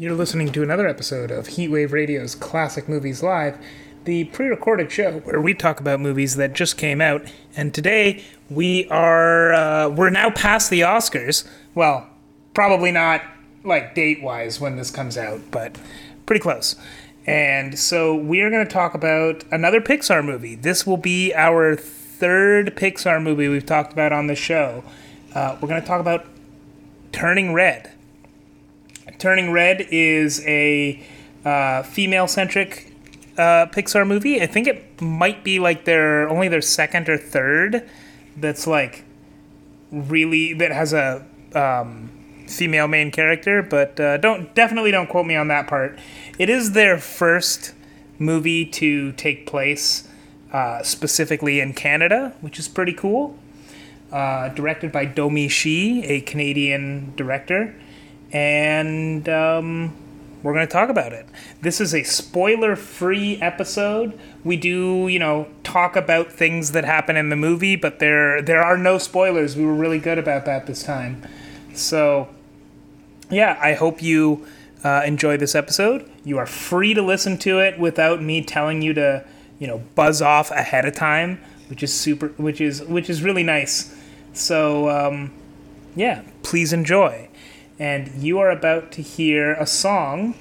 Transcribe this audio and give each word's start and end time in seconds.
You're 0.00 0.14
listening 0.14 0.50
to 0.52 0.62
another 0.62 0.88
episode 0.88 1.30
of 1.30 1.46
Heatwave 1.46 1.92
Radio's 1.92 2.34
Classic 2.34 2.88
Movies 2.88 3.22
Live, 3.22 3.58
the 4.04 4.24
pre 4.24 4.46
recorded 4.46 4.90
show 4.90 5.18
where 5.18 5.42
we 5.42 5.52
talk 5.52 5.78
about 5.78 6.00
movies 6.00 6.36
that 6.36 6.54
just 6.54 6.78
came 6.78 7.02
out. 7.02 7.30
And 7.54 7.74
today 7.74 8.24
we 8.48 8.88
are, 8.88 9.52
uh, 9.52 9.90
we're 9.90 10.08
now 10.08 10.30
past 10.30 10.70
the 10.70 10.80
Oscars. 10.80 11.46
Well, 11.74 12.08
probably 12.54 12.90
not 12.90 13.20
like 13.62 13.94
date 13.94 14.22
wise 14.22 14.58
when 14.58 14.76
this 14.76 14.90
comes 14.90 15.18
out, 15.18 15.42
but 15.50 15.76
pretty 16.24 16.40
close. 16.40 16.76
And 17.26 17.78
so 17.78 18.14
we 18.14 18.40
are 18.40 18.48
going 18.48 18.66
to 18.66 18.72
talk 18.72 18.94
about 18.94 19.44
another 19.52 19.82
Pixar 19.82 20.24
movie. 20.24 20.54
This 20.54 20.86
will 20.86 20.96
be 20.96 21.34
our 21.34 21.76
third 21.76 22.74
Pixar 22.74 23.22
movie 23.22 23.48
we've 23.48 23.66
talked 23.66 23.92
about 23.92 24.14
on 24.14 24.28
the 24.28 24.34
show. 24.34 24.82
Uh, 25.34 25.58
we're 25.60 25.68
going 25.68 25.82
to 25.82 25.86
talk 25.86 26.00
about 26.00 26.24
Turning 27.12 27.52
Red. 27.52 27.92
Turning 29.20 29.52
Red 29.52 29.86
is 29.90 30.44
a 30.46 31.00
uh, 31.44 31.82
female 31.82 32.26
centric 32.26 32.92
uh, 33.36 33.66
Pixar 33.66 34.06
movie. 34.06 34.40
I 34.40 34.46
think 34.46 34.66
it 34.66 35.00
might 35.00 35.44
be 35.44 35.58
like 35.58 35.84
their 35.84 36.28
only 36.28 36.48
their 36.48 36.62
second 36.62 37.08
or 37.08 37.18
third 37.18 37.88
that's 38.36 38.66
like 38.66 39.04
really 39.92 40.54
that 40.54 40.72
has 40.72 40.92
a 40.94 41.26
um, 41.54 42.10
female 42.46 42.88
main 42.88 43.10
character, 43.10 43.62
but 43.62 44.00
uh, 44.00 44.16
don't 44.16 44.54
definitely 44.54 44.90
don't 44.90 45.08
quote 45.08 45.26
me 45.26 45.36
on 45.36 45.48
that 45.48 45.66
part. 45.66 45.98
It 46.38 46.48
is 46.48 46.72
their 46.72 46.98
first 46.98 47.74
movie 48.18 48.64
to 48.64 49.12
take 49.12 49.46
place 49.46 50.08
uh, 50.52 50.82
specifically 50.82 51.60
in 51.60 51.74
Canada, 51.74 52.34
which 52.40 52.58
is 52.58 52.68
pretty 52.68 52.94
cool. 52.94 53.38
Uh, 54.10 54.48
directed 54.48 54.90
by 54.90 55.04
Domee 55.04 55.48
Shi, 55.48 56.04
a 56.04 56.20
Canadian 56.22 57.12
director, 57.16 57.74
and 58.32 59.28
um, 59.28 59.96
we're 60.42 60.54
going 60.54 60.66
to 60.66 60.72
talk 60.72 60.88
about 60.88 61.12
it. 61.12 61.26
This 61.60 61.80
is 61.80 61.94
a 61.94 62.02
spoiler-free 62.02 63.40
episode. 63.42 64.18
We 64.44 64.56
do, 64.56 65.08
you 65.08 65.18
know, 65.18 65.48
talk 65.64 65.96
about 65.96 66.32
things 66.32 66.72
that 66.72 66.84
happen 66.84 67.16
in 67.16 67.28
the 67.28 67.36
movie, 67.36 67.76
but 67.76 67.98
there 67.98 68.40
there 68.42 68.62
are 68.62 68.78
no 68.78 68.98
spoilers. 68.98 69.56
We 69.56 69.64
were 69.64 69.74
really 69.74 69.98
good 69.98 70.18
about 70.18 70.44
that 70.46 70.66
this 70.66 70.82
time. 70.82 71.26
So, 71.74 72.28
yeah, 73.30 73.58
I 73.60 73.74
hope 73.74 74.02
you 74.02 74.46
uh, 74.82 75.02
enjoy 75.04 75.36
this 75.36 75.54
episode. 75.54 76.10
You 76.24 76.38
are 76.38 76.46
free 76.46 76.94
to 76.94 77.02
listen 77.02 77.38
to 77.38 77.58
it 77.60 77.78
without 77.78 78.22
me 78.22 78.42
telling 78.42 78.82
you 78.82 78.94
to, 78.94 79.24
you 79.58 79.66
know, 79.66 79.78
buzz 79.94 80.22
off 80.22 80.50
ahead 80.50 80.84
of 80.84 80.94
time, 80.94 81.40
which 81.68 81.82
is 81.82 81.92
super, 81.92 82.28
which 82.36 82.60
is 82.60 82.82
which 82.84 83.10
is 83.10 83.22
really 83.22 83.44
nice. 83.44 83.94
So, 84.32 84.88
um, 84.88 85.32
yeah, 85.96 86.22
please 86.42 86.72
enjoy. 86.72 87.28
And 87.80 88.22
you 88.22 88.38
are 88.40 88.50
about 88.50 88.92
to 88.92 89.02
hear 89.02 89.54
a 89.54 89.66
song 89.66 90.34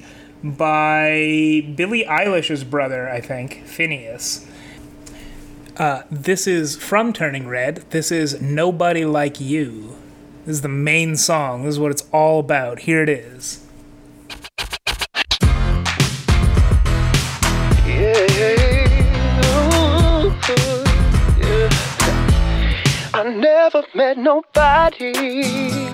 by 0.43 1.65
Billie 1.73 2.03
Eilish's 2.03 2.65
brother, 2.65 3.09
I 3.09 3.21
think, 3.21 3.63
Finneas. 3.65 4.45
Uh, 5.77 6.01
this 6.11 6.47
is 6.47 6.75
from 6.75 7.13
Turning 7.13 7.47
Red. 7.47 7.85
This 7.91 8.11
is 8.11 8.41
Nobody 8.41 9.05
Like 9.05 9.39
You. 9.39 9.95
This 10.45 10.57
is 10.57 10.61
the 10.63 10.67
main 10.67 11.15
song. 11.15 11.63
This 11.63 11.75
is 11.75 11.79
what 11.79 11.91
it's 11.91 12.03
all 12.11 12.41
about. 12.41 12.79
Here 12.79 13.01
it 13.01 13.07
is. 13.07 13.65
Yeah. 17.87 18.25
I 23.13 23.23
never 23.23 23.83
met 23.95 24.17
nobody 24.17 25.88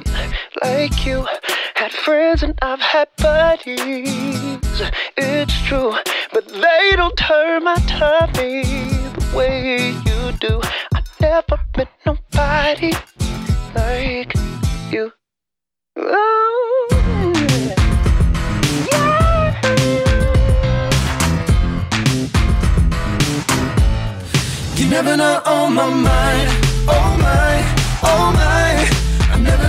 like 0.66 1.06
you. 1.06 1.28
Had 1.76 1.92
friends 1.92 2.44
and 2.44 2.58
I've 2.62 2.82
had 2.82 3.08
buddies. 3.18 4.78
It's 5.18 5.58
true, 5.68 5.94
but 6.34 6.46
they 6.48 6.94
don't 6.96 7.18
turn 7.18 7.64
my 7.64 7.78
tummy 7.98 8.64
the 9.18 9.26
way 9.38 9.92
you 10.08 10.20
do. 10.46 10.62
I 10.94 11.00
never 11.22 11.58
met 11.78 11.90
nobody 12.06 12.92
like 13.76 14.34
you. 14.92 15.12
Oh, 15.98 16.88
yeah. 17.62 17.76
You 24.78 24.86
never 24.90 25.16
not 25.18 25.48
on 25.48 25.54
oh 25.54 25.70
my 25.80 25.90
mind. 26.10 26.50
Oh 26.88 27.18
my, 27.26 27.54
oh 28.04 28.32
my. 28.34 28.65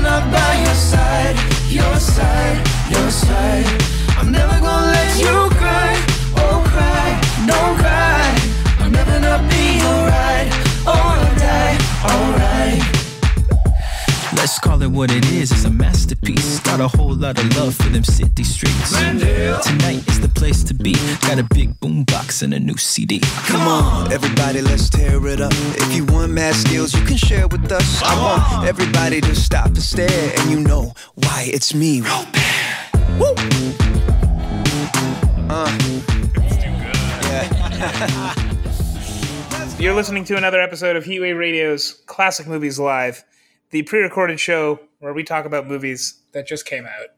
Not 0.06 0.30
by 0.30 0.54
your 0.64 0.74
side, 0.74 1.36
your 1.68 1.96
side, 1.98 2.58
your 2.88 3.10
side. 3.10 3.66
I'm 4.16 4.30
never 4.30 4.60
gonna 4.60 4.92
let 4.92 5.18
you 5.18 5.50
cry, 5.50 5.55
Let's 14.56 14.68
call 14.68 14.80
it 14.80 14.90
what 14.90 15.10
it 15.10 15.30
is, 15.32 15.52
it's 15.52 15.66
a 15.66 15.70
masterpiece. 15.70 16.60
Got 16.60 16.80
a 16.80 16.88
whole 16.88 17.14
lot 17.14 17.38
of 17.38 17.54
love 17.58 17.74
for 17.74 17.90
them 17.90 18.02
city 18.02 18.42
streets. 18.42 18.90
Tonight 18.90 20.08
is 20.08 20.18
the 20.18 20.32
place 20.34 20.64
to 20.64 20.72
be. 20.72 20.94
Got 21.20 21.38
a 21.38 21.46
big 21.54 21.78
boombox 21.78 22.42
and 22.42 22.54
a 22.54 22.58
new 22.58 22.78
CD. 22.78 23.20
Come 23.20 23.68
on, 23.68 24.10
everybody, 24.10 24.62
let's 24.62 24.88
tear 24.88 25.26
it 25.26 25.42
up. 25.42 25.52
If 25.52 25.94
you 25.94 26.06
want 26.06 26.32
mad 26.32 26.54
skills, 26.54 26.94
you 26.94 27.04
can 27.04 27.18
share 27.18 27.46
with 27.48 27.70
us. 27.70 28.02
I 28.02 28.14
want 28.22 28.66
everybody 28.66 29.20
to 29.20 29.34
stop 29.34 29.66
and 29.66 29.82
stare, 29.82 30.32
and 30.38 30.50
you 30.50 30.60
know 30.60 30.94
why 31.16 31.50
it's 31.52 31.74
me, 31.74 32.00
Robert. 32.00 32.40
Woo! 33.18 33.34
Uh. 35.50 35.78
Yeah. 37.24 38.34
You're 39.78 39.94
listening 39.94 40.24
to 40.24 40.38
another 40.38 40.62
episode 40.62 40.96
of 40.96 41.04
Heatwave 41.04 41.38
Radio's 41.38 42.00
Classic 42.06 42.46
Movies 42.46 42.78
Live, 42.78 43.22
the 43.70 43.82
pre 43.82 44.00
recorded 44.00 44.40
show 44.40 44.80
where 44.98 45.12
we 45.12 45.22
talk 45.22 45.44
about 45.44 45.66
movies 45.66 46.20
that 46.32 46.46
just 46.46 46.66
came 46.66 46.86
out. 46.86 47.08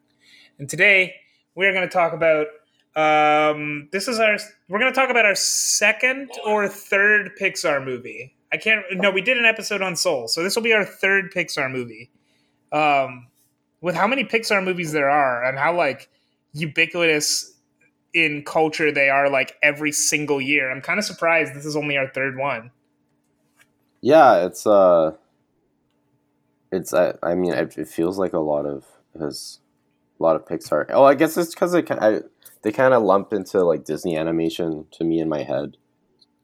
And 0.59 0.69
today 0.69 1.15
we 1.55 1.67
are 1.67 1.73
going 1.73 1.89
to 1.89 1.93
talk 1.93 2.13
about. 2.13 2.47
Um, 2.97 3.89
this 3.93 4.09
is 4.09 4.19
our. 4.19 4.39
We're 4.69 4.79
going 4.79 4.93
to 4.93 4.99
talk 4.99 5.11
about 5.11 5.25
our 5.25 5.35
second 5.35 6.31
or 6.47 6.69
third 6.69 7.31
Pixar 7.41 7.85
movie. 7.85 8.35
I 8.53 8.57
can't. 8.57 8.85
No, 8.93 9.11
we 9.11 9.21
did 9.21 9.37
an 9.37 9.45
episode 9.45 9.83
on 9.83 9.95
Soul, 9.95 10.29
so 10.29 10.43
this 10.43 10.57
will 10.57 10.63
be 10.63 10.73
our 10.73 10.85
third 10.85 11.33
Pixar 11.33 11.71
movie. 11.71 12.11
Um, 12.73 13.29
with 13.81 13.95
how 13.95 14.07
many 14.07 14.25
Pixar 14.25 14.65
movies 14.65 14.93
there 14.93 15.09
are 15.09 15.45
and 15.45 15.59
how 15.59 15.77
like 15.77 16.09
ubiquitous 16.53 17.55
in 18.15 18.43
culture 18.45 18.91
they 18.91 19.11
are 19.11 19.31
like 19.31 19.57
every 19.63 19.93
single 19.93 20.41
year. 20.41 20.71
I'm 20.71 20.81
kind 20.81 20.99
of 20.99 21.05
surprised 21.05 21.55
this 21.55 21.67
is 21.67 21.77
only 21.77 21.97
our 21.97 22.09
third 22.09 22.37
one. 22.37 22.71
Yeah, 24.01 24.47
it's 24.47 24.67
uh, 24.67 25.13
it's 26.73 26.93
I, 26.93 27.15
I 27.23 27.35
mean 27.35 27.53
it, 27.53 27.77
it 27.79 27.89
feels 27.89 28.19
like 28.19 28.33
a 28.33 28.39
lot 28.39 28.67
of 28.67 28.85
his, 29.19 29.61
a 30.19 30.23
lot 30.23 30.37
of 30.37 30.47
Pixar. 30.47 30.87
Oh, 30.91 31.05
I 31.05 31.15
guess 31.15 31.37
it's 31.37 31.55
because 31.55 31.75
it 31.75 31.91
I, 31.91 32.21
they 32.63 32.73
kind 32.73 32.95
of 32.95 33.03
lump 33.03 33.33
into 33.33 33.63
like 33.65 33.85
Disney 33.85 34.17
animation 34.17 34.87
to 34.93 35.05
me 35.05 35.21
in 35.21 35.29
my 35.29 35.43
head, 35.43 35.77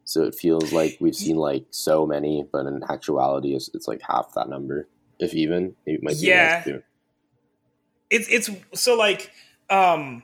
so 0.04 0.22
it 0.22 0.34
feels 0.34 0.72
like 0.72 0.96
we've 1.00 1.16
seen 1.16 1.36
like 1.36 1.66
so 1.70 2.06
many, 2.06 2.46
but 2.50 2.66
in 2.66 2.82
actuality, 2.88 3.54
it's, 3.54 3.70
it's 3.74 3.88
like 3.88 4.02
half 4.02 4.32
that 4.34 4.48
number, 4.48 4.88
if 5.18 5.34
even. 5.34 5.76
It 5.86 6.02
might 6.02 6.20
be 6.20 6.26
Yeah. 6.28 6.62
It's 8.10 8.28
it's 8.28 8.50
so 8.74 8.96
like 8.96 9.30
um 9.70 10.22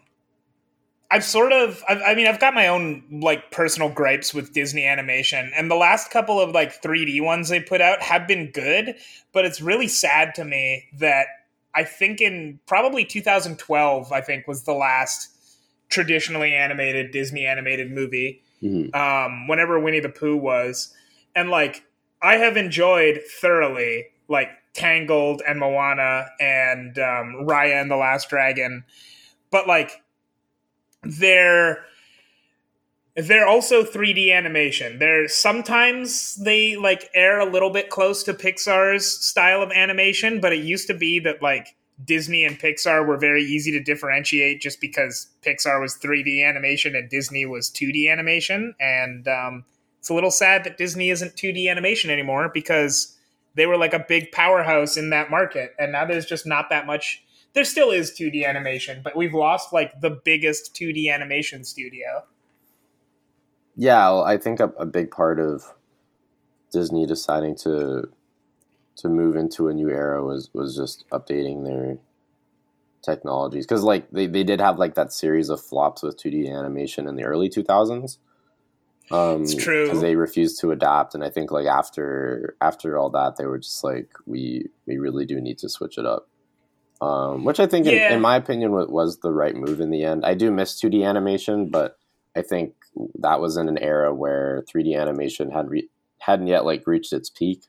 I've 1.11 1.25
sort 1.25 1.53
of 1.53 1.83
I've, 1.89 2.01
I 2.07 2.15
mean 2.15 2.27
I've 2.27 2.41
got 2.41 2.55
my 2.55 2.69
own 2.69 3.03
like 3.11 3.51
personal 3.51 3.89
gripes 3.89 4.33
with 4.33 4.53
Disney 4.53 4.87
animation 4.87 5.51
and 5.57 5.71
the 5.71 5.75
last 5.75 6.11
couple 6.11 6.41
of 6.41 6.51
like 6.53 6.81
3D 6.83 7.23
ones 7.23 7.49
they 7.49 7.61
put 7.61 7.81
out 7.81 8.01
have 8.03 8.29
been 8.29 8.51
good, 8.53 8.95
but 9.33 9.45
it's 9.45 9.61
really 9.61 9.89
sad 9.89 10.35
to 10.37 10.45
me 10.45 10.85
that 10.99 11.27
I 11.75 11.85
think 11.85 12.21
in 12.21 12.61
probably 12.67 13.05
2012 13.05 14.13
I 14.13 14.21
think 14.21 14.47
was 14.47 14.63
the 14.65 14.73
last 14.73 15.29
traditionally 15.89 16.55
animated 16.55 17.11
Disney 17.11 17.47
animated 17.47 17.91
movie. 17.91 18.43
Mhm. 18.63 18.95
um, 18.95 19.49
whenever 19.49 19.81
Winnie 19.81 20.01
the 20.01 20.11
Pooh 20.11 20.37
was. 20.37 20.95
And 21.35 21.49
like, 21.49 21.83
I 22.21 22.35
have 22.35 22.59
enjoyed 22.59 23.23
thoroughly 23.41 24.09
like 24.29 24.51
Tangled 24.75 25.41
and 25.49 25.59
Moana 25.59 26.27
and 26.39 26.99
um, 26.99 27.47
Raya 27.49 27.81
and 27.81 27.91
the 27.91 27.97
Last 27.97 28.29
Dragon. 28.29 28.85
But 29.51 29.67
like, 29.67 30.03
they're. 31.03 31.85
They're 33.17 33.47
also 33.47 33.83
3D 33.83 34.33
animation. 34.33 35.01
They're 35.01 35.29
sometimes 35.29 36.37
they 36.37 36.77
like 36.77 37.11
air 37.13 37.41
a 37.41 37.45
little 37.45 37.69
bit 37.69 37.91
close 37.91 38.23
to 38.23 38.33
Pixar's 38.33 39.05
style 39.05 39.63
of 39.63 39.73
animation, 39.73 40.41
but 40.41 40.53
it 40.53 40.65
used 40.65 40.87
to 40.87 40.95
be 40.95 41.19
that 41.21 41.43
like 41.43 41.77
Disney 42.05 42.45
and 42.45 42.59
Pixar 42.59 43.07
were 43.07 43.17
very 43.17 43.43
easy 43.43 43.71
to 43.73 43.83
differentiate 43.83 44.61
just 44.61 44.81
because 44.81 45.29
Pixar 45.43 45.81
was 45.81 45.97
3D 45.97 46.47
animation 46.47 46.95
and 46.95 47.09
Disney 47.11 47.45
was 47.47 47.69
2D 47.71 48.11
animation. 48.11 48.75
And 48.81 49.27
um, 49.29 49.65
it's 49.99 50.09
a 50.09 50.15
little 50.15 50.31
sad 50.31 50.65
that 50.65 50.79
Disney 50.79 51.11
isn't 51.11 51.37
2D 51.37 51.71
animation 51.71 52.11
anymore 52.11 52.51
because 52.53 53.17
they 53.55 53.67
were 53.67 53.77
like 53.77 53.93
a 53.95 54.05
big 54.07 54.33
powerhouse 54.33 54.97
in 54.97 55.11
that 55.11 55.31
market. 55.31 55.75
And 55.79 55.93
now 55.93 56.05
there's 56.07 56.27
just 56.27 56.47
not 56.47 56.71
that 56.71 56.87
much. 56.87 57.23
There 57.53 57.65
still 57.65 57.91
is 57.91 58.13
2D 58.13 58.45
animation, 58.47 59.01
but 59.03 59.17
we've 59.17 59.35
lost 59.35 59.73
like 59.73 60.01
the 60.01 60.11
biggest 60.25 60.75
2D 60.75 61.13
animation 61.13 61.65
studio. 61.65 62.25
Yeah, 63.77 64.09
well, 64.11 64.25
I 64.25 64.37
think 64.37 64.61
a, 64.61 64.67
a 64.79 64.87
big 64.87 65.11
part 65.11 65.41
of 65.41 65.75
Disney 66.73 67.07
deciding 67.07 67.57
to 67.59 68.09
to 68.97 69.09
move 69.09 69.35
into 69.37 69.69
a 69.69 69.75
new 69.75 69.89
era 69.89 70.23
was 70.25 70.51
was 70.53 70.77
just 70.77 71.09
updating 71.11 71.65
their 71.65 71.99
technologies 73.03 73.67
because 73.67 73.83
like 73.83 74.11
they, 74.11 74.27
they 74.27 74.45
did 74.45 74.61
have 74.61 74.79
like 74.79 74.95
that 74.95 75.13
series 75.13 75.49
of 75.49 75.61
flops 75.61 76.03
with 76.03 76.19
2d 76.19 76.49
animation 76.51 77.09
in 77.09 77.17
the 77.17 77.25
early 77.25 77.49
2000s 77.49 78.19
um 79.11 79.43
It's 79.43 79.55
true. 79.55 79.85
because 79.85 80.03
they 80.03 80.17
refused 80.17 80.61
to 80.61 80.71
adapt 80.71 81.15
and 81.15 81.25
i 81.25 81.31
think 81.31 81.51
like 81.51 81.67
after 81.67 82.57
after 82.61 82.99
all 82.99 83.09
that 83.09 83.37
they 83.37 83.47
were 83.47 83.59
just 83.59 83.83
like 83.83 84.11
we 84.27 84.67
we 84.87 84.99
really 84.99 85.25
do 85.25 85.41
need 85.41 85.57
to 85.57 85.69
switch 85.69 85.97
it 85.97 86.05
up 86.05 86.29
um 87.03 87.45
which 87.45 87.61
i 87.61 87.67
think 87.67 87.87
in, 87.87 87.95
Yeah. 87.95 88.15
in 88.15 88.21
my 88.21 88.37
opinion 88.37 88.73
was, 88.73 88.89
was 88.89 89.19
the 89.21 89.33
right 89.33 89.55
move 89.57 89.81
in 89.81 89.91
the 89.91 90.05
end 90.05 90.25
i 90.25 90.35
do 90.35 90.51
miss 90.51 90.79
2d 90.81 91.03
animation 91.05 91.69
but 91.71 91.97
i 92.37 92.43
think 92.43 92.75
that 93.21 93.41
was 93.41 93.57
in 93.57 93.69
an 93.69 93.79
era 93.79 94.15
where 94.15 94.65
3d 94.73 94.95
animation 94.95 95.51
had 95.51 95.69
re- 95.71 95.89
hadn't 96.21 96.47
yet 96.49 96.65
like 96.65 96.87
reached 96.87 97.13
its 97.13 97.31
peak 97.31 97.63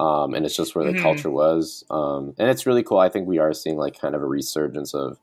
um, 0.00 0.34
and 0.34 0.44
it's 0.44 0.56
just 0.56 0.74
where 0.74 0.84
the 0.84 0.92
Mhm. 0.92 1.00
culture 1.00 1.30
was. 1.30 1.84
Um, 1.88 2.34
and 2.36 2.50
it's 2.50 2.66
really 2.66 2.82
cool. 2.82 2.98
I 2.98 3.08
think 3.08 3.28
we 3.28 3.38
are 3.38 3.52
seeing 3.52 3.76
like 3.76 3.96
kind 3.98 4.16
of 4.16 4.22
a 4.22 4.26
resurgence 4.26 4.92
of 4.92 5.20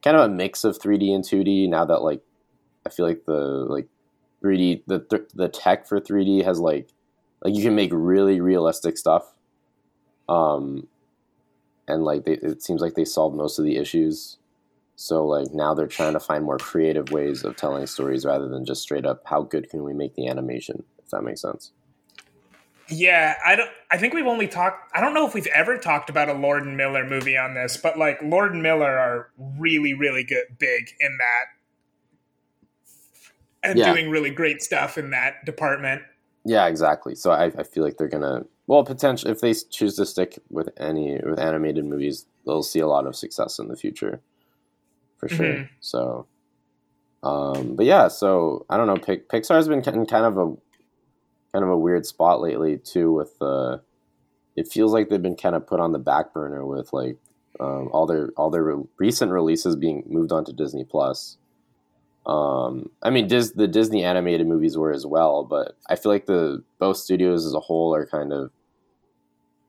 kind 0.00 0.16
of 0.16 0.22
a 0.30 0.32
mix 0.32 0.62
of 0.62 0.78
3D 0.78 1.12
and 1.12 1.24
2D 1.24 1.66
now 1.68 1.84
that 1.84 2.02
like 2.02 2.22
I 2.86 2.88
feel 2.88 3.04
like 3.04 3.24
the 3.26 3.32
like 3.68 3.88
3D 4.44 4.84
the 4.86 5.00
th- 5.00 5.28
the 5.34 5.48
tech 5.48 5.88
for 5.88 5.98
3D 6.00 6.44
has 6.44 6.60
like 6.60 6.88
like 7.42 7.56
you 7.56 7.62
can 7.64 7.74
make 7.74 7.90
really 7.92 8.40
realistic 8.40 8.96
stuff. 8.96 9.24
Um, 10.28 10.86
and 11.88 12.04
like 12.04 12.24
they, 12.24 12.34
it 12.34 12.62
seems 12.62 12.80
like 12.80 12.94
they 12.94 13.04
solved 13.04 13.36
most 13.36 13.58
of 13.58 13.64
the 13.64 13.76
issues. 13.76 14.38
So 14.96 15.26
like 15.26 15.52
now 15.52 15.74
they're 15.74 15.86
trying 15.86 16.14
to 16.14 16.20
find 16.20 16.44
more 16.44 16.58
creative 16.58 17.10
ways 17.10 17.44
of 17.44 17.56
telling 17.56 17.86
stories 17.86 18.24
rather 18.24 18.48
than 18.48 18.64
just 18.64 18.82
straight 18.82 19.06
up 19.06 19.22
how 19.26 19.42
good 19.42 19.68
can 19.70 19.84
we 19.84 19.92
make 19.92 20.14
the 20.14 20.26
animation 20.28 20.84
if 21.02 21.10
that 21.10 21.22
makes 21.22 21.42
sense. 21.42 21.72
Yeah, 22.88 23.34
I 23.44 23.56
don't. 23.56 23.70
I 23.90 23.98
think 23.98 24.14
we've 24.14 24.26
only 24.26 24.46
talked. 24.46 24.92
I 24.94 25.00
don't 25.00 25.12
know 25.12 25.26
if 25.26 25.34
we've 25.34 25.48
ever 25.48 25.76
talked 25.76 26.08
about 26.08 26.28
a 26.28 26.34
Lord 26.34 26.64
and 26.64 26.76
Miller 26.76 27.04
movie 27.04 27.36
on 27.36 27.54
this, 27.54 27.76
but 27.76 27.98
like 27.98 28.20
Lord 28.22 28.52
and 28.52 28.62
Miller 28.62 28.86
are 28.86 29.30
really, 29.58 29.92
really 29.92 30.22
good, 30.22 30.44
big 30.58 30.90
in 31.00 31.18
that, 31.18 31.44
and 33.68 33.78
Yeah. 33.78 33.92
doing 33.92 34.08
really 34.08 34.30
great 34.30 34.62
stuff 34.62 34.96
in 34.96 35.10
that 35.10 35.44
department. 35.44 36.02
Yeah, 36.44 36.66
exactly. 36.68 37.16
So 37.16 37.32
I, 37.32 37.46
I 37.46 37.64
feel 37.64 37.82
like 37.82 37.96
they're 37.96 38.06
gonna 38.08 38.44
well 38.66 38.84
potential 38.84 39.30
if 39.30 39.40
they 39.40 39.54
choose 39.70 39.96
to 39.96 40.06
stick 40.06 40.38
with 40.50 40.68
any 40.78 41.18
with 41.24 41.38
animated 41.38 41.84
movies, 41.84 42.26
they'll 42.44 42.62
see 42.62 42.80
a 42.80 42.86
lot 42.88 43.06
of 43.06 43.16
success 43.16 43.58
in 43.58 43.68
the 43.68 43.76
future, 43.76 44.20
for 45.18 45.28
sure. 45.28 45.46
Mhm. 45.46 45.68
So, 45.80 46.26
um, 47.22 47.76
but 47.76 47.86
yeah, 47.86 48.08
so 48.08 48.66
I 48.68 48.76
don't 48.76 48.86
know. 48.86 48.96
Pixar's 48.96 49.68
been 49.68 49.78
in 49.78 50.06
kind 50.06 50.24
of 50.26 50.36
a 50.38 50.54
kind 51.52 51.64
of 51.64 51.70
a 51.70 51.78
weird 51.78 52.06
spot 52.06 52.40
lately 52.40 52.78
too. 52.78 53.12
With 53.12 53.34
uh, 53.40 53.78
it 54.56 54.68
feels 54.68 54.92
like 54.92 55.08
they've 55.08 55.22
been 55.22 55.36
kind 55.36 55.54
of 55.54 55.66
put 55.66 55.80
on 55.80 55.92
the 55.92 55.98
back 55.98 56.32
burner 56.32 56.64
with 56.66 56.92
like 56.92 57.16
um, 57.60 57.88
all 57.92 58.06
their 58.06 58.30
all 58.36 58.50
their 58.50 58.62
re- 58.64 58.84
recent 58.98 59.32
releases 59.32 59.76
being 59.76 60.02
moved 60.06 60.32
onto 60.32 60.52
Disney 60.52 60.84
Plus. 60.84 61.38
Um, 62.26 62.90
I 63.02 63.10
mean, 63.10 63.28
Dis- 63.28 63.52
the 63.52 63.68
Disney 63.68 64.02
animated 64.02 64.48
movies 64.48 64.76
were 64.76 64.92
as 64.92 65.06
well, 65.06 65.44
but 65.44 65.76
I 65.88 65.94
feel 65.94 66.10
like 66.10 66.26
the 66.26 66.64
both 66.80 66.96
studios 66.96 67.46
as 67.46 67.54
a 67.54 67.60
whole 67.60 67.94
are 67.94 68.04
kind 68.04 68.32
of, 68.32 68.50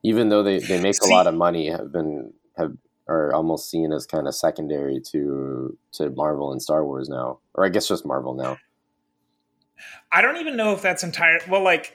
even 0.08 0.30
though 0.30 0.42
they, 0.42 0.58
they 0.58 0.80
make 0.80 0.96
a 1.02 1.06
lot 1.08 1.26
of 1.26 1.34
money, 1.34 1.68
have 1.68 1.92
been 1.92 2.32
have 2.56 2.72
are 3.08 3.30
almost 3.34 3.70
seen 3.70 3.92
as 3.92 4.06
kind 4.06 4.26
of 4.26 4.34
secondary 4.34 5.00
to 5.12 5.76
to 5.92 6.08
Marvel 6.10 6.50
and 6.50 6.62
Star 6.62 6.82
Wars 6.84 7.10
now, 7.10 7.40
or 7.52 7.66
I 7.66 7.68
guess 7.68 7.88
just 7.88 8.06
Marvel 8.06 8.34
now. 8.34 8.56
I 10.10 10.22
don't 10.22 10.38
even 10.38 10.56
know 10.56 10.72
if 10.72 10.80
that's 10.80 11.04
entire. 11.04 11.40
Well, 11.46 11.62
like, 11.62 11.94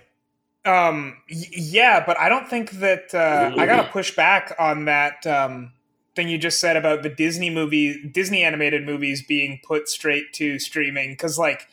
um, 0.63 1.17
y- 1.27 1.47
yeah, 1.51 2.03
but 2.05 2.19
I 2.19 2.29
don't 2.29 2.47
think 2.47 2.71
that 2.73 3.15
uh, 3.15 3.55
I 3.57 3.65
gotta 3.65 3.89
push 3.89 4.15
back 4.15 4.55
on 4.59 4.85
that 4.85 5.25
um, 5.25 5.73
thing 6.15 6.29
you 6.29 6.37
just 6.37 6.59
said 6.59 6.77
about 6.77 7.01
the 7.01 7.09
Disney 7.09 7.49
movie, 7.49 8.07
Disney 8.11 8.43
animated 8.43 8.85
movies 8.85 9.23
being 9.25 9.59
put 9.65 9.89
straight 9.89 10.33
to 10.33 10.59
streaming 10.59 11.13
because, 11.13 11.39
like, 11.39 11.67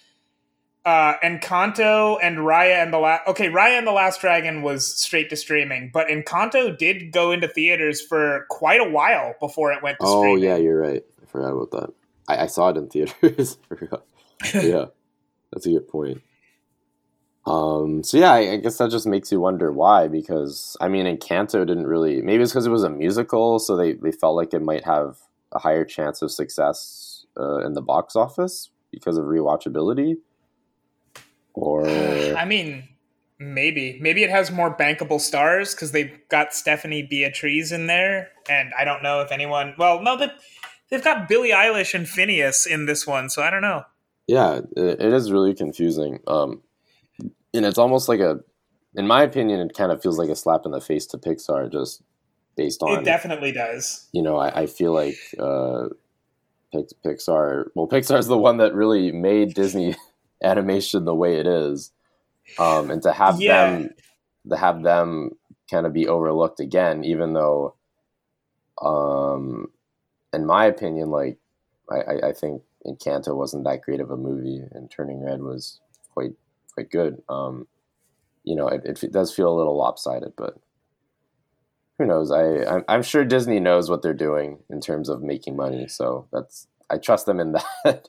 uh, 0.85 1.15
Encanto 1.23 2.19
and 2.23 2.38
Raya 2.38 2.82
and 2.82 2.93
the 2.93 2.99
last. 2.99 3.29
Okay, 3.29 3.49
Raya 3.49 3.79
and 3.79 3.87
the 3.87 3.93
Last 3.93 4.21
Dragon 4.21 4.62
was 4.62 4.87
straight 4.87 5.29
to 5.31 5.37
streaming, 5.37 5.91
but 5.93 6.09
Encanto 6.09 6.77
did 6.77 7.12
go 7.12 7.32
into 7.32 7.49
theaters 7.49 8.00
for 8.00 8.47
quite 8.49 8.81
a 8.81 8.88
while 8.88 9.35
before 9.41 9.73
it 9.73 9.82
went 9.82 9.99
to 9.99 10.06
Oh 10.06 10.23
streaming. 10.23 10.44
yeah, 10.44 10.56
you're 10.56 10.81
right. 10.81 11.05
I 11.23 11.27
forgot 11.27 11.53
about 11.53 11.71
that. 11.73 11.91
I, 12.29 12.44
I 12.44 12.47
saw 12.47 12.71
it 12.71 12.77
in 12.77 12.88
theaters. 12.88 13.59
Yeah, 14.55 14.87
that's 15.53 15.67
a 15.67 15.71
good 15.71 15.88
point. 15.88 16.23
Um, 17.47 18.03
so 18.03 18.17
yeah, 18.17 18.33
I, 18.33 18.53
I 18.53 18.56
guess 18.56 18.79
that 18.79 18.91
just 18.91 19.06
makes 19.06 19.31
you 19.31 19.41
wonder 19.41 19.71
why. 19.71 20.09
Because 20.09 20.76
I 20.81 20.88
mean, 20.88 21.05
Encanto 21.05 21.67
didn't 21.67 21.87
really. 21.87 22.23
Maybe 22.23 22.43
it's 22.43 22.53
because 22.53 22.67
it 22.67 22.71
was 22.71 22.85
a 22.85 22.91
musical, 22.91 23.59
so 23.59 23.76
they 23.76 23.93
they 23.94 24.12
felt 24.12 24.37
like 24.37 24.55
it 24.55 24.62
might 24.62 24.85
have 24.85 25.19
a 25.53 25.59
higher 25.59 25.85
chance 25.85 26.23
of 26.23 26.31
success 26.31 27.26
uh, 27.38 27.59
in 27.59 27.75
the 27.75 27.83
box 27.83 28.17
office 28.17 28.71
because 28.91 29.19
of 29.19 29.25
rewatchability. 29.26 30.17
Or 31.61 31.87
I 32.37 32.45
mean, 32.45 32.89
maybe. 33.39 33.99
Maybe 34.01 34.23
it 34.23 34.31
has 34.31 34.51
more 34.51 34.75
bankable 34.75 35.21
stars 35.21 35.75
because 35.75 35.93
they've 35.93 36.12
got 36.29 36.55
Stephanie 36.55 37.03
Beatriz 37.03 37.73
in 37.73 37.87
there, 37.87 38.29
and 38.49 38.73
I 38.79 38.85
don't 38.85 39.03
know 39.03 39.21
if 39.21 39.31
anyone. 39.33 39.75
Well, 39.79 40.03
no, 40.03 40.17
they, 40.17 40.29
they've 40.91 41.05
got 41.05 41.29
Billie 41.29 41.51
Eilish 41.51 41.95
and 41.95 42.07
Finneas 42.07 42.67
in 42.67 42.87
this 42.87 43.07
one, 43.07 43.29
so 43.31 43.43
I 43.43 43.51
don't 43.51 43.62
know. 43.62 43.85
yeah, 44.27 44.61
it, 44.77 45.01
it 45.01 45.12
is 45.12 45.31
really 45.33 45.55
confusing. 45.55 46.21
Um, 46.27 46.62
and 47.53 47.67
it's 47.67 47.79
almost 47.79 48.09
like 48.09 48.21
a, 48.21 48.41
in 48.95 49.07
my 49.07 49.23
opinion, 49.23 49.61
it 49.61 49.75
kind 49.75 49.93
of 49.93 50.01
feels 50.03 50.19
like 50.19 50.29
a 50.31 50.37
slap 50.37 50.62
in 50.65 50.71
the 50.73 50.81
face 50.81 51.07
to 51.07 51.19
Pixar, 51.19 51.71
just 51.71 52.03
based 52.57 52.83
on 52.83 53.01
It 53.01 53.05
definitely 53.05 53.53
does. 53.53 54.09
you 54.12 54.23
know, 54.23 54.37
I, 54.37 54.62
I 54.62 54.67
feel 54.67 54.93
like 54.93 55.17
uh, 55.39 55.89
Pix- 56.73 56.95
Pixar. 57.05 57.67
Well, 57.75 57.89
Pixar's 57.89 58.27
the 58.29 58.39
one 58.39 58.59
that 58.59 58.75
really 58.75 59.11
made 59.12 59.55
Disney 59.55 59.97
animation 60.42 61.04
the 61.04 61.14
way 61.14 61.37
it 61.38 61.46
is, 61.46 61.92
um, 62.58 62.90
and 62.90 63.02
to 63.02 63.12
have 63.12 63.40
Yeah. 63.40 63.64
them, 63.64 63.90
to 64.48 64.56
have 64.56 64.82
them 64.82 65.32
kind 65.70 65.87
of 65.87 65.92
be 65.92 66.08
overlooked 66.08 66.60
again, 66.60 67.04
even 67.04 67.32
though, 67.34 67.75
um, 68.82 69.69
in 70.32 70.46
my 70.46 70.64
opinion, 70.66 71.10
like 71.10 71.38
I, 71.90 71.96
I, 71.96 72.28
I 72.28 72.32
think 72.32 72.62
Encanto 72.87 73.37
wasn't 73.37 73.64
that 73.64 73.82
great 73.82 74.00
of 74.00 74.11
a 74.11 74.16
movie, 74.16 74.62
and 74.73 74.90
Turning 74.90 75.23
Red 75.23 75.42
was 75.42 75.80
quite 76.14 76.32
quite 76.75 76.90
good. 76.90 77.23
Um, 77.28 77.66
you 78.44 78.56
know, 78.56 78.68
it, 78.68 79.02
it 79.02 79.12
does 79.12 79.35
feel 79.35 79.52
a 79.52 79.56
little 79.56 79.76
lopsided, 79.76 80.32
but 80.37 80.56
who 81.99 82.06
knows? 82.06 82.30
I 82.30 82.64
I'm, 82.64 82.85
I'm 82.88 83.02
sure 83.02 83.25
Disney 83.25 83.61
knows 83.61 83.90
what 83.90 84.02
they're 84.02 84.14
doing 84.14 84.61
in 84.70 84.80
terms 84.80 85.09
of 85.09 85.23
making 85.23 85.56
money. 85.56 85.87
So 85.88 86.26
that's 86.32 86.66
I 86.88 86.97
trust 86.99 87.26
them 87.26 87.40
in 87.40 87.52
that, 87.85 88.09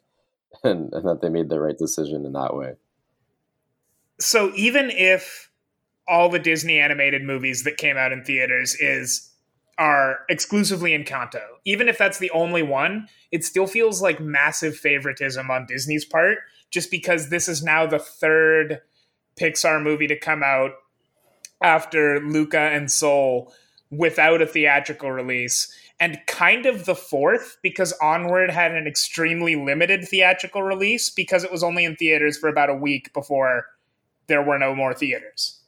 and, 0.63 0.93
and 0.93 1.07
that 1.07 1.21
they 1.21 1.29
made 1.29 1.49
the 1.49 1.59
right 1.59 1.77
decision 1.77 2.25
in 2.25 2.33
that 2.33 2.55
way. 2.55 2.73
So 4.19 4.51
even 4.55 4.91
if 4.91 5.49
all 6.07 6.29
the 6.29 6.39
Disney 6.39 6.79
animated 6.79 7.23
movies 7.23 7.63
that 7.63 7.77
came 7.77 7.97
out 7.97 8.11
in 8.11 8.23
theaters 8.23 8.75
is 8.75 9.29
are 9.77 10.19
exclusively 10.29 10.91
Encanto, 10.91 11.41
even 11.65 11.89
if 11.89 11.97
that's 11.97 12.19
the 12.19 12.29
only 12.31 12.61
one, 12.61 13.07
it 13.31 13.43
still 13.43 13.65
feels 13.65 14.01
like 14.01 14.19
massive 14.19 14.77
favoritism 14.77 15.49
on 15.49 15.65
Disney's 15.65 16.05
part, 16.05 16.39
just 16.69 16.91
because 16.91 17.29
this 17.29 17.47
is 17.47 17.63
now 17.63 17.87
the 17.87 17.97
third 17.97 18.81
Pixar 19.39 19.81
movie 19.81 20.07
to 20.07 20.19
come 20.19 20.43
out 20.43 20.71
after 21.63 22.19
Luca 22.19 22.59
and 22.59 22.91
Soul 22.91 23.53
without 23.89 24.41
a 24.41 24.47
theatrical 24.47 25.11
release. 25.11 25.73
And 26.01 26.19
kind 26.27 26.65
of 26.65 26.85
the 26.85 26.95
fourth 26.95 27.57
because 27.61 27.93
Onward 28.01 28.49
had 28.49 28.75
an 28.75 28.87
extremely 28.87 29.55
limited 29.55 30.05
theatrical 30.05 30.63
release 30.63 31.09
because 31.09 31.45
it 31.45 31.51
was 31.51 31.63
only 31.63 31.85
in 31.85 31.95
theaters 31.95 32.37
for 32.37 32.49
about 32.49 32.69
a 32.69 32.75
week 32.75 33.13
before 33.13 33.67
there 34.27 34.43
were 34.43 34.57
no 34.57 34.75
more 34.75 34.93
theaters. 34.93 35.61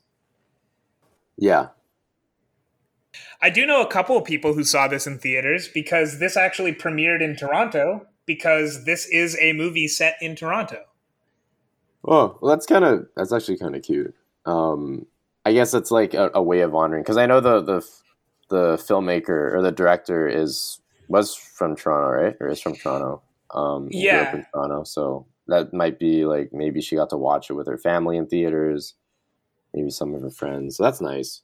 Yeah, 1.37 1.69
I 3.41 3.49
do 3.49 3.65
know 3.65 3.81
a 3.81 3.87
couple 3.87 4.17
of 4.17 4.23
people 4.23 4.53
who 4.53 4.63
saw 4.63 4.87
this 4.87 5.05
in 5.05 5.19
theaters 5.19 5.67
because 5.67 6.19
this 6.19 6.37
actually 6.37 6.73
premiered 6.73 7.21
in 7.21 7.35
Toronto 7.35 8.07
because 8.25 8.85
this 8.85 9.05
is 9.07 9.37
a 9.41 9.51
movie 9.51 9.87
set 9.87 10.15
in 10.21 10.35
Toronto. 10.35 10.83
Oh, 12.05 12.37
well, 12.41 12.49
that's 12.49 12.65
kind 12.65 12.85
of 12.85 13.07
that's 13.15 13.33
actually 13.33 13.57
kind 13.57 13.75
of 13.75 13.83
cute. 13.83 14.15
Um, 14.45 15.05
I 15.45 15.53
guess 15.53 15.73
it's 15.73 15.91
like 15.91 16.13
a, 16.13 16.31
a 16.33 16.41
way 16.41 16.61
of 16.61 16.73
honoring 16.73 17.03
because 17.03 17.17
I 17.17 17.25
know 17.25 17.39
the 17.39 17.61
the 17.61 17.85
the 18.49 18.75
filmmaker 18.77 19.53
or 19.53 19.61
the 19.61 19.71
director 19.71 20.27
is 20.27 20.79
was 21.07 21.35
from 21.35 21.75
Toronto, 21.75 22.09
right? 22.23 22.35
Or 22.39 22.47
is 22.49 22.61
from 22.61 22.75
Toronto. 22.77 23.21
Um, 23.53 23.85
grew 23.89 24.21
up 24.21 24.33
Yeah. 24.33 24.35
in 24.35 24.45
Toronto, 24.53 24.83
so 24.83 25.27
that 25.47 25.73
might 25.73 25.99
be 25.99 26.25
like 26.25 26.51
maybe 26.53 26.81
she 26.81 26.95
got 26.95 27.09
to 27.11 27.17
watch 27.17 27.49
it 27.49 27.53
with 27.53 27.67
her 27.67 27.77
family 27.77 28.17
in 28.17 28.27
theaters, 28.27 28.95
maybe 29.73 29.89
some 29.89 30.15
of 30.15 30.21
her 30.21 30.29
friends. 30.31 30.77
So 30.77 30.83
that's 30.83 31.01
nice. 31.01 31.41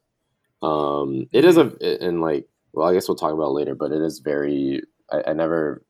Um, 0.62 1.28
it 1.32 1.46
is 1.46 1.58
a 1.58 1.72
and 2.04 2.22
like 2.22 2.48
well, 2.74 2.88
I 2.90 2.94
guess 2.94 3.08
we'll 3.08 3.16
talk 3.18 3.34
about 3.34 3.48
it 3.50 3.54
later, 3.54 3.76
but 3.76 3.92
it 3.92 4.02
is 4.02 4.20
very. 4.20 4.82
I, 5.12 5.24
I 5.30 5.34
never, 5.34 5.84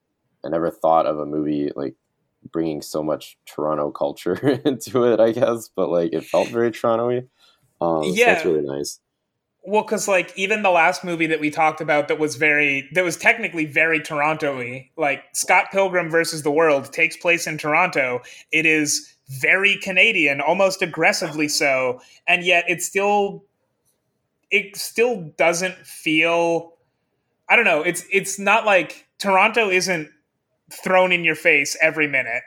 I 0.45 0.49
never 0.49 0.69
thought 0.71 1.05
of 1.05 1.19
a 1.19 1.25
movie 1.25 1.71
like 1.75 1.95
bringing 2.51 2.81
so 2.81 3.03
much 3.03 3.37
Toronto 3.45 3.91
culture 3.91 4.35
into 4.65 5.03
it. 5.05 5.19
I 5.19 5.31
guess, 5.31 5.69
but 5.75 5.89
like 5.89 6.13
it 6.13 6.25
felt 6.25 6.51
very 6.51 6.71
Toronto-y. 6.71 7.23
Um, 7.81 8.03
so 8.03 8.13
Yeah. 8.15 8.25
that's 8.33 8.45
really 8.45 8.61
nice. 8.61 8.99
Well, 9.63 9.83
because 9.83 10.07
like 10.07 10.31
even 10.37 10.63
the 10.63 10.69
last 10.69 11.03
movie 11.03 11.27
that 11.27 11.39
we 11.39 11.49
talked 11.51 11.81
about 11.81 12.07
that 12.07 12.17
was 12.19 12.35
very 12.35 12.89
that 12.93 13.03
was 13.03 13.17
technically 13.17 13.65
very 13.65 13.99
Toronto-y, 13.99 14.89
like 14.97 15.23
Scott 15.33 15.65
Pilgrim 15.71 16.09
versus 16.09 16.43
the 16.43 16.51
World 16.51 16.91
takes 16.93 17.17
place 17.17 17.45
in 17.45 17.57
Toronto. 17.57 18.21
It 18.51 18.65
is 18.65 19.15
very 19.27 19.77
Canadian, 19.77 20.41
almost 20.41 20.81
aggressively 20.81 21.47
so, 21.47 22.01
and 22.27 22.43
yet 22.43 22.63
it 22.67 22.81
still 22.81 23.43
it 24.49 24.75
still 24.75 25.31
doesn't 25.37 25.75
feel 25.85 26.73
I 27.49 27.55
don't 27.55 27.65
know, 27.65 27.81
it's 27.81 28.05
it's 28.11 28.39
not 28.39 28.65
like 28.65 29.07
Toronto 29.19 29.69
isn't 29.69 30.09
thrown 30.71 31.11
in 31.11 31.23
your 31.23 31.35
face 31.35 31.75
every 31.81 32.07
minute. 32.07 32.43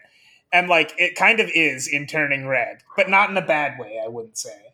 And 0.53 0.69
like 0.69 0.95
it 0.99 1.15
kind 1.17 1.41
of 1.41 1.51
is 1.55 1.89
in 1.89 2.07
turning 2.07 2.47
red, 2.47 2.79
but 2.97 3.09
not 3.11 3.31
in 3.31 3.37
a 3.37 3.47
bad 3.47 3.79
way, 3.79 4.01
I 4.05 4.09
wouldn't 4.09 4.39
say. 4.39 4.72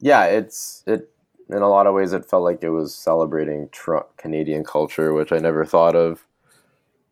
Yeah, 0.00 0.24
it's 0.26 0.82
it 0.86 1.10
in 1.50 1.62
a 1.62 1.68
lot 1.68 1.86
of 1.86 1.94
ways. 1.94 2.12
It 2.12 2.28
felt 2.28 2.44
like 2.44 2.62
it 2.62 2.70
was 2.70 2.94
celebrating 2.94 3.68
tr- 3.72 4.06
Canadian 4.16 4.64
culture, 4.64 5.12
which 5.12 5.32
I 5.32 5.38
never 5.38 5.64
thought 5.64 5.96
of. 5.96 6.26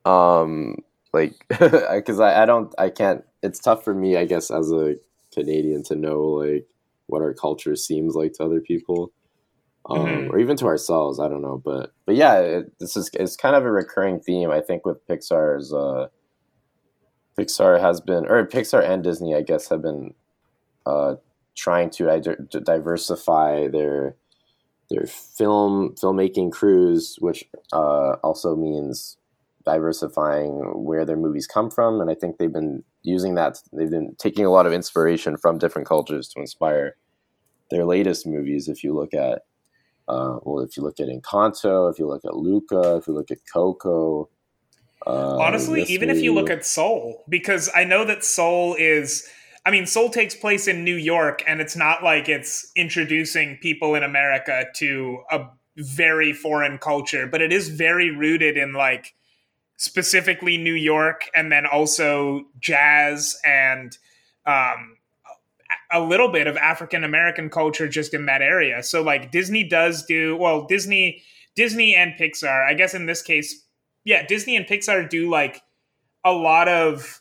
Um, 0.04 0.76
like 1.12 1.34
because 1.48 2.20
I, 2.20 2.42
I 2.42 2.46
don't 2.46 2.74
I 2.78 2.90
can't. 2.90 3.24
It's 3.42 3.60
tough 3.60 3.84
for 3.84 3.94
me, 3.94 4.16
I 4.16 4.24
guess, 4.24 4.50
as 4.50 4.72
a 4.72 4.96
Canadian 5.32 5.82
to 5.84 5.96
know 5.96 6.22
like 6.22 6.66
what 7.06 7.22
our 7.22 7.34
culture 7.34 7.76
seems 7.76 8.14
like 8.14 8.34
to 8.34 8.44
other 8.44 8.60
people, 8.60 9.12
um, 9.88 9.98
Mhm. 9.98 10.30
or 10.30 10.38
even 10.38 10.56
to 10.58 10.66
ourselves. 10.66 11.20
I 11.20 11.28
don't 11.28 11.42
know, 11.42 11.60
but 11.64 11.92
but 12.06 12.16
yeah, 12.16 12.38
it, 12.40 12.78
this 12.80 12.96
is 12.96 13.10
it's 13.14 13.36
kind 13.36 13.56
of 13.56 13.64
a 13.64 13.70
recurring 13.72 14.20
theme. 14.20 14.50
I 14.50 14.60
think 14.60 14.84
with 14.86 15.06
Pixar's. 15.06 15.72
Uh, 15.72 16.08
Pixar 17.38 17.80
has 17.80 18.00
been, 18.00 18.26
or 18.26 18.44
Pixar 18.46 18.82
and 18.82 19.02
Disney, 19.04 19.34
I 19.34 19.42
guess, 19.42 19.68
have 19.68 19.80
been 19.82 20.14
uh, 20.86 21.14
trying 21.58 21.90
to 21.90 22.36
diversify 22.64 23.68
their 23.68 24.16
their 24.90 25.06
film 25.06 25.94
filmmaking 26.00 26.50
crews, 26.50 27.16
which 27.20 27.44
uh, 27.72 28.12
also 28.22 28.56
means 28.56 29.18
diversifying 29.64 30.82
where 30.82 31.04
their 31.04 31.16
movies 31.16 31.46
come 31.46 31.70
from. 31.70 32.00
And 32.00 32.10
I 32.10 32.14
think 32.14 32.38
they've 32.38 32.52
been 32.52 32.84
using 33.02 33.34
that. 33.34 33.58
They've 33.72 33.90
been 33.90 34.14
taking 34.18 34.46
a 34.46 34.50
lot 34.50 34.66
of 34.66 34.72
inspiration 34.72 35.36
from 35.36 35.58
different 35.58 35.86
cultures 35.86 36.28
to 36.28 36.40
inspire 36.40 36.96
their 37.70 37.84
latest 37.84 38.26
movies. 38.26 38.68
If 38.68 38.82
you 38.82 38.94
look 38.94 39.12
at, 39.12 39.42
uh, 40.08 40.38
well, 40.42 40.60
if 40.64 40.76
you 40.76 40.82
look 40.82 41.00
at 41.00 41.08
Encanto, 41.08 41.90
if 41.92 41.98
you 41.98 42.06
look 42.06 42.24
at 42.24 42.34
Luca, 42.34 42.96
if 42.96 43.06
you 43.06 43.12
look 43.12 43.30
at 43.30 43.38
Coco. 43.52 44.30
Uh, 45.06 45.36
Honestly, 45.36 45.82
even 45.82 46.08
if 46.08 46.22
you 46.22 46.32
look 46.32 46.50
at 46.50 46.64
Soul, 46.64 47.24
because 47.28 47.70
I 47.74 47.84
know 47.84 48.04
that 48.06 48.24
Soul 48.24 48.74
is, 48.78 49.28
I 49.68 49.70
mean, 49.70 49.84
Soul 49.84 50.08
takes 50.08 50.34
place 50.34 50.66
in 50.66 50.82
New 50.82 50.96
York, 50.96 51.44
and 51.46 51.60
it's 51.60 51.76
not 51.76 52.02
like 52.02 52.26
it's 52.26 52.72
introducing 52.74 53.58
people 53.58 53.94
in 53.94 54.02
America 54.02 54.64
to 54.76 55.22
a 55.30 55.44
very 55.76 56.32
foreign 56.32 56.78
culture, 56.78 57.26
but 57.26 57.42
it 57.42 57.52
is 57.52 57.68
very 57.68 58.10
rooted 58.10 58.56
in 58.56 58.72
like 58.72 59.14
specifically 59.76 60.56
New 60.56 60.72
York, 60.72 61.28
and 61.34 61.52
then 61.52 61.66
also 61.66 62.46
jazz 62.58 63.38
and 63.44 63.98
um, 64.46 64.96
a 65.92 66.00
little 66.00 66.32
bit 66.32 66.46
of 66.46 66.56
African 66.56 67.04
American 67.04 67.50
culture 67.50 67.88
just 67.88 68.14
in 68.14 68.24
that 68.24 68.40
area. 68.40 68.82
So 68.82 69.02
like 69.02 69.30
Disney 69.30 69.64
does 69.64 70.02
do 70.06 70.34
well, 70.38 70.64
Disney, 70.64 71.22
Disney 71.56 71.94
and 71.94 72.14
Pixar, 72.14 72.66
I 72.66 72.72
guess 72.72 72.94
in 72.94 73.04
this 73.04 73.20
case 73.20 73.66
yeah, 74.04 74.24
Disney 74.24 74.56
and 74.56 74.64
Pixar 74.64 75.10
do 75.10 75.28
like 75.28 75.60
a 76.24 76.32
lot 76.32 76.68
of 76.68 77.20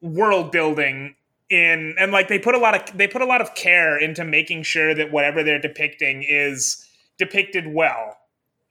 world 0.00 0.50
building 0.50 1.16
in 1.50 1.94
and 1.98 2.10
like 2.10 2.28
they 2.28 2.38
put 2.38 2.54
a 2.54 2.58
lot 2.58 2.74
of 2.74 2.96
they 2.96 3.06
put 3.06 3.22
a 3.22 3.26
lot 3.26 3.40
of 3.40 3.54
care 3.54 3.98
into 3.98 4.24
making 4.24 4.62
sure 4.62 4.94
that 4.94 5.12
whatever 5.12 5.42
they're 5.42 5.60
depicting 5.60 6.24
is 6.26 6.86
depicted 7.18 7.66
well. 7.66 8.16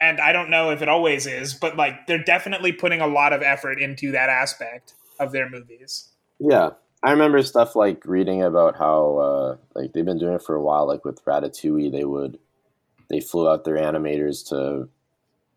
And 0.02 0.20
I 0.20 0.34
don't 0.34 0.50
know 0.50 0.72
if 0.72 0.82
it 0.82 0.90
always 0.90 1.28
is, 1.28 1.54
but 1.54 1.78
like 1.78 2.08
they're 2.08 2.24
definitely 2.24 2.72
putting 2.72 3.00
a 3.00 3.08
lot 3.08 3.32
of 3.32 3.42
effort 3.42 3.80
into 3.80 4.12
that 4.12 4.30
aspect 4.30 4.96
of 5.20 5.32
their 5.32 5.50
movies. 5.50 6.10
Yeah, 6.40 6.72
I 7.04 7.12
remember 7.12 7.42
stuff 7.44 7.76
like 7.76 8.06
reading 8.06 8.42
about 8.42 8.78
how 8.78 9.18
uh, 9.18 9.58
like 9.76 9.94
they've 9.94 10.04
been 10.04 10.18
doing 10.18 10.34
it 10.34 10.42
for 10.42 10.56
a 10.56 10.62
while. 10.62 10.88
Like 10.88 11.06
with 11.06 11.24
Ratatouille, 11.26 11.92
they 11.92 12.06
would 12.06 12.40
they 13.10 13.20
flew 13.20 13.48
out 13.48 13.64
their 13.66 13.76
animators 13.76 14.48
to 14.50 14.90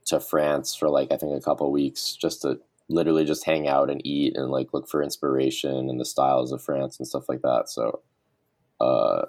to 0.07 0.21
France 0.21 0.75
for 0.75 0.89
like 0.89 1.11
I 1.11 1.17
think 1.17 1.37
a 1.37 1.43
couple 1.43 1.71
weeks 1.73 2.15
just 2.15 2.43
to 2.43 2.61
literally 2.89 3.25
just 3.25 3.45
hang 3.45 3.69
out 3.69 3.91
and 3.91 4.05
eat 4.07 4.37
and 4.37 4.51
like 4.51 4.73
look 4.73 4.89
for 4.89 5.03
inspiration 5.03 5.91
in 5.91 5.99
the 5.99 6.05
styles 6.05 6.53
of 6.53 6.63
France 6.63 6.99
and 6.99 7.07
stuff 7.09 7.29
like 7.29 7.43
that. 7.43 7.69
So, 7.69 8.03
uh, 8.81 9.27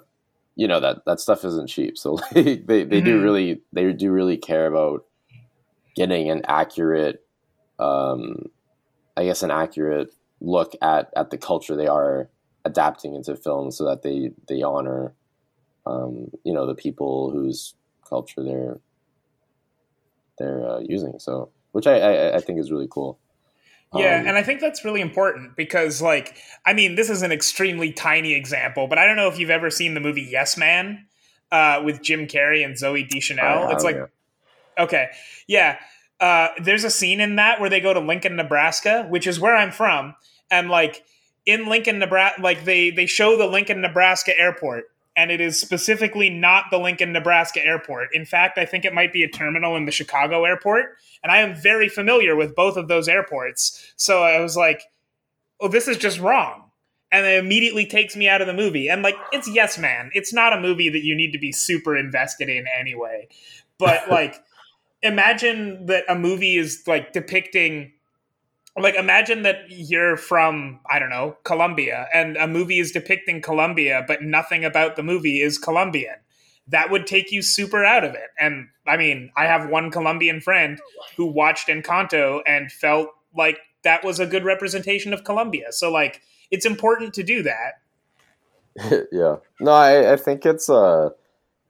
you 0.56 0.68
know 0.68 0.80
that 0.80 1.04
that 1.06 1.20
stuff 1.20 1.44
isn't 1.44 1.68
cheap. 1.68 1.98
So 1.98 2.14
like, 2.34 2.66
they 2.66 2.84
they 2.84 3.00
do 3.00 3.18
Mhm. 3.18 3.22
really 3.22 3.62
they 3.72 3.92
do 3.92 4.12
really 4.12 4.36
care 4.36 4.66
about 4.66 5.04
getting 5.96 6.30
an 6.30 6.42
accurate, 6.46 7.24
um, 7.78 8.46
I 9.16 9.24
guess 9.24 9.42
an 9.42 9.50
accurate 9.50 10.14
look 10.40 10.74
at 10.82 11.10
at 11.16 11.30
the 11.30 11.38
culture 11.38 11.76
they 11.76 11.88
are 11.88 12.30
adapting 12.64 13.14
into 13.14 13.36
film 13.36 13.70
so 13.70 13.84
that 13.84 14.02
they 14.02 14.32
they 14.48 14.62
honor 14.62 15.14
um, 15.86 16.30
you 16.44 16.52
know 16.52 16.66
the 16.66 16.74
people 16.74 17.30
whose 17.30 17.74
culture 18.08 18.42
they're 18.42 18.80
they're 20.38 20.68
uh, 20.68 20.78
using 20.80 21.18
so 21.18 21.50
which 21.72 21.86
I, 21.86 21.98
I 21.98 22.36
I 22.36 22.40
think 22.40 22.58
is 22.58 22.70
really 22.72 22.88
cool 22.90 23.18
Yeah, 23.94 24.20
Um, 24.20 24.26
and 24.26 24.36
I 24.36 24.42
think 24.42 24.60
that's 24.60 24.84
really 24.84 25.00
important 25.00 25.56
because, 25.56 26.02
like, 26.02 26.36
I 26.66 26.74
mean, 26.74 26.94
this 26.94 27.08
is 27.08 27.22
an 27.22 27.32
extremely 27.32 27.90
tiny 27.90 28.34
example, 28.34 28.86
but 28.86 28.98
I 28.98 29.06
don't 29.06 29.16
know 29.16 29.28
if 29.28 29.38
you've 29.38 29.50
ever 29.50 29.70
seen 29.70 29.94
the 29.94 30.00
movie 30.00 30.28
Yes 30.30 30.58
Man 30.58 31.06
uh, 31.50 31.80
with 31.84 32.02
Jim 32.02 32.26
Carrey 32.26 32.64
and 32.64 32.74
Zooey 32.74 33.08
Deschanel. 33.08 33.68
I 33.68 33.72
it's 33.72 33.84
like, 33.84 33.96
have, 33.96 34.10
okay, 34.78 35.08
yeah. 35.46 35.78
Uh, 36.20 36.48
there's 36.60 36.84
a 36.84 36.90
scene 36.90 37.20
in 37.20 37.36
that 37.36 37.60
where 37.60 37.70
they 37.70 37.80
go 37.80 37.94
to 37.94 38.00
Lincoln, 38.00 38.36
Nebraska, 38.36 39.06
which 39.08 39.26
is 39.26 39.40
where 39.40 39.56
I'm 39.56 39.70
from, 39.70 40.14
and 40.50 40.68
like 40.68 41.04
in 41.46 41.66
Lincoln, 41.66 41.98
Nebraska, 41.98 42.42
like 42.42 42.64
they 42.64 42.90
they 42.90 43.06
show 43.06 43.38
the 43.38 43.46
Lincoln, 43.46 43.80
Nebraska 43.80 44.38
airport, 44.38 44.90
and 45.18 45.32
it 45.32 45.40
is 45.40 45.60
specifically 45.60 46.30
not 46.30 46.66
the 46.70 46.78
Lincoln, 46.78 47.12
Nebraska 47.12 47.60
airport. 47.60 48.14
In 48.14 48.24
fact, 48.24 48.56
I 48.56 48.64
think 48.64 48.84
it 48.84 48.94
might 48.94 49.12
be 49.12 49.24
a 49.24 49.28
terminal 49.28 49.74
in 49.74 49.84
the 49.84 49.90
Chicago 49.90 50.44
airport, 50.44 50.96
and 51.24 51.32
I 51.32 51.38
am 51.38 51.56
very 51.56 51.88
familiar 51.88 52.36
with 52.36 52.54
both 52.54 52.76
of 52.76 52.86
those 52.86 53.08
airports. 53.08 53.92
So 53.96 54.22
I 54.22 54.38
was 54.38 54.56
like, 54.56 54.84
"Oh, 55.58 55.66
this 55.66 55.88
is 55.88 55.96
just 55.96 56.20
wrong." 56.20 56.70
And 57.10 57.26
it 57.26 57.42
immediately 57.42 57.84
takes 57.84 58.14
me 58.14 58.28
out 58.28 58.40
of 58.40 58.46
the 58.46 58.54
movie. 58.54 58.88
And 58.88 59.02
like, 59.02 59.16
it's 59.32 59.48
Yes 59.48 59.76
Man. 59.76 60.10
It's 60.12 60.32
not 60.32 60.52
a 60.52 60.60
movie 60.60 60.88
that 60.90 61.02
you 61.02 61.16
need 61.16 61.32
to 61.32 61.38
be 61.38 61.50
super 61.50 61.96
invested 61.96 62.48
in 62.48 62.66
anyway. 62.78 63.26
But 63.76 64.08
like, 64.10 64.40
imagine 65.02 65.86
that 65.86 66.04
a 66.08 66.14
movie 66.14 66.56
is 66.56 66.84
like 66.86 67.12
depicting 67.12 67.92
like 68.80 68.94
imagine 68.94 69.42
that 69.42 69.64
you're 69.68 70.16
from 70.16 70.80
i 70.90 70.98
don't 70.98 71.10
know 71.10 71.36
colombia 71.44 72.08
and 72.12 72.36
a 72.36 72.46
movie 72.46 72.78
is 72.78 72.92
depicting 72.92 73.40
colombia 73.40 74.04
but 74.06 74.22
nothing 74.22 74.64
about 74.64 74.96
the 74.96 75.02
movie 75.02 75.40
is 75.40 75.58
colombian. 75.58 76.14
That 76.70 76.90
would 76.90 77.06
take 77.06 77.32
you 77.32 77.40
super 77.40 77.82
out 77.84 78.04
of 78.04 78.14
it. 78.14 78.30
And 78.38 78.68
i 78.86 78.96
mean 78.96 79.30
i 79.36 79.46
have 79.46 79.68
one 79.68 79.90
colombian 79.90 80.40
friend 80.40 80.80
who 81.16 81.26
watched 81.26 81.68
encanto 81.68 82.40
and 82.46 82.70
felt 82.70 83.08
like 83.36 83.58
that 83.84 84.04
was 84.04 84.20
a 84.20 84.26
good 84.26 84.44
representation 84.44 85.12
of 85.12 85.24
colombia. 85.24 85.70
So 85.70 85.90
like 85.90 86.22
it's 86.50 86.66
important 86.66 87.14
to 87.14 87.22
do 87.22 87.42
that. 87.42 87.80
Yeah. 89.10 89.36
No 89.60 89.72
I, 89.72 90.12
I 90.12 90.16
think 90.16 90.46
it's 90.46 90.68
uh 90.68 91.10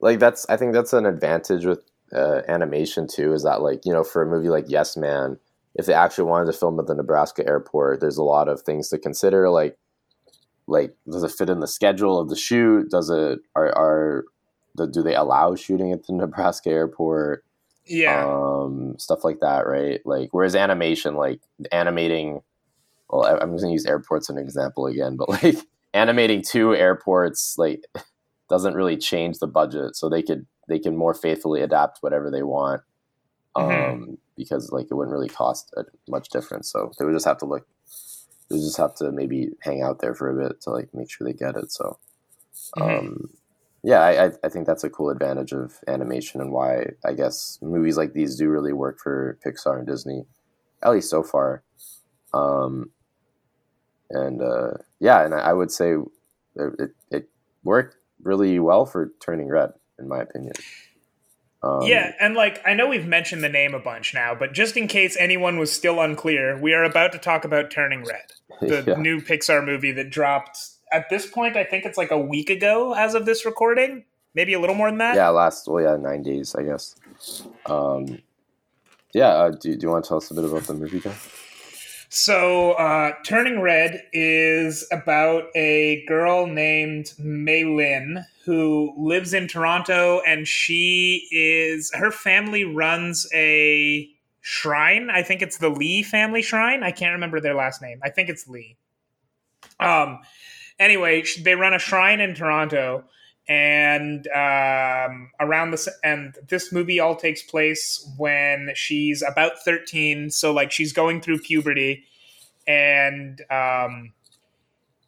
like 0.00 0.18
that's 0.18 0.46
i 0.48 0.56
think 0.56 0.72
that's 0.72 0.92
an 0.92 1.06
advantage 1.06 1.64
with 1.64 1.82
uh, 2.12 2.40
animation 2.48 3.06
too 3.06 3.34
is 3.34 3.42
that 3.42 3.60
like 3.60 3.84
you 3.84 3.92
know 3.92 4.02
for 4.02 4.22
a 4.22 4.26
movie 4.26 4.48
like 4.48 4.64
yes 4.68 4.96
man 4.96 5.38
if 5.75 5.87
they 5.87 5.94
actually 5.94 6.25
wanted 6.25 6.46
to 6.46 6.58
film 6.58 6.78
at 6.78 6.87
the 6.87 6.94
nebraska 6.94 7.46
airport 7.46 8.00
there's 8.00 8.18
a 8.18 8.22
lot 8.22 8.48
of 8.48 8.62
things 8.62 8.88
to 8.88 8.98
consider 8.98 9.50
like 9.50 9.76
like 10.68 10.94
does 11.10 11.22
it 11.22 11.32
fit 11.32 11.48
in 11.48 11.60
the 11.60 11.66
schedule 11.66 12.20
of 12.20 12.28
the 12.28 12.37
shoot? 12.37 12.90
Does 12.90 13.10
it 13.10 13.40
are 13.56 13.76
are 13.76 14.25
the, 14.76 14.87
do 14.87 15.02
they 15.02 15.14
allow 15.14 15.54
shooting 15.56 15.92
at 15.92 16.06
the 16.06 16.12
nebraska 16.16 16.70
airport? 16.70 17.44
Yeah. 17.87 18.26
Um, 18.26 18.96
stuff 18.98 19.25
like 19.25 19.40
that, 19.40 19.66
right? 19.66 20.00
Like, 20.04 20.28
whereas 20.32 20.54
animation, 20.54 21.14
like 21.14 21.40
animating, 21.72 22.42
well, 23.08 23.25
I'm 23.25 23.56
going 23.56 23.62
to 23.62 23.70
use 23.70 23.87
airports 23.87 24.28
as 24.28 24.37
an 24.37 24.42
example 24.42 24.87
again, 24.87 25.16
but 25.16 25.28
like 25.42 25.56
animating 25.94 26.42
two 26.42 26.76
airports, 26.76 27.54
like, 27.56 27.82
doesn't 28.50 28.75
really 28.75 28.98
change 28.98 29.38
the 29.38 29.46
budget, 29.46 29.96
so 29.96 30.08
they 30.08 30.22
could 30.22 30.46
they 30.68 30.78
can 30.78 30.96
more 30.96 31.14
faithfully 31.14 31.62
adapt 31.62 31.98
whatever 32.02 32.30
they 32.30 32.42
want, 32.42 32.82
um, 33.58 33.66
Mhm. 33.66 34.18
because 34.36 34.72
like 34.72 34.88
it 34.90 34.94
wouldn't 34.94 35.12
really 35.14 35.28
cost 35.28 35.72
a, 35.76 35.84
much 36.08 36.30
difference. 36.30 36.70
So 36.72 36.92
they 36.98 37.04
would 37.06 37.14
just 37.14 37.26
have 37.26 37.38
to 37.38 37.46
look, 37.46 37.66
they 38.48 38.56
would 38.56 38.62
just 38.64 38.78
have 38.78 38.94
to 38.96 39.12
maybe 39.12 39.56
hang 39.62 39.82
out 39.82 40.00
there 40.00 40.14
for 40.14 40.30
a 40.30 40.48
bit 40.48 40.60
to 40.62 40.70
like 40.70 40.94
make 40.94 41.10
sure 41.10 41.26
they 41.26 41.34
get 41.34 41.56
it. 41.56 41.72
So, 41.72 41.98
Mhm. 42.76 43.00
um, 43.00 43.30
yeah, 43.84 44.00
I, 44.00 44.26
I 44.26 44.32
I 44.44 44.48
think 44.50 44.66
that's 44.66 44.84
a 44.84 44.90
cool 44.90 45.10
advantage 45.10 45.52
of 45.52 45.78
animation 45.88 46.40
and 46.40 46.52
why 46.52 46.86
I 47.04 47.14
guess 47.14 47.58
movies 47.62 47.96
like 47.98 48.12
these 48.14 48.36
do 48.36 48.48
really 48.50 48.72
work 48.72 48.98
for 49.00 49.38
Pixar 49.44 49.78
and 49.78 49.86
Disney, 49.86 50.26
at 50.82 50.90
least 50.92 51.10
so 51.10 51.22
far. 51.22 51.62
Um, 52.34 52.92
and 54.10 54.42
uh, 54.42 54.72
yeah, 55.00 55.24
and 55.24 55.34
I 55.34 55.38
I 55.50 55.52
would 55.52 55.70
say 55.70 55.94
it, 56.56 56.72
it, 56.80 56.90
it 57.10 57.28
worked 57.64 57.96
really 58.22 58.58
well 58.58 58.86
for 58.86 59.12
Turning 59.20 59.48
Red, 59.48 59.72
in 59.98 60.08
my 60.08 60.20
opinion. 60.20 60.54
Um, 61.68 61.82
yeah, 61.82 62.12
and 62.20 62.34
like 62.34 62.60
I 62.66 62.75
know 62.75 62.88
we've 62.88 63.06
mentioned 63.06 63.42
the 63.44 63.48
name 63.48 63.75
a 63.75 63.78
bunch 63.78 64.14
now, 64.14 64.34
but 64.34 64.52
just 64.52 64.76
in 64.76 64.88
case 64.88 65.16
anyone 65.18 65.58
was 65.58 65.70
still 65.72 66.00
unclear, 66.00 66.56
we 66.60 66.72
are 66.72 66.84
about 66.84 67.12
to 67.12 67.18
talk 67.18 67.44
about 67.44 67.70
Turning 67.70 68.04
Red, 68.04 68.32
the 68.60 68.84
Yeah. 68.88 68.94
new 69.00 69.20
Pixar 69.20 69.64
movie 69.64 69.92
that 69.92 70.10
dropped 70.10 70.58
at 70.92 71.10
this 71.10 71.26
point. 71.26 71.56
I 71.56 71.64
think 71.64 71.84
it's 71.84 71.98
like 71.98 72.10
a 72.10 72.18
week 72.18 72.48
ago 72.50 72.94
as 72.94 73.14
of 73.14 73.26
this 73.26 73.44
recording, 73.44 74.04
maybe 74.34 74.52
a 74.54 74.60
little 74.60 74.75
more 74.76 74.88
than 74.90 74.98
that. 74.98 75.16
yeah, 75.16 75.28
last 75.28 75.68
well, 75.68 75.82
yeah, 75.82 75.96
nine 75.96 76.22
days, 76.22 76.54
I 76.54 76.62
guess. 76.62 76.94
Um, 77.66 78.18
yeah, 79.12 79.28
uh, 79.28 79.50
do, 79.50 79.75
do 79.76 79.87
you 79.87 79.90
want 79.90 80.04
to 80.04 80.08
tell 80.08 80.18
us 80.18 80.30
a 80.30 80.34
bit 80.34 80.44
about 80.44 80.62
the 80.64 80.75
movie, 80.75 81.00
John? 81.00 81.14
So, 82.10 82.72
uh, 82.72 83.12
Turning 83.22 83.60
Red 83.60 84.02
is 84.14 84.86
about 84.90 85.44
a 85.54 86.04
girl 86.06 86.46
named 86.46 87.12
Meilin 87.20 88.24
who 88.46 88.94
lives 88.96 89.34
in 89.34 89.46
Toronto, 89.46 90.22
and 90.26 90.48
she 90.48 91.28
is 91.30 91.92
her 91.94 92.10
family 92.10 92.64
runs 92.64 93.26
a 93.34 94.08
shrine. 94.40 95.10
I 95.10 95.22
think 95.22 95.42
it's 95.42 95.58
the 95.58 95.68
Lee 95.68 96.02
family 96.02 96.40
shrine. 96.40 96.82
I 96.82 96.92
can't 96.92 97.12
remember 97.12 97.40
their 97.40 97.54
last 97.54 97.82
name. 97.82 98.00
I 98.02 98.08
think 98.08 98.30
it's 98.30 98.48
Lee. 98.48 98.76
Um. 99.78 100.20
Anyway, 100.78 101.24
they 101.42 101.56
run 101.56 101.74
a 101.74 101.78
shrine 101.78 102.20
in 102.20 102.34
Toronto, 102.34 103.04
and 103.49 104.28
um, 104.28 105.31
around 105.40 105.71
this 105.71 105.88
and 106.05 106.37
this 106.49 106.71
movie 106.71 107.00
all 107.00 107.17
takes 107.17 107.43
place 107.43 108.07
when 108.19 108.71
she's 108.75 109.23
about 109.23 109.59
13 109.64 110.31
so 110.31 110.52
like 110.52 110.71
she's 110.71 110.93
going 110.93 111.21
through 111.23 111.38
puberty. 111.38 112.05
And 112.67 113.40
um, 113.50 114.12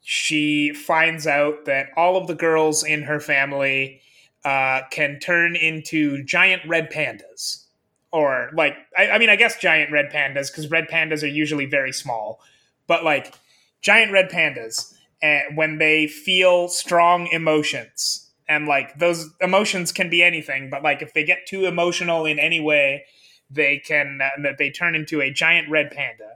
she 0.00 0.72
finds 0.72 1.26
out 1.26 1.66
that 1.66 1.88
all 1.96 2.16
of 2.16 2.26
the 2.26 2.34
girls 2.34 2.82
in 2.82 3.02
her 3.02 3.20
family 3.20 4.00
uh, 4.42 4.82
can 4.90 5.18
turn 5.18 5.54
into 5.54 6.24
giant 6.24 6.62
red 6.66 6.90
pandas. 6.90 7.66
Or 8.10 8.50
like 8.54 8.74
I, 8.96 9.10
I 9.10 9.18
mean 9.18 9.28
i 9.28 9.36
guess 9.36 9.58
giant 9.58 9.92
red 9.92 10.10
pandas 10.10 10.50
because 10.50 10.70
red 10.70 10.88
pandas 10.88 11.22
are 11.22 11.26
usually 11.26 11.66
very 11.66 11.92
small. 11.92 12.40
But 12.86 13.04
like 13.04 13.34
giant 13.82 14.12
red 14.12 14.30
pandas 14.30 14.94
and 15.22 15.58
when 15.58 15.76
they 15.76 16.06
feel 16.06 16.68
strong 16.68 17.26
emotions 17.26 18.29
and 18.50 18.66
like 18.66 18.98
those 18.98 19.30
emotions 19.40 19.92
can 19.92 20.10
be 20.10 20.22
anything 20.22 20.68
but 20.68 20.82
like 20.82 21.00
if 21.00 21.14
they 21.14 21.24
get 21.24 21.46
too 21.46 21.64
emotional 21.64 22.26
in 22.26 22.38
any 22.38 22.60
way 22.60 23.04
they 23.48 23.78
can 23.78 24.18
uh, 24.20 24.50
they 24.58 24.70
turn 24.70 24.94
into 24.94 25.22
a 25.22 25.30
giant 25.30 25.70
red 25.70 25.90
panda 25.90 26.32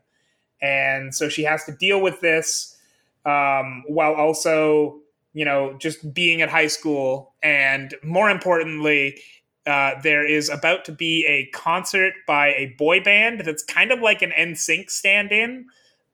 and 0.63 1.15
so 1.15 1.29
she 1.29 1.43
has 1.43 1.65
to 1.65 1.73
deal 1.73 2.01
with 2.01 2.21
this 2.21 2.79
um, 3.27 3.83
while 3.89 4.15
also 4.15 5.01
you 5.33 5.45
know 5.45 5.77
just 5.79 6.15
being 6.15 6.41
at 6.41 6.49
high 6.49 6.69
school 6.69 7.35
and 7.43 7.95
more 8.03 8.31
importantly 8.31 9.21
uh, 9.67 9.93
there 10.03 10.27
is 10.27 10.51
about 10.51 10.85
to 10.85 10.93
be 10.93 11.25
a 11.27 11.47
concert 11.57 12.13
by 12.27 12.49
a 12.49 12.75
boy 12.79 13.01
band 13.03 13.41
that's 13.41 13.65
kind 13.65 13.91
of 13.91 14.01
like 14.01 14.21
an 14.21 14.31
NSYNC 14.39 14.91
stand-in. 14.91 15.67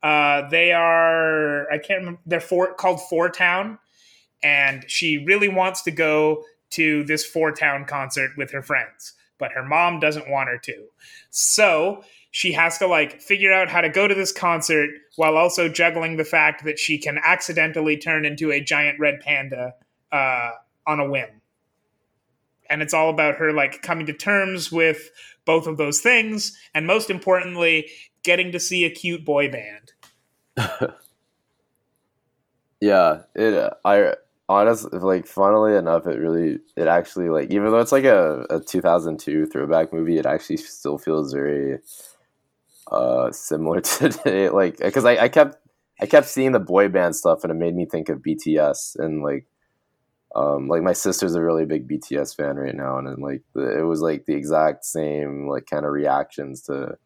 Uh, 0.05 0.49
they 0.51 0.73
are 0.73 1.71
I 1.71 1.79
can't 1.79 1.99
remember. 1.99 2.21
They're 2.25 2.41
four, 2.41 2.75
called 2.75 3.01
Four 3.09 3.29
Town, 3.29 3.79
and 4.43 4.85
she 4.89 5.19
really 5.19 5.49
wants 5.49 5.83
to 5.83 5.91
go 5.91 6.45
to 6.71 7.05
this 7.05 7.25
Four 7.25 7.53
Town 7.53 7.85
concert 7.85 8.33
with 8.37 8.51
her 8.53 8.63
friends, 8.63 9.15
but 9.39 9.53
her 9.53 9.65
mom 9.65 10.01
doesn't 10.01 10.31
want 10.31 10.49
her 10.49 10.59
to. 10.59 10.87
So 11.31 12.03
she 12.31 12.53
has 12.53 12.79
to 12.79 12.87
like 12.87 13.21
figure 13.21 13.53
out 13.53 13.69
how 13.69 13.81
to 13.81 13.89
go 13.89 14.07
to 14.07 14.15
this 14.15 14.33
concert 14.33 14.91
while 15.17 15.37
also 15.37 15.69
juggling 15.69 16.17
the 16.17 16.25
fact 16.25 16.65
that 16.65 16.79
she 16.79 16.97
can 16.99 17.19
accidentally 17.25 17.97
turn 17.97 18.25
into 18.25 18.53
a 18.53 18.61
giant 18.61 18.99
red 19.01 19.21
panda 19.21 19.75
uh, 20.13 20.51
on 20.87 21.01
a 21.01 21.09
whim 21.11 21.29
and 22.69 22.83
it's 22.83 22.95
all 22.95 23.11
about 23.11 23.35
her 23.35 23.53
like 23.53 23.83
coming 23.83 24.07
to 24.07 24.13
terms 24.13 24.71
with 24.71 25.11
both 25.45 25.67
of 25.67 25.77
those 25.77 26.01
things 26.01 26.57
and 26.73 26.87
most 26.87 27.11
importantly 27.11 27.91
getting 28.23 28.53
to 28.53 28.61
see 28.61 28.85
a 28.85 28.91
cute 28.91 29.25
boy 29.25 29.51
band 29.51 29.93
Yeah, 32.81 33.23
it. 33.35 33.55
uh, 33.55 33.71
I 33.85 34.15
honestly 34.51 34.99
like. 34.99 35.27
Funnily 35.27 35.77
enough, 35.77 36.07
it 36.07 36.19
really. 36.19 36.59
It 36.77 36.89
actually 36.89 37.29
like 37.31 37.51
even 37.51 37.71
though 37.71 37.79
it's 37.81 37.93
like 37.93 38.05
a, 38.05 38.47
a 38.51 38.61
2002 38.61 39.47
throwback 39.47 39.93
movie, 39.93 40.19
it 40.19 40.27
actually 40.27 40.59
still 40.59 40.99
feels 40.99 41.33
very 41.33 41.79
uh 42.91 43.31
similar 43.33 43.81
to 43.81 44.09
today. 44.11 44.51
Like 44.51 44.79
because 44.79 45.05
I, 45.05 45.17
I 45.17 45.29
kept 45.29 45.57
I 46.01 46.07
kept 46.07 46.27
seeing 46.27 46.53
the 46.53 46.61
boy 46.61 46.89
band 46.89 47.17
stuff, 47.17 47.45
and 47.45 47.51
it 47.53 47.55
made 47.57 47.77
me 47.77 47.87
think 47.87 48.09
of 48.09 48.19
BTS 48.19 48.99
and 48.99 49.23
like. 49.23 49.47
Um, 50.37 50.69
like 50.69 50.83
my 50.83 50.93
sister's 50.93 51.35
a 51.35 51.43
really 51.43 51.65
big 51.65 51.89
BTS 51.89 52.37
fan 52.37 52.55
right 52.55 52.77
now, 52.77 52.99
and, 52.99 53.09
then 53.09 53.17
like 53.17 53.43
the, 53.53 53.81
it 53.81 53.83
was 53.83 54.01
like 54.01 54.27
the 54.27 54.35
exact 54.37 54.85
same 54.85 55.49
like 55.49 55.67
kind 55.67 55.85
of 55.85 55.91
reactions 55.91 56.63
to 56.67 56.97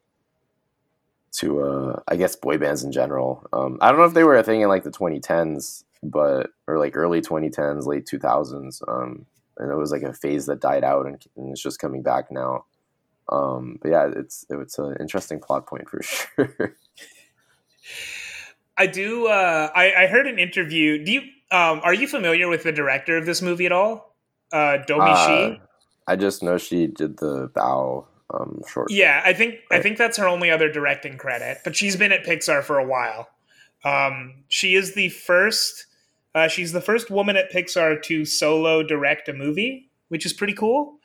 to 1.38 1.62
uh 1.62 2.00
I 2.06 2.16
guess 2.16 2.36
boy 2.36 2.58
bands 2.58 2.84
in 2.84 2.92
general. 2.92 3.46
Um 3.52 3.78
I 3.80 3.90
don't 3.90 3.98
know 3.98 4.06
if 4.06 4.12
they 4.12 4.24
were 4.24 4.36
a 4.36 4.42
thing 4.42 4.60
in 4.60 4.68
like 4.68 4.84
the 4.84 4.90
2010s 4.90 5.84
but 6.04 6.50
or 6.66 6.78
like 6.78 6.96
early 6.96 7.20
2010s, 7.20 7.86
late 7.86 8.06
2000s. 8.06 8.82
Um 8.88 9.26
and 9.56 9.70
it 9.70 9.76
was 9.76 9.92
like 9.92 10.02
a 10.02 10.12
phase 10.12 10.46
that 10.46 10.60
died 10.60 10.84
out 10.84 11.06
and, 11.06 11.24
and 11.36 11.50
it's 11.50 11.62
just 11.62 11.78
coming 11.78 12.02
back 12.02 12.30
now. 12.30 12.64
Um 13.28 13.78
but 13.80 13.90
yeah, 13.90 14.10
it's 14.14 14.44
it's 14.50 14.78
an 14.78 14.96
interesting 15.00 15.40
plot 15.40 15.66
point 15.66 15.88
for 15.88 16.02
sure. 16.02 16.76
i 18.78 18.86
do 18.86 19.26
uh 19.26 19.70
i, 19.74 19.92
I 19.92 20.06
heard 20.06 20.26
an 20.26 20.38
interview 20.38 21.04
do 21.04 21.12
you 21.12 21.20
um 21.50 21.82
are 21.84 21.92
you 21.92 22.08
familiar 22.08 22.48
with 22.48 22.62
the 22.62 22.72
director 22.72 23.18
of 23.18 23.26
this 23.26 23.42
movie 23.42 23.66
at 23.66 23.72
all 23.72 24.16
uh 24.52 24.78
Domee 24.86 25.10
Uh, 25.10 25.26
shi 25.26 25.60
I 26.06 26.16
just 26.16 26.42
know 26.42 26.58
she 26.58 26.86
did 26.86 27.18
the 27.18 27.48
Bao 27.48 28.06
um 28.32 28.60
short. 28.68 28.90
Yeah, 28.90 29.22
I 29.24 29.32
think 29.32 29.56
I 29.70 29.80
think 29.80 29.98
that's 29.98 30.16
her 30.18 30.26
only 30.28 30.50
other 30.50 30.70
directing 30.70 31.16
credit, 31.16 31.58
but 31.64 31.76
she's 31.76 31.96
been 31.96 32.12
at 32.12 32.24
Pixar 32.24 32.62
for 32.62 32.78
a 32.78 32.86
while. 32.86 33.28
Um, 33.84 34.44
she 34.48 34.74
is 34.74 34.94
the 34.94 35.08
first. 35.10 35.86
Uh, 36.34 36.48
she's 36.48 36.72
the 36.72 36.80
first 36.80 37.10
woman 37.10 37.36
at 37.36 37.52
Pixar 37.52 38.02
to 38.02 38.24
solo 38.24 38.82
direct 38.82 39.28
a 39.28 39.32
movie, 39.32 39.90
which 40.08 40.26
is 40.26 40.32
pretty 40.32 40.54
cool. 40.54 40.98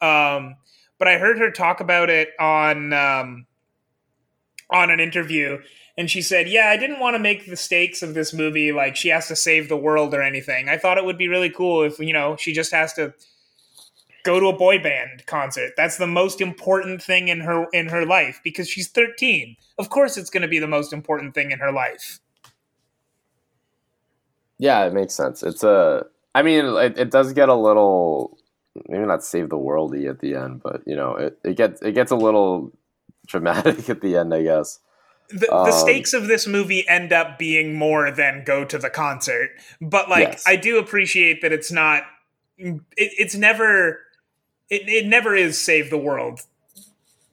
Um, 0.00 0.56
but 0.98 1.08
I 1.08 1.18
heard 1.18 1.38
her 1.38 1.50
talk 1.50 1.80
about 1.80 2.10
it 2.10 2.30
on 2.40 2.92
um, 2.92 3.46
on 4.70 4.90
an 4.90 5.00
interview, 5.00 5.58
and 5.96 6.10
she 6.10 6.22
said, 6.22 6.48
"Yeah, 6.48 6.68
I 6.68 6.76
didn't 6.76 7.00
want 7.00 7.14
to 7.14 7.20
make 7.20 7.46
the 7.46 7.56
stakes 7.56 8.02
of 8.02 8.14
this 8.14 8.32
movie 8.32 8.72
like 8.72 8.96
she 8.96 9.08
has 9.08 9.28
to 9.28 9.36
save 9.36 9.68
the 9.68 9.76
world 9.76 10.12
or 10.14 10.22
anything. 10.22 10.68
I 10.68 10.78
thought 10.78 10.98
it 10.98 11.04
would 11.04 11.18
be 11.18 11.28
really 11.28 11.50
cool 11.50 11.82
if 11.82 11.98
you 11.98 12.12
know 12.12 12.36
she 12.36 12.52
just 12.52 12.72
has 12.72 12.92
to." 12.94 13.14
go 14.24 14.40
to 14.40 14.46
a 14.46 14.56
boy 14.56 14.82
band 14.82 15.26
concert. 15.26 15.74
That's 15.76 15.98
the 15.98 16.06
most 16.06 16.40
important 16.40 17.02
thing 17.02 17.28
in 17.28 17.40
her 17.40 17.66
in 17.72 17.90
her 17.90 18.04
life 18.04 18.40
because 18.42 18.68
she's 18.68 18.88
13. 18.88 19.56
Of 19.78 19.90
course 19.90 20.16
it's 20.16 20.30
going 20.30 20.40
to 20.42 20.48
be 20.48 20.58
the 20.58 20.66
most 20.66 20.92
important 20.92 21.34
thing 21.34 21.50
in 21.50 21.58
her 21.60 21.70
life. 21.70 22.20
Yeah, 24.58 24.84
it 24.86 24.92
makes 24.92 25.14
sense. 25.14 25.42
It's 25.42 25.62
a. 25.64 26.06
I 26.34 26.42
mean, 26.42 26.64
it, 26.64 26.98
it 26.98 27.10
does 27.10 27.32
get 27.32 27.48
a 27.48 27.54
little, 27.54 28.38
maybe 28.88 29.06
not 29.06 29.24
save 29.24 29.50
the 29.50 29.56
worldy 29.58 30.08
at 30.08 30.20
the 30.20 30.34
end, 30.34 30.62
but 30.62 30.82
you 30.86 30.96
know, 30.96 31.14
it, 31.16 31.38
it 31.44 31.56
gets 31.56 31.80
it 31.82 31.92
gets 31.92 32.10
a 32.10 32.16
little 32.16 32.72
dramatic 33.26 33.88
at 33.90 34.00
the 34.00 34.16
end, 34.16 34.34
I 34.34 34.42
guess. 34.42 34.80
The, 35.30 35.52
the 35.64 35.72
Um, 35.72 35.72
stakes 35.72 36.12
of 36.12 36.28
this 36.28 36.46
movie 36.46 36.86
end 36.86 37.12
up 37.12 37.38
being 37.38 37.74
more 37.74 38.10
than 38.10 38.44
go 38.44 38.64
to 38.64 38.78
the 38.78 38.90
concert, 38.90 39.50
but 39.80 40.08
like 40.08 40.28
Yes. 40.28 40.44
I 40.46 40.56
do 40.56 40.78
appreciate 40.78 41.40
that 41.42 41.50
it's 41.52 41.72
not 41.72 42.02
it, 42.58 42.80
it's 42.96 43.34
never 43.34 44.00
it, 44.70 44.88
it 44.88 45.06
never 45.06 45.34
is 45.34 45.60
save 45.60 45.90
the 45.90 45.98
world 45.98 46.40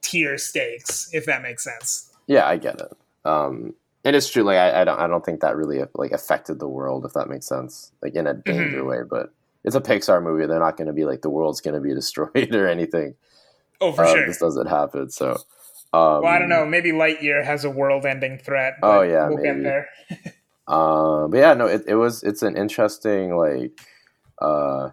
tier 0.02 0.38
stakes 0.38 1.10
if 1.14 1.26
that 1.26 1.42
makes 1.42 1.64
sense. 1.64 2.12
Yeah, 2.28 2.48
I 2.48 2.58
get 2.58 2.80
it. 2.80 2.92
Um, 3.26 3.76
and 4.04 4.16
it's 4.16 4.30
true. 4.30 4.44
Like, 4.44 4.58
I, 4.58 4.82
I 4.82 4.84
don't 4.84 5.00
I 5.00 5.08
don't 5.08 5.24
think 5.24 5.42
that 5.42 5.56
really 5.56 5.82
like 5.96 6.12
affected 6.12 6.60
the 6.60 6.68
world, 6.68 7.06
if 7.06 7.14
that 7.14 7.30
makes 7.30 7.48
sense, 7.48 7.92
like 8.02 8.16
in 8.16 8.28
a 8.28 8.34
danger 8.34 8.84
way. 8.84 9.00
But 9.08 9.34
it's 9.64 9.76
a 9.76 9.82
Pixar 9.82 10.24
movie; 10.24 10.46
they're 10.46 10.60
not 10.60 10.78
going 10.78 10.88
to 10.88 10.94
be 10.94 11.06
like 11.06 11.22
the 11.22 11.30
world's 11.30 11.62
going 11.62 11.76
to 11.76 11.82
be 11.82 11.94
destroyed 11.96 12.54
or 12.54 12.68
anything. 12.68 13.16
Oh, 13.80 13.92
for 13.92 14.04
uh, 14.04 14.14
sure. 14.14 14.28
This 14.28 14.40
doesn't 14.40 14.68
happen. 14.68 15.10
So, 15.10 15.32
um, 15.94 16.22
well, 16.22 16.28
I 16.28 16.40
don't 16.40 16.50
know. 16.50 16.66
Maybe 16.66 16.92
Lightyear 16.92 17.44
has 17.44 17.66
a 17.66 17.70
world-ending 17.70 18.40
threat. 18.40 18.76
Oh, 18.84 19.02
yeah, 19.02 19.28
we'll 19.28 19.38
maybe. 19.38 19.64
get 19.64 19.64
there. 19.64 19.90
Um, 20.68 21.32
but 21.32 21.38
yeah, 21.38 21.54
no, 21.54 21.68
it, 21.68 21.84
it 21.88 21.96
was 21.96 22.24
it's 22.24 22.44
an 22.44 22.56
interesting 22.58 23.36
like 23.36 23.80
uh, 24.42 24.90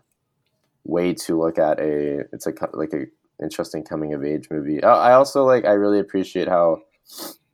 way 0.84 1.14
to 1.14 1.38
look 1.38 1.58
at 1.58 1.78
a 1.78 2.24
it's 2.32 2.46
a 2.46 2.52
like 2.72 2.92
a 2.92 3.06
interesting 3.42 3.84
coming 3.84 4.12
of 4.12 4.24
age 4.24 4.48
movie. 4.50 4.82
I, 4.82 5.10
I 5.10 5.12
also 5.12 5.44
like 5.44 5.64
I 5.64 5.72
really 5.72 5.98
appreciate 5.98 6.48
how 6.48 6.82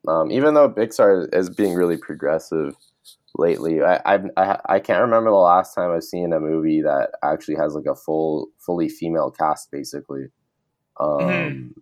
um, 0.09 0.31
even 0.31 0.55
though 0.55 0.71
Pixar 0.71 1.35
is 1.35 1.51
being 1.51 1.75
really 1.75 1.97
progressive, 1.97 2.77
lately. 3.37 3.83
I, 3.83 3.97
I 4.05 4.21
I 4.37 4.59
I 4.67 4.81
can't 4.81 5.03
remember 5.03 5.31
the 5.31 5.37
last 5.37 5.75
time 5.75 5.91
I've 5.91 6.05
seen 6.05 6.33
a 6.33 6.41
movie 6.41 6.83
that 6.83 7.11
actually 7.23 7.57
has 7.57 7.75
like 7.75 7.87
a 7.87 7.95
full 7.97 8.49
fully 8.59 8.89
female 8.89 9.31
cast 9.31 9.71
basically. 9.71 10.27
Um 11.01 11.11
Mhm. 11.11 11.75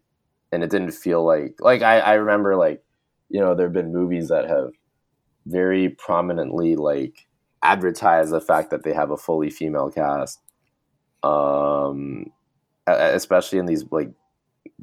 and 0.52 0.64
it 0.64 0.70
didn't 0.70 0.92
feel 0.92 1.24
like 1.24 1.56
like 1.61 1.82
I 1.82 2.00
I 2.00 2.14
remember 2.14 2.56
like 2.56 2.82
you 3.30 3.40
know 3.40 3.54
there've 3.54 3.72
been 3.72 3.92
movies 3.92 4.28
that 4.28 4.48
have 4.48 4.72
very 5.46 5.90
prominently 5.90 6.76
like 6.76 7.26
advertised 7.62 8.32
the 8.32 8.40
fact 8.40 8.70
that 8.70 8.85
they 8.85 8.94
have 8.94 9.11
a 9.11 9.16
fully 9.16 9.50
female 9.50 9.90
cast. 9.90 10.40
Um 11.22 12.26
especially 12.87 13.58
in 13.58 13.66
these 13.66 13.85
like 13.92 14.11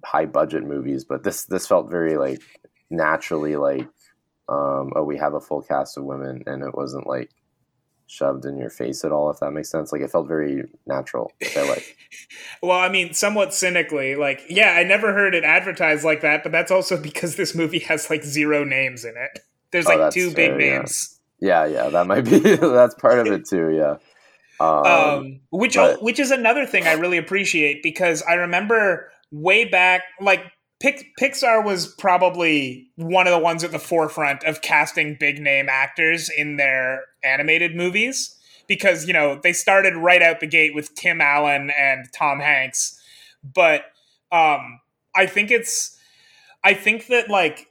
high 0.05 0.25
budget 0.25 0.63
movies, 0.63 1.05
but 1.05 1.23
this 1.23 1.45
this 1.45 1.67
felt 1.67 1.89
very 1.91 2.17
like 2.17 2.41
naturally 2.89 3.55
like 3.55 3.87
um 4.47 4.91
oh 4.95 5.03
we 5.03 5.17
have 5.17 5.33
a 5.33 5.39
full 5.39 5.61
cast 5.61 5.97
of 5.97 6.03
women 6.03 6.43
and 6.47 6.63
it 6.63 6.73
wasn't 6.75 7.05
like 7.07 7.29
shoved 8.07 8.45
in 8.45 8.57
your 8.57 8.71
face 8.71 9.05
at 9.05 9.11
all 9.11 9.29
if 9.29 9.39
that 9.39 9.51
makes 9.51 9.69
sense 9.69 9.91
like 9.91 10.01
it 10.01 10.09
felt 10.09 10.27
very 10.27 10.63
natural 10.87 11.31
which 11.39 11.55
i 11.55 11.67
like 11.69 11.95
Well, 12.61 12.77
I 12.77 12.89
mean, 12.89 13.13
somewhat 13.13 13.53
cynically, 13.53 14.15
like, 14.15 14.41
yeah, 14.49 14.73
I 14.77 14.83
never 14.83 15.13
heard 15.13 15.33
it 15.33 15.45
advertised 15.45 16.03
like 16.03 16.19
that, 16.21 16.43
but 16.43 16.51
that's 16.51 16.71
also 16.71 16.97
because 17.01 17.35
this 17.37 17.55
movie 17.55 17.79
has 17.79 18.09
like 18.09 18.23
zero 18.23 18.65
names 18.65 19.05
in 19.05 19.13
it. 19.15 19.39
There's 19.71 19.87
Oh, 19.87 19.95
like 19.95 20.11
two 20.13 20.33
big 20.33 20.51
fair, 20.51 20.59
yeah. 20.61 20.77
names. 20.79 21.19
yeah 21.39 21.65
yeah 21.65 21.87
that 21.89 22.05
might 22.07 22.25
be 22.25 22.39
that's 22.55 22.95
part 22.95 23.19
of 23.19 23.27
it 23.27 23.47
too 23.47 23.69
yeah 23.69 23.95
um, 24.59 24.85
um, 24.85 25.39
which 25.51 25.75
but- 25.75 26.01
which 26.03 26.19
is 26.19 26.31
another 26.31 26.65
thing 26.65 26.85
I 26.87 26.93
really 26.93 27.17
appreciate 27.17 27.81
because 27.83 28.21
I 28.23 28.33
remember 28.33 29.09
way 29.31 29.63
back, 29.65 30.01
like 30.19 30.41
Pix- 30.41 30.51
Pixar 30.81 31.63
was 31.63 31.87
probably 31.95 32.87
one 32.95 33.27
of 33.27 33.31
the 33.31 33.39
ones 33.39 33.63
at 33.65 33.71
the 33.71 33.79
forefront 33.79 34.43
of 34.45 34.61
casting 34.61 35.17
big 35.19 35.39
name 35.41 35.67
actors 35.69 36.29
in 36.29 36.55
their 36.55 37.03
animated 37.21 37.75
movies 37.75 38.35
because 38.67 39.05
you 39.05 39.11
know 39.11 39.39
they 39.43 39.51
started 39.51 39.95
right 39.95 40.21
out 40.21 40.39
the 40.39 40.47
gate 40.47 40.73
with 40.73 40.95
Tim 40.95 41.19
Allen 41.19 41.69
and 41.77 42.07
Tom 42.13 42.39
Hanks, 42.39 42.97
but 43.43 43.81
um, 44.31 44.79
I 45.13 45.25
think 45.25 45.51
it's 45.51 45.97
I 46.63 46.73
think 46.73 47.07
that 47.07 47.29
like 47.29 47.67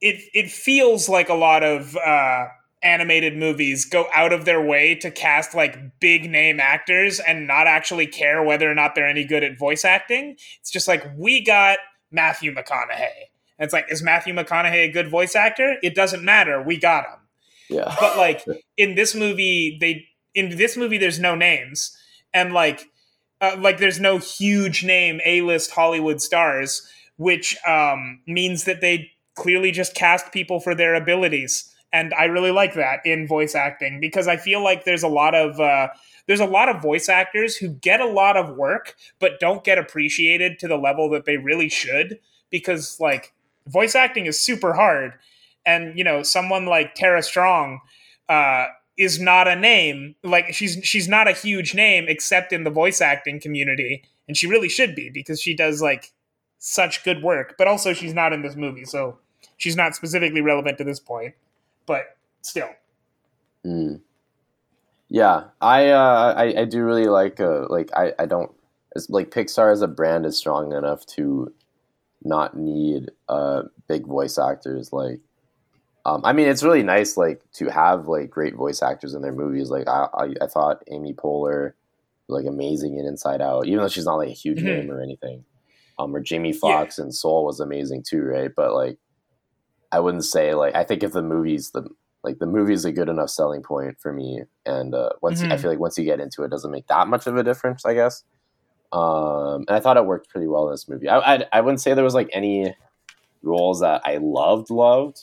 it 0.00 0.22
it 0.32 0.50
feels 0.50 1.08
like 1.10 1.28
a 1.28 1.34
lot 1.34 1.62
of 1.62 1.94
uh, 1.96 2.46
animated 2.82 3.36
movies 3.36 3.84
go 3.84 4.06
out 4.14 4.32
of 4.32 4.44
their 4.44 4.60
way 4.60 4.94
to 4.94 5.10
cast 5.10 5.54
like 5.54 5.98
big 6.00 6.30
name 6.30 6.60
actors 6.60 7.20
and 7.20 7.46
not 7.46 7.66
actually 7.66 8.06
care 8.06 8.42
whether 8.42 8.70
or 8.70 8.74
not 8.74 8.94
they're 8.94 9.08
any 9.08 9.24
good 9.24 9.42
at 9.42 9.58
voice 9.58 9.84
acting. 9.84 10.36
It's 10.60 10.70
just 10.70 10.86
like 10.86 11.04
we 11.16 11.42
got 11.42 11.78
Matthew 12.10 12.54
McConaughey. 12.54 13.30
And 13.58 13.64
it's 13.64 13.72
like, 13.72 13.86
is 13.90 14.02
Matthew 14.02 14.34
McConaughey 14.34 14.88
a 14.88 14.92
good 14.92 15.10
voice 15.10 15.34
actor? 15.34 15.76
It 15.82 15.94
doesn't 15.94 16.22
matter. 16.22 16.62
We 16.62 16.78
got 16.78 17.04
him. 17.06 17.18
yeah 17.70 17.94
But 17.98 18.16
like 18.16 18.44
in 18.76 18.94
this 18.94 19.14
movie, 19.14 19.78
they 19.80 20.06
in 20.34 20.56
this 20.56 20.76
movie 20.76 20.98
there's 20.98 21.18
no 21.18 21.34
names. 21.34 21.96
And 22.34 22.52
like 22.52 22.86
uh, 23.40 23.56
like 23.58 23.78
there's 23.78 24.00
no 24.00 24.18
huge 24.18 24.84
name 24.84 25.20
A-list 25.24 25.70
Hollywood 25.70 26.20
stars, 26.20 26.86
which 27.16 27.56
um, 27.66 28.20
means 28.26 28.64
that 28.64 28.80
they 28.80 29.10
clearly 29.34 29.70
just 29.70 29.94
cast 29.94 30.32
people 30.32 30.60
for 30.60 30.74
their 30.74 30.94
abilities. 30.94 31.72
And 31.96 32.12
I 32.12 32.24
really 32.24 32.50
like 32.50 32.74
that 32.74 33.00
in 33.06 33.26
voice 33.26 33.54
acting 33.54 34.00
because 34.00 34.28
I 34.28 34.36
feel 34.36 34.62
like 34.62 34.84
there's 34.84 35.02
a 35.02 35.08
lot 35.08 35.34
of 35.34 35.58
uh, 35.58 35.88
there's 36.26 36.40
a 36.40 36.46
lot 36.46 36.68
of 36.68 36.82
voice 36.82 37.08
actors 37.08 37.56
who 37.56 37.70
get 37.70 38.02
a 38.02 38.06
lot 38.06 38.36
of 38.36 38.54
work 38.54 38.94
but 39.18 39.40
don't 39.40 39.64
get 39.64 39.78
appreciated 39.78 40.58
to 40.58 40.68
the 40.68 40.76
level 40.76 41.08
that 41.08 41.24
they 41.24 41.38
really 41.38 41.70
should 41.70 42.18
because 42.50 43.00
like 43.00 43.32
voice 43.66 43.94
acting 43.94 44.26
is 44.26 44.38
super 44.38 44.74
hard 44.74 45.14
and 45.64 45.96
you 45.96 46.04
know 46.04 46.22
someone 46.22 46.66
like 46.66 46.94
Tara 46.94 47.22
Strong 47.22 47.80
uh, 48.28 48.66
is 48.98 49.18
not 49.18 49.48
a 49.48 49.56
name 49.56 50.16
like 50.22 50.52
she's 50.52 50.78
she's 50.82 51.08
not 51.08 51.26
a 51.26 51.32
huge 51.32 51.74
name 51.74 52.04
except 52.08 52.52
in 52.52 52.64
the 52.64 52.70
voice 52.70 53.00
acting 53.00 53.40
community 53.40 54.04
and 54.28 54.36
she 54.36 54.46
really 54.46 54.68
should 54.68 54.94
be 54.94 55.08
because 55.08 55.40
she 55.40 55.56
does 55.56 55.80
like 55.80 56.12
such 56.58 57.04
good 57.04 57.22
work 57.22 57.54
but 57.56 57.66
also 57.66 57.94
she's 57.94 58.12
not 58.12 58.34
in 58.34 58.42
this 58.42 58.54
movie 58.54 58.84
so 58.84 59.18
she's 59.56 59.76
not 59.76 59.94
specifically 59.94 60.42
relevant 60.42 60.76
to 60.76 60.84
this 60.84 61.00
point 61.00 61.32
but 61.86 62.16
still. 62.42 62.70
Mm. 63.64 64.00
Yeah, 65.08 65.44
I, 65.60 65.88
uh, 65.90 66.34
I 66.36 66.60
I 66.62 66.64
do 66.64 66.82
really 66.82 67.06
like 67.06 67.38
uh, 67.40 67.66
like 67.68 67.90
I, 67.94 68.12
I 68.18 68.26
don't 68.26 68.50
like 69.08 69.30
Pixar 69.30 69.72
as 69.72 69.82
a 69.82 69.86
brand 69.88 70.26
is 70.26 70.36
strong 70.36 70.72
enough 70.72 71.06
to 71.06 71.52
not 72.24 72.56
need 72.56 73.10
uh 73.28 73.62
big 73.88 74.06
voice 74.06 74.38
actors 74.38 74.92
like 74.92 75.20
um 76.06 76.22
I 76.24 76.32
mean 76.32 76.48
it's 76.48 76.62
really 76.62 76.82
nice 76.82 77.16
like 77.16 77.42
to 77.54 77.68
have 77.68 78.08
like 78.08 78.30
great 78.30 78.54
voice 78.56 78.82
actors 78.82 79.14
in 79.14 79.22
their 79.22 79.32
movies. 79.34 79.70
Like 79.70 79.88
I 79.88 80.08
I, 80.14 80.34
I 80.42 80.46
thought 80.48 80.82
Amy 80.90 81.14
Poehler 81.14 81.72
was 82.28 82.42
like 82.42 82.46
amazing 82.46 82.98
in 82.98 83.06
Inside 83.06 83.40
Out 83.42 83.66
even 83.66 83.78
though 83.80 83.88
she's 83.88 84.06
not 84.06 84.16
like 84.16 84.30
a 84.30 84.32
huge 84.32 84.62
Mhm. 84.62 84.64
name 84.64 84.90
or 84.90 85.00
anything. 85.02 85.44
Um 85.98 86.14
or 86.16 86.20
Jamie 86.20 86.52
Foxx 86.52 86.98
in 86.98 87.12
Soul 87.12 87.44
was 87.44 87.60
amazing 87.60 88.04
too 88.08 88.22
right? 88.22 88.50
But 88.54 88.74
like 88.74 88.98
I 89.92 90.00
wouldn't 90.00 90.24
say 90.24 90.54
like 90.54 90.74
I 90.74 90.84
think 90.84 91.02
if 91.02 91.12
the 91.12 91.22
movies 91.22 91.70
the 91.72 91.88
like 92.24 92.38
the 92.38 92.46
movie 92.46 92.72
is 92.74 92.84
a 92.84 92.92
good 92.92 93.08
enough 93.08 93.30
selling 93.30 93.62
point 93.62 93.96
for 94.00 94.12
me 94.12 94.42
and 94.64 94.94
uh 94.94 95.10
once 95.22 95.44
I 95.50 95.56
Mhm. 95.56 95.60
feel 95.60 95.70
like 95.70 95.80
once 95.80 95.96
you 95.98 96.04
get 96.04 96.20
into 96.20 96.42
it, 96.42 96.46
it 96.46 96.50
doesn't 96.50 96.70
make 96.70 96.86
that 96.88 97.08
much 97.08 97.26
of 97.26 97.36
a 97.36 97.42
difference 97.44 97.84
I 97.86 97.94
guess. 97.94 98.24
Um 98.92 99.64
and 99.68 99.70
I 99.76 99.80
thought 99.80 99.96
it 99.96 100.06
worked 100.06 100.28
pretty 100.30 100.46
well 100.48 100.66
in 100.68 100.72
this 100.74 100.88
movie. 100.88 101.08
I, 101.08 101.18
I 101.36 101.46
I 101.52 101.60
wouldn't 101.60 101.80
say 101.80 101.94
there 101.94 102.04
was 102.04 102.14
like 102.14 102.30
any 102.32 102.74
roles 103.42 103.80
that 103.80 104.02
I 104.04 104.18
loved 104.22 104.70
loved. 104.70 105.18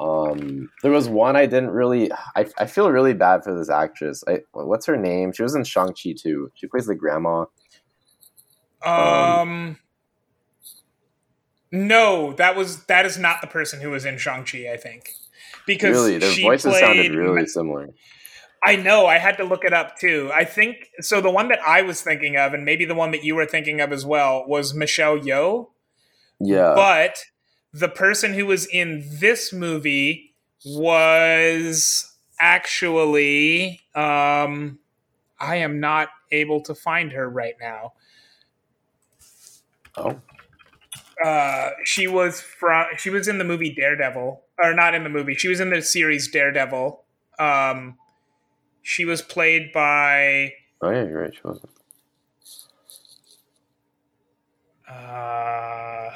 Um 0.00 0.70
there 0.82 0.92
was 0.92 1.08
one 1.08 1.36
I 1.36 1.46
didn't 1.46 1.70
really 1.70 2.12
I, 2.36 2.46
I 2.58 2.66
feel 2.66 2.90
really 2.90 3.14
bad 3.14 3.44
for 3.44 3.56
this 3.56 3.70
actress. 3.70 4.22
I 4.28 4.40
what's 4.52 4.86
her 4.86 4.96
name? 4.96 5.32
She 5.32 5.42
was 5.42 5.54
in 5.54 5.64
Shang-Chi 5.64 6.14
too. 6.20 6.50
She 6.54 6.66
plays 6.66 6.86
the 6.86 6.94
grandma. 6.94 7.46
Um, 8.84 9.78
no 11.76 12.32
that 12.34 12.56
was 12.56 12.84
that 12.84 13.06
is 13.06 13.18
not 13.18 13.40
the 13.40 13.46
person 13.46 13.80
who 13.80 13.90
was 13.90 14.04
in 14.04 14.18
Shang-Chi 14.18 14.70
I 14.72 14.76
think 14.76 15.12
because 15.66 15.92
really 15.92 16.18
their 16.18 16.34
voices 16.40 16.72
played 16.72 16.80
sounded 16.80 17.14
really 17.14 17.46
similar 17.46 17.90
I 18.64 18.74
know. 18.74 19.06
I 19.06 19.18
had 19.18 19.36
to 19.36 19.44
look 19.44 19.64
it 19.64 19.72
up 19.72 19.96
too. 19.96 20.30
I 20.34 20.44
think 20.44 20.90
so. 21.00 21.20
The 21.20 21.30
one 21.30 21.48
that 21.48 21.60
I 21.60 21.82
was 21.82 22.02
thinking 22.02 22.36
of, 22.36 22.52
and 22.52 22.64
maybe 22.64 22.84
the 22.84 22.96
one 22.96 23.12
that 23.12 23.22
you 23.22 23.36
were 23.36 23.46
thinking 23.46 23.80
of 23.80 23.92
as 23.92 24.04
well, 24.04 24.44
was 24.46 24.74
Michelle 24.74 25.18
Yeoh. 25.18 25.68
yeah 26.40 26.72
But 26.74 27.16
the 27.72 27.88
person 27.88 28.34
who 28.34 28.46
was 28.46 28.66
in 28.66 29.04
this 29.20 29.52
movie 29.52 30.34
was 30.64 32.12
actually. 32.40 33.82
Um, 33.94 34.80
I 35.38 35.56
am 35.56 35.80
not 35.80 36.08
able 36.32 36.62
to 36.62 36.74
find 36.74 37.12
her 37.12 37.28
right 37.28 37.54
now. 37.60 37.92
oh 39.96 40.20
Uh, 41.24 41.70
she 41.84 42.06
was 42.06 42.40
from. 42.40 42.86
She 42.98 43.10
was 43.10 43.26
in 43.28 43.38
the 43.38 43.44
movie 43.44 43.74
Daredevil, 43.74 44.42
or 44.62 44.74
not 44.74 44.94
in 44.94 45.02
the 45.02 45.08
movie. 45.08 45.34
She 45.34 45.48
was 45.48 45.60
in 45.60 45.70
the 45.70 45.80
series 45.82 46.28
Daredevil. 46.28 47.02
Um, 47.38 47.96
she 48.82 49.04
was 49.04 49.20
played 49.22 49.72
by. 49.72 50.52
oh 50.82 50.90
yeah 50.90 51.04
you're 51.04 51.22
right 51.22 51.34
she 51.34 51.40
wasn't 51.42 51.68
Uh, 54.88 56.10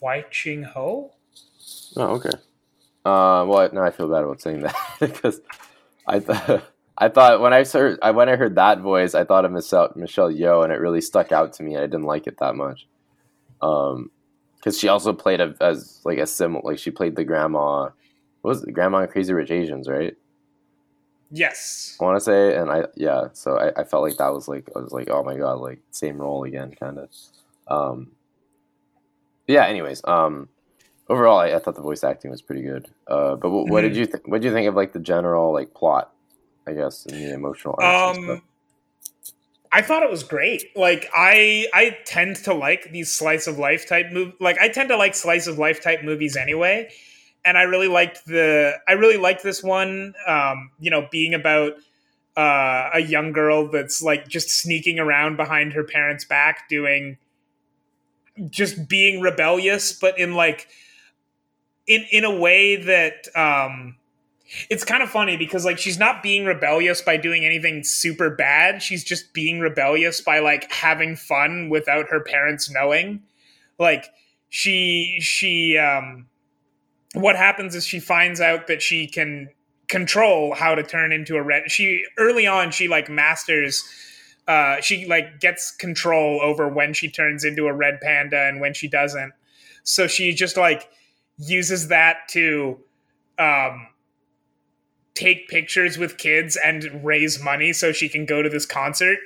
Wai 0.00 0.22
Ching 0.30 0.62
Ho? 0.62 1.12
Oh, 1.96 2.02
okay. 2.16 2.30
Uh, 3.04 3.44
well, 3.46 3.68
now 3.72 3.82
I 3.82 3.90
feel 3.90 4.08
bad 4.08 4.22
about 4.22 4.40
saying 4.40 4.60
that 4.60 4.76
because 5.00 5.40
I 6.06 6.20
thought 6.20 6.64
I 6.98 7.08
thought 7.08 7.40
when 7.40 7.52
I 7.52 7.64
heard 7.64 7.98
I 8.02 8.12
when 8.12 8.28
I 8.28 8.36
heard 8.36 8.54
that 8.54 8.80
voice, 8.80 9.14
I 9.14 9.24
thought 9.24 9.44
of 9.44 9.50
Michelle 9.52 9.92
Michelle 9.96 10.30
Yeoh, 10.30 10.62
and 10.64 10.72
it 10.72 10.76
really 10.76 11.00
stuck 11.00 11.32
out 11.32 11.52
to 11.54 11.62
me. 11.62 11.76
I 11.76 11.80
didn't 11.80 12.04
like 12.04 12.26
it 12.26 12.38
that 12.38 12.54
much. 12.54 12.86
Um, 13.62 14.10
because 14.56 14.78
she 14.78 14.88
also 14.88 15.12
played 15.12 15.42
a, 15.42 15.54
as 15.60 16.00
like 16.04 16.18
a 16.18 16.26
similar 16.26 16.62
like 16.64 16.78
she 16.78 16.90
played 16.90 17.16
the 17.16 17.24
grandma. 17.24 17.90
What 18.40 18.48
was 18.48 18.64
it? 18.64 18.72
Grandma 18.72 19.06
Crazy 19.06 19.32
Rich 19.32 19.50
Asians, 19.50 19.88
right? 19.88 20.16
Yes. 21.30 21.96
I 22.00 22.04
want 22.04 22.16
to 22.16 22.20
say, 22.20 22.56
and 22.56 22.70
I 22.70 22.84
yeah. 22.96 23.28
So 23.34 23.58
I, 23.58 23.80
I 23.80 23.84
felt 23.84 24.02
like 24.02 24.16
that 24.16 24.32
was 24.32 24.48
like 24.48 24.68
I 24.74 24.78
was 24.78 24.92
like, 24.92 25.10
oh 25.10 25.22
my 25.22 25.36
god, 25.36 25.60
like 25.60 25.80
same 25.90 26.18
role 26.18 26.44
again, 26.44 26.74
kind 26.78 26.98
of. 26.98 27.10
Um, 27.68 28.12
yeah. 29.46 29.66
Anyways, 29.66 30.00
um, 30.04 30.48
overall, 31.08 31.38
I, 31.38 31.48
I 31.48 31.58
thought 31.58 31.74
the 31.74 31.82
voice 31.82 32.02
acting 32.02 32.30
was 32.30 32.40
pretty 32.40 32.62
good. 32.62 32.88
Uh, 33.06 33.34
but 33.36 33.50
what, 33.50 33.68
what 33.68 33.80
did 33.82 33.96
you 33.96 34.06
think? 34.06 34.26
What 34.26 34.40
did 34.40 34.48
you 34.48 34.54
think 34.54 34.68
of 34.68 34.74
like 34.74 34.92
the 34.92 35.00
general 35.00 35.52
like 35.52 35.74
plot? 35.74 36.10
I 36.66 36.72
guess 36.72 37.04
and 37.04 37.16
the 37.16 37.34
emotional 37.34 37.78
Um. 37.82 38.42
I 39.74 39.82
thought 39.82 40.04
it 40.04 40.10
was 40.10 40.22
great. 40.22 40.70
Like 40.76 41.10
I, 41.12 41.66
I 41.74 41.98
tend 42.06 42.36
to 42.44 42.54
like 42.54 42.92
these 42.92 43.10
slice 43.12 43.48
of 43.48 43.58
life 43.58 43.88
type 43.88 44.12
move. 44.12 44.32
Like 44.38 44.56
I 44.58 44.68
tend 44.68 44.88
to 44.90 44.96
like 44.96 45.16
slice 45.16 45.48
of 45.48 45.58
life 45.58 45.82
type 45.82 46.04
movies 46.04 46.36
anyway, 46.36 46.90
and 47.44 47.58
I 47.58 47.62
really 47.62 47.88
liked 47.88 48.24
the. 48.24 48.74
I 48.86 48.92
really 48.92 49.16
liked 49.16 49.42
this 49.42 49.64
one. 49.64 50.14
Um, 50.28 50.70
you 50.78 50.92
know, 50.92 51.08
being 51.10 51.34
about 51.34 51.72
uh, 52.36 52.90
a 52.94 53.00
young 53.00 53.32
girl 53.32 53.68
that's 53.68 54.00
like 54.00 54.28
just 54.28 54.48
sneaking 54.50 55.00
around 55.00 55.36
behind 55.36 55.72
her 55.72 55.82
parents' 55.82 56.24
back, 56.24 56.68
doing 56.68 57.18
just 58.50 58.88
being 58.88 59.20
rebellious, 59.20 59.92
but 59.92 60.16
in 60.20 60.34
like 60.34 60.68
in 61.88 62.06
in 62.12 62.24
a 62.24 62.34
way 62.34 62.76
that 62.76 63.26
um 63.34 63.96
it's 64.70 64.84
kind 64.84 65.02
of 65.02 65.10
funny 65.10 65.36
because 65.36 65.64
like 65.64 65.78
she's 65.78 65.98
not 65.98 66.22
being 66.22 66.44
rebellious 66.44 67.02
by 67.02 67.16
doing 67.16 67.44
anything 67.44 67.82
super 67.84 68.30
bad. 68.30 68.82
She's 68.82 69.04
just 69.04 69.32
being 69.32 69.60
rebellious 69.60 70.20
by 70.20 70.38
like 70.38 70.70
having 70.70 71.16
fun 71.16 71.68
without 71.68 72.08
her 72.08 72.20
parents 72.20 72.70
knowing. 72.70 73.22
Like 73.78 74.06
she 74.48 75.18
she 75.20 75.78
um 75.78 76.26
what 77.14 77.36
happens 77.36 77.74
is 77.74 77.86
she 77.86 78.00
finds 78.00 78.40
out 78.40 78.66
that 78.66 78.82
she 78.82 79.06
can 79.06 79.48
control 79.88 80.54
how 80.54 80.74
to 80.74 80.82
turn 80.82 81.12
into 81.12 81.36
a 81.36 81.42
red 81.42 81.70
she 81.70 82.04
early 82.18 82.46
on 82.46 82.70
she 82.70 82.88
like 82.88 83.08
masters 83.08 83.84
uh 84.48 84.80
she 84.80 85.06
like 85.06 85.40
gets 85.40 85.70
control 85.70 86.40
over 86.42 86.68
when 86.68 86.92
she 86.92 87.08
turns 87.10 87.44
into 87.44 87.66
a 87.66 87.72
red 87.72 88.00
panda 88.00 88.38
and 88.46 88.60
when 88.60 88.74
she 88.74 88.88
doesn't. 88.88 89.32
So 89.82 90.06
she 90.06 90.32
just 90.34 90.56
like 90.56 90.88
uses 91.38 91.88
that 91.88 92.28
to 92.28 92.78
um 93.38 93.88
take 95.14 95.48
pictures 95.48 95.96
with 95.96 96.18
kids 96.18 96.56
and 96.62 97.04
raise 97.04 97.42
money 97.42 97.72
so 97.72 97.92
she 97.92 98.08
can 98.08 98.26
go 98.26 98.42
to 98.42 98.48
this 98.48 98.66
concert. 98.66 99.18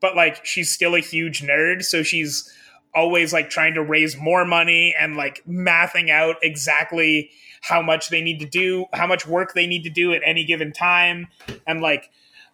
But 0.00 0.16
like 0.16 0.44
she's 0.44 0.70
still 0.70 0.94
a 0.94 1.00
huge 1.00 1.42
nerd 1.42 1.84
so 1.84 2.02
she's 2.02 2.52
always 2.94 3.32
like 3.32 3.48
trying 3.48 3.74
to 3.74 3.82
raise 3.82 4.16
more 4.16 4.44
money 4.44 4.94
and 4.98 5.16
like 5.16 5.42
mathing 5.48 6.10
out 6.10 6.36
exactly 6.42 7.30
how 7.62 7.80
much 7.80 8.10
they 8.10 8.20
need 8.20 8.38
to 8.40 8.46
do 8.46 8.84
how 8.92 9.06
much 9.06 9.26
work 9.26 9.54
they 9.54 9.66
need 9.66 9.84
to 9.84 9.90
do 9.90 10.12
at 10.12 10.20
any 10.24 10.44
given 10.44 10.72
time. 10.72 11.28
And 11.66 11.80
like 11.80 12.10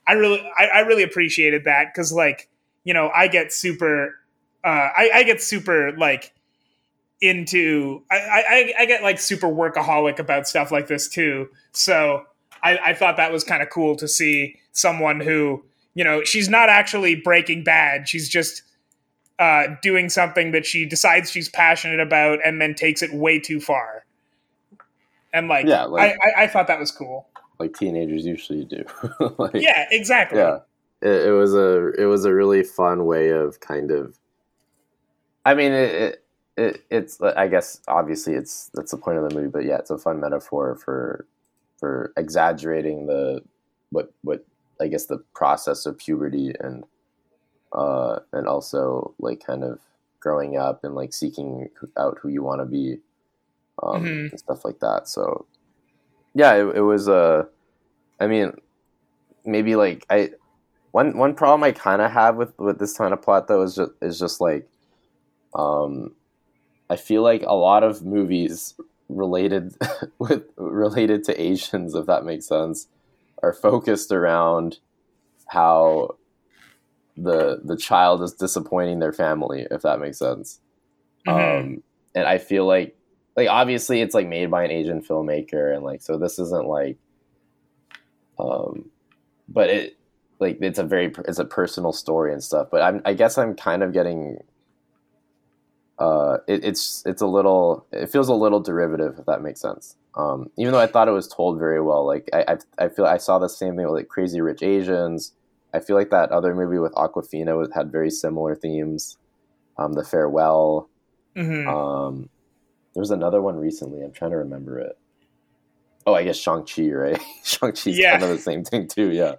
i 0.06 0.12
really 0.12 0.40
i, 0.58 0.66
I 0.66 0.78
really 0.80 1.02
appreciated 1.02 1.64
that 1.64 1.92
because 1.92 2.12
like 2.12 2.48
you 2.84 2.94
know 2.94 3.10
i 3.14 3.28
get 3.28 3.52
super 3.52 4.14
uh 4.64 4.88
I, 4.96 5.10
I 5.14 5.22
get 5.24 5.42
super 5.42 5.92
like 5.96 6.32
into 7.20 8.02
I, 8.10 8.16
I 8.16 8.72
i 8.80 8.86
get 8.86 9.02
like 9.02 9.18
super 9.18 9.48
workaholic 9.48 10.18
about 10.18 10.46
stuff 10.46 10.70
like 10.70 10.86
this 10.86 11.08
too. 11.08 11.48
So 11.72 12.24
I, 12.62 12.78
I 12.78 12.94
thought 12.94 13.16
that 13.16 13.32
was 13.32 13.44
kind 13.44 13.62
of 13.62 13.70
cool 13.70 13.96
to 13.96 14.08
see 14.08 14.56
someone 14.72 15.20
who, 15.20 15.64
you 15.94 16.04
know, 16.04 16.22
she's 16.24 16.48
not 16.48 16.68
actually 16.68 17.16
breaking 17.16 17.64
bad. 17.64 18.08
She's 18.08 18.28
just 18.28 18.62
uh, 19.38 19.68
doing 19.82 20.08
something 20.08 20.52
that 20.52 20.66
she 20.66 20.84
decides 20.86 21.30
she's 21.30 21.48
passionate 21.48 22.00
about 22.00 22.38
and 22.44 22.60
then 22.60 22.74
takes 22.74 23.02
it 23.02 23.12
way 23.12 23.38
too 23.38 23.60
far. 23.60 24.04
And 25.32 25.48
like, 25.48 25.66
Yeah, 25.66 25.84
like- 25.84 26.16
I, 26.22 26.30
I, 26.42 26.44
I 26.44 26.46
thought 26.48 26.66
that 26.68 26.78
was 26.80 26.90
cool. 26.90 27.28
like 27.58 27.76
teenagers 27.76 28.24
usually 28.26 28.64
do. 28.64 28.84
like, 29.38 29.52
Yeah, 29.54 29.86
exactly. 29.90 30.38
yeah 30.38 30.58
it, 31.00 31.28
it 31.28 31.30
was 31.32 31.54
a 31.54 31.90
it 31.92 32.06
was 32.06 32.24
a 32.24 32.34
really 32.34 32.64
fun 32.64 33.04
way 33.06 33.28
of 33.30 33.60
kind 33.60 33.92
of 33.92 34.18
i 35.46 35.54
mean 35.54 35.70
it, 35.70 35.94
it, 35.94 36.24
it 36.56 36.82
it's 36.90 37.20
i 37.22 37.46
guess 37.46 37.80
obviously 37.86 38.34
it's 38.34 38.68
that's 38.74 38.90
the 38.90 38.96
point 38.96 39.16
of 39.16 39.28
the 39.28 39.32
movie 39.32 39.46
but 39.48 39.64
yeah 39.64 39.76
it's 39.78 39.90
a 39.90 39.96
fun 39.98 40.18
metaphor 40.18 40.74
for 40.74 41.24
for 41.78 42.12
exaggerating 42.16 43.06
the 43.06 43.40
what 43.90 44.12
what 44.22 44.44
i 44.80 44.86
guess 44.86 45.06
the 45.06 45.18
process 45.34 45.86
of 45.86 45.96
puberty 45.98 46.52
and 46.60 46.84
uh 47.72 48.18
and 48.32 48.46
also 48.48 49.14
like 49.18 49.44
kind 49.44 49.64
of 49.64 49.78
growing 50.20 50.56
up 50.56 50.84
and 50.84 50.94
like 50.94 51.12
seeking 51.12 51.68
out 51.96 52.18
who 52.20 52.28
you 52.28 52.42
want 52.42 52.60
to 52.60 52.66
be 52.66 52.98
um 53.82 54.02
Mhm. 54.04 54.30
and 54.30 54.38
stuff 54.38 54.64
like 54.64 54.80
that 54.80 55.08
so 55.08 55.46
yeah 56.34 56.54
it, 56.54 56.76
it 56.76 56.80
was 56.80 57.08
uh 57.08 57.44
i 58.20 58.26
mean 58.26 58.52
maybe 59.44 59.76
like 59.76 60.04
i 60.10 60.30
one 60.92 61.16
one 61.18 61.34
problem 61.34 61.62
I 61.62 61.72
kind 61.72 62.00
of 62.00 62.10
have 62.10 62.36
with 62.36 62.58
with 62.58 62.78
this 62.78 62.96
kind 62.96 63.12
of 63.12 63.20
plot 63.22 63.46
though 63.46 63.62
is 63.62 63.76
just 63.76 63.92
is 64.00 64.18
just 64.18 64.40
like, 64.40 64.66
um, 65.54 66.12
I 66.88 66.96
feel 66.96 67.22
like 67.22 67.42
a 67.42 67.54
lot 67.54 67.84
of 67.84 68.02
movies 68.02 68.74
related 69.08 69.74
with 70.18 70.44
related 70.56 71.24
to 71.24 71.40
Asians, 71.40 71.94
if 71.94 72.06
that 72.06 72.24
makes 72.24 72.46
sense, 72.46 72.88
are 73.42 73.52
focused 73.52 74.12
around 74.12 74.78
how 75.46 76.16
the 77.16 77.60
the 77.64 77.76
child 77.76 78.22
is 78.22 78.34
disappointing 78.34 78.98
their 78.98 79.12
family, 79.12 79.66
if 79.70 79.82
that 79.82 80.00
makes 80.00 80.18
sense. 80.18 80.60
Mhm. 81.26 81.60
Um, 81.60 81.82
and 82.14 82.26
I 82.26 82.38
feel 82.38 82.66
like 82.66 82.96
like 83.36 83.48
obviously 83.48 84.00
it's 84.00 84.14
like 84.14 84.26
made 84.26 84.50
by 84.50 84.64
an 84.64 84.70
Asian 84.70 85.02
filmmaker, 85.02 85.74
and 85.74 85.84
like 85.84 86.02
so 86.02 86.18
this 86.18 86.38
isn't 86.38 86.66
like, 86.66 86.98
um, 88.38 88.90
but 89.48 89.70
it 89.70 89.98
like 90.40 90.58
it's 90.60 90.78
a 90.78 90.84
very 90.84 91.12
it's 91.26 91.38
a 91.38 91.44
personal 91.44 91.92
story 91.92 92.32
and 92.32 92.42
stuff 92.42 92.68
but 92.70 92.82
i'm 92.82 93.00
i 93.04 93.12
guess 93.12 93.38
i'm 93.38 93.54
kind 93.54 93.82
of 93.82 93.92
getting 93.92 94.38
uh 95.98 96.38
it, 96.46 96.64
it's 96.64 97.02
it's 97.06 97.22
a 97.22 97.26
little 97.26 97.84
it 97.92 98.08
feels 98.10 98.28
a 98.28 98.34
little 98.34 98.60
derivative 98.60 99.16
if 99.18 99.26
that 99.26 99.42
makes 99.42 99.60
sense. 99.60 99.96
Um 100.14 100.50
even 100.56 100.72
though 100.72 100.80
i 100.80 100.86
thought 100.86 101.08
it 101.08 101.12
was 101.12 101.28
told 101.28 101.58
very 101.58 101.80
well 101.80 102.06
like 102.06 102.28
i 102.32 102.44
i, 102.78 102.84
I 102.84 102.88
feel 102.88 103.04
i 103.06 103.18
saw 103.18 103.38
the 103.38 103.48
same 103.48 103.76
thing 103.76 103.84
with 103.86 103.94
like 103.94 104.08
crazy 104.08 104.40
rich 104.40 104.62
asians. 104.62 105.32
I 105.74 105.80
feel 105.80 105.96
like 105.96 106.10
that 106.10 106.30
other 106.32 106.54
movie 106.54 106.78
with 106.78 106.92
Awkwafina 106.94 107.58
was- 107.58 107.68
had 107.74 107.92
very 107.92 108.10
similar 108.10 108.54
themes. 108.54 109.18
Um 109.76 109.92
the 109.94 110.04
farewell. 110.04 110.88
Mhm. 111.36 111.66
um 111.68 112.28
there's 112.94 113.10
another 113.10 113.40
one 113.42 113.56
recently. 113.56 114.02
I'm 114.02 114.12
trying 114.12 114.30
to 114.32 114.38
remember 114.38 114.78
it. 114.78 114.98
Oh 116.06 116.14
i 116.14 116.24
guess 116.24 116.36
shang-chi 116.36 116.90
right? 116.90 117.20
Shang-chi's 117.44 117.98
Yeah. 117.98 118.12
kind 118.12 118.22
of 118.24 118.30
the 118.30 118.38
same 118.38 118.64
thing 118.64 118.88
too 118.88 119.10
yeah. 119.12 119.34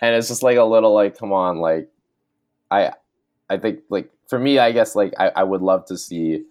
And 0.00 0.14
it's 0.14 0.28
just 0.28 0.42
like 0.42 0.58
a 0.58 0.64
little 0.64 0.92
like 0.94 1.18
come 1.18 1.32
on 1.32 1.58
like 1.58 1.88
i 2.70 2.92
i 3.50 3.56
think 3.56 3.80
like 3.88 4.10
for 4.34 4.40
me 4.40 4.58
i 4.58 4.72
guess 4.72 4.94
like 4.94 5.12
i, 5.18 5.28
I 5.28 5.42
would 5.44 5.62
love 5.62 5.86
to 5.86 5.96
see 5.96 6.44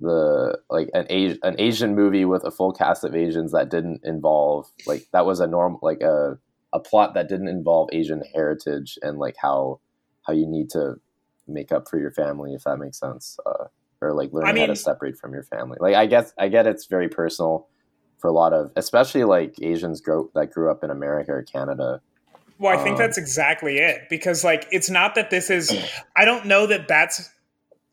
the 0.00 0.58
like 0.70 0.88
an 0.94 1.06
Asian 1.10 1.38
an 1.42 1.56
Asian 1.58 1.94
movie 1.94 2.24
with 2.24 2.42
a 2.44 2.50
full 2.50 2.72
cast 2.72 3.04
of 3.04 3.14
Asians 3.14 3.52
that 3.52 3.70
didn't 3.70 4.00
involve 4.02 4.66
like 4.86 5.06
that 5.12 5.26
was 5.26 5.40
a 5.40 5.46
normal 5.46 5.78
like 5.82 6.00
a 6.00 6.38
a 6.72 6.80
plot 6.80 7.14
that 7.14 7.28
didn't 7.28 7.48
involve 7.48 7.90
Asian 7.92 8.22
heritage 8.34 8.98
and 9.02 9.18
like 9.18 9.36
how 9.40 9.80
how 10.22 10.32
you 10.32 10.46
need 10.46 10.70
to 10.70 10.94
make 11.46 11.72
up 11.72 11.88
for 11.88 11.98
your 11.98 12.10
family 12.10 12.54
if 12.54 12.64
that 12.64 12.78
makes 12.78 12.98
sense 12.98 13.38
uh, 13.44 13.64
or 14.00 14.14
like 14.14 14.32
learning 14.32 14.46
how 14.48 14.54
mean- 14.54 14.68
to 14.68 14.76
separate 14.76 15.18
from 15.18 15.32
your 15.32 15.42
family. 15.42 15.76
Like 15.80 15.94
I 15.94 16.06
guess 16.06 16.32
I 16.38 16.48
get 16.48 16.66
it's 16.66 16.86
very 16.86 17.08
personal 17.08 17.68
for 18.18 18.28
a 18.28 18.32
lot 18.32 18.52
of 18.52 18.70
especially 18.76 19.24
like 19.24 19.56
Asians 19.60 20.00
grow 20.00 20.30
that 20.34 20.50
grew 20.50 20.70
up 20.70 20.82
in 20.82 20.90
America 20.90 21.32
or 21.32 21.42
Canada 21.42 22.00
Well, 22.60 22.78
I 22.78 22.82
think 22.82 22.96
Um, 22.96 22.98
that's 22.98 23.16
exactly 23.16 23.78
it 23.78 24.08
because 24.10 24.44
like 24.44 24.68
it's 24.70 24.90
not 24.90 25.14
that 25.14 25.30
this 25.30 25.48
is 25.50 25.72
I 26.16 26.24
don't 26.26 26.44
know 26.46 26.66
that 26.66 26.86
that's 26.86 27.30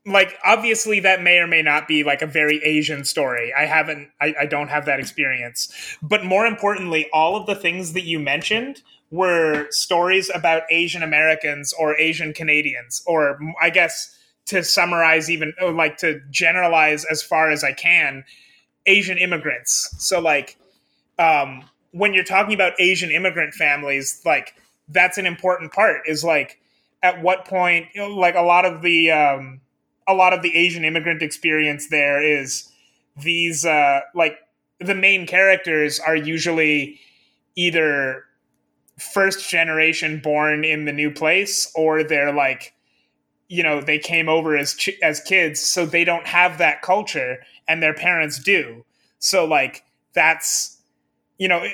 like 0.05 0.37
obviously 0.43 0.99
that 0.99 1.23
may 1.23 1.39
or 1.39 1.47
may 1.47 1.61
not 1.61 1.87
be 1.87 2.03
like 2.03 2.21
a 2.21 2.27
very 2.27 2.63
Asian 2.63 3.05
story. 3.05 3.53
I 3.57 3.65
haven't 3.65 4.09
I, 4.21 4.35
I 4.41 4.45
don't 4.45 4.67
have 4.67 4.85
that 4.85 4.99
experience. 4.99 5.71
But 6.01 6.25
more 6.25 6.45
importantly, 6.45 7.07
all 7.13 7.37
of 7.37 7.45
the 7.47 7.55
things 7.55 7.93
that 7.93 8.03
you 8.03 8.19
mentioned 8.19 8.83
were 9.09 9.67
stories 9.71 10.29
about 10.35 10.63
Asian 10.69 11.01
Americans 11.01 11.73
or 11.73 11.97
Asian 11.97 12.33
Canadians 12.33 13.01
or 13.07 13.39
I 13.61 13.69
guess 13.69 14.13
to 14.47 14.63
summarize 14.63 15.29
even 15.29 15.53
like 15.61 15.97
to 15.97 16.19
generalize 16.29 17.05
as 17.05 17.23
far 17.23 17.51
as 17.51 17.63
I 17.63 17.71
can, 17.71 18.25
Asian 18.85 19.17
immigrants. 19.17 19.95
So 19.97 20.19
like 20.19 20.57
um, 21.19 21.63
when 21.97 22.13
you're 22.13 22.23
talking 22.23 22.53
about 22.53 22.73
Asian 22.79 23.11
immigrant 23.11 23.53
families, 23.53 24.21
like 24.25 24.55
that's 24.87 25.17
an 25.17 25.25
important 25.25 25.71
part. 25.71 26.01
Is 26.07 26.23
like 26.23 26.59
at 27.03 27.21
what 27.21 27.45
point, 27.45 27.87
you 27.93 28.01
know, 28.01 28.09
like 28.09 28.35
a 28.35 28.41
lot 28.41 28.65
of 28.65 28.81
the 28.81 29.11
um, 29.11 29.61
a 30.07 30.13
lot 30.13 30.33
of 30.33 30.41
the 30.41 30.55
Asian 30.55 30.85
immigrant 30.85 31.21
experience 31.21 31.89
there 31.89 32.21
is 32.21 32.69
these 33.21 33.65
uh, 33.65 34.01
like 34.15 34.37
the 34.79 34.95
main 34.95 35.25
characters 35.25 35.99
are 35.99 36.15
usually 36.15 36.99
either 37.55 38.23
first 38.97 39.49
generation 39.49 40.19
born 40.19 40.63
in 40.63 40.85
the 40.85 40.93
new 40.93 41.11
place 41.11 41.71
or 41.75 42.03
they're 42.03 42.33
like 42.33 42.73
you 43.47 43.61
know 43.61 43.79
they 43.79 43.99
came 43.99 44.27
over 44.27 44.57
as 44.57 44.73
ch- 44.73 44.97
as 45.03 45.19
kids 45.21 45.59
so 45.59 45.85
they 45.85 46.03
don't 46.03 46.25
have 46.25 46.57
that 46.57 46.81
culture 46.81 47.37
and 47.67 47.81
their 47.81 47.93
parents 47.93 48.39
do 48.39 48.83
so 49.19 49.45
like 49.45 49.83
that's 50.13 50.76
you 51.37 51.47
know 51.47 51.65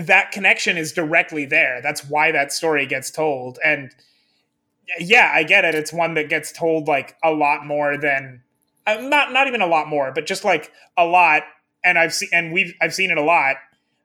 that 0.00 0.32
connection 0.32 0.76
is 0.76 0.92
directly 0.92 1.44
there. 1.44 1.80
That's 1.82 2.04
why 2.04 2.32
that 2.32 2.52
story 2.52 2.86
gets 2.86 3.10
told. 3.10 3.58
And 3.64 3.94
yeah 4.98 5.32
i 5.34 5.42
get 5.42 5.64
it. 5.64 5.74
It's 5.74 5.92
one 5.92 6.14
that 6.14 6.28
gets 6.28 6.52
told 6.52 6.88
like 6.88 7.16
a 7.22 7.30
lot 7.30 7.66
more 7.66 7.96
than 7.96 8.42
uh, 8.86 8.96
not 9.02 9.32
not 9.32 9.46
even 9.46 9.60
a 9.60 9.66
lot 9.66 9.88
more 9.88 10.12
but 10.12 10.26
just 10.26 10.44
like 10.44 10.72
a 10.96 11.04
lot. 11.04 11.42
And 11.84 11.98
i've 11.98 12.14
seen 12.14 12.28
and 12.32 12.52
we've 12.52 12.74
i've 12.80 12.94
seen 12.94 13.10
it 13.10 13.18
a 13.18 13.22
lot. 13.22 13.56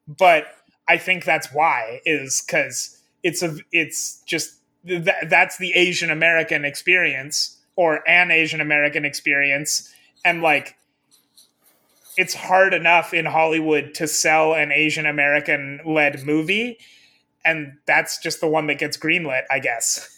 But 0.07 0.47
i 0.87 0.97
think 0.97 1.23
that's 1.23 1.53
why 1.53 2.01
is 2.05 2.43
because 2.45 3.01
it's 3.21 3.41
a 3.41 3.55
it's 3.71 4.21
just 4.25 4.55
th- 4.85 5.07
that's 5.29 5.57
the 5.57 5.73
asian 5.73 6.09
american 6.09 6.65
experience 6.65 7.57
or 7.77 8.07
an 8.07 8.31
asian 8.31 8.59
american 8.61 9.05
experience. 9.05 9.93
And 10.25 10.41
like 10.41 10.75
it's 12.17 12.33
hard 12.33 12.73
enough 12.73 13.13
in 13.13 13.25
hollywood 13.25 13.93
to 13.93 14.07
sell 14.07 14.53
an 14.53 14.71
asian 14.71 15.05
american 15.05 15.79
led 15.85 16.23
movie 16.25 16.77
and 17.45 17.73
that's 17.85 18.17
just 18.21 18.39
the 18.41 18.47
one 18.47 18.67
that 18.67 18.77
gets 18.79 18.97
greenlit 18.97 19.43
i 19.51 19.59
guess 19.59 20.09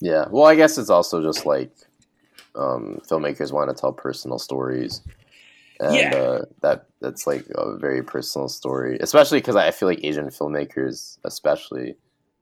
Yeah. 0.00 0.26
Well, 0.30 0.46
I 0.46 0.56
guess 0.56 0.78
it's 0.78 0.90
also 0.90 1.22
just 1.22 1.46
like 1.46 1.70
um, 2.54 3.00
filmmakers 3.08 3.52
want 3.52 3.70
to 3.70 3.80
tell 3.80 3.92
personal 3.92 4.38
stories, 4.38 5.00
and 5.80 5.96
Yeah. 5.96 6.14
uh, 6.14 6.38
that 6.60 6.86
that's 7.00 7.26
like 7.26 7.46
a 7.54 7.76
very 7.78 8.02
personal 8.02 8.48
story, 8.48 8.98
especially 9.00 9.38
because 9.38 9.56
I 9.56 9.70
feel 9.70 9.88
like 9.88 10.02
Asian 10.04 10.26
filmmakers, 10.28 11.18
especially 11.24 11.94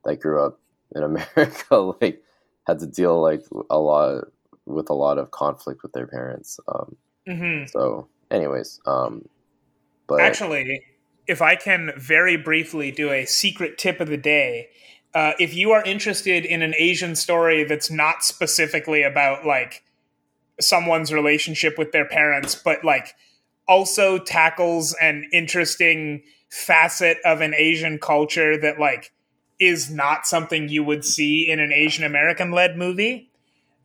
that 0.05 0.20
grew 0.20 0.42
up 0.42 0.59
in 0.96 1.03
America, 1.11 1.77
like 2.01 2.23
had 2.66 2.79
to 2.81 2.87
deal 2.87 3.20
like 3.20 3.44
a 3.68 3.79
lot 3.79 4.25
with 4.66 4.90
a 4.90 4.94
lot 4.94 5.18
of 5.18 5.31
conflict 5.31 5.83
with 5.83 5.92
their 5.92 6.07
parents. 6.07 6.59
Um, 6.66 6.96
hmm 7.27 7.64
so, 7.66 8.09
anyways, 8.31 8.81
um, 8.87 9.29
but 10.07 10.21
Actually, 10.21 10.83
if 11.27 11.40
I 11.40 11.55
can 11.55 11.93
very 11.97 12.37
briefly 12.37 12.90
do 12.90 13.11
a 13.12 13.25
secret 13.25 13.79
tip 13.79 14.01
of 14.01 14.09
the 14.09 14.16
day, 14.16 14.69
uh, 15.14 15.33
if 15.38 15.55
you 15.55 15.73
are 15.73 15.83
interested 15.85 16.45
in 16.45 16.62
an 16.62 16.75
Asian 16.77 17.14
story 17.14 17.64
that's 17.64 17.90
not 17.90 18.25
specifically 18.25 19.03
about 19.03 19.47
like 19.47 19.85
someone's 20.61 21.12
relationship 21.12 21.79
with 21.79 21.93
their 21.93 22.05
parents, 22.05 22.55
but 22.55 22.85
like 22.85 23.14
also 23.66 24.19
tackles 24.19 24.95
an 25.01 25.29
interesting 25.33 26.23
facet 26.51 27.19
of 27.25 27.40
an 27.40 27.55
Asian 27.55 27.99
culture 27.99 28.59
that 28.61 28.79
like 28.79 29.12
is 29.61 29.90
not 29.90 30.27
something 30.27 30.69
you 30.69 30.83
would 30.83 31.05
see 31.05 31.49
in 31.49 31.61
an 31.61 31.73
Asian 31.73 32.05
American 32.05 32.51
led 32.51 32.77
movie. 32.77 33.31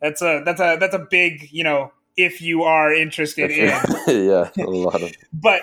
That's 0.02 0.22
a 0.22 0.42
that's 0.46 0.62
a 0.62 0.78
that's 0.80 0.96
a 0.96 1.06
big, 1.10 1.50
you 1.52 1.64
know, 1.64 1.92
if 2.18 2.42
you 2.42 2.64
are 2.64 2.94
interested 2.94 3.52
in. 3.52 3.70
Yeah, 4.08 4.50
a 4.58 4.70
lot 4.70 5.02
of 5.02 5.12
but 5.34 5.62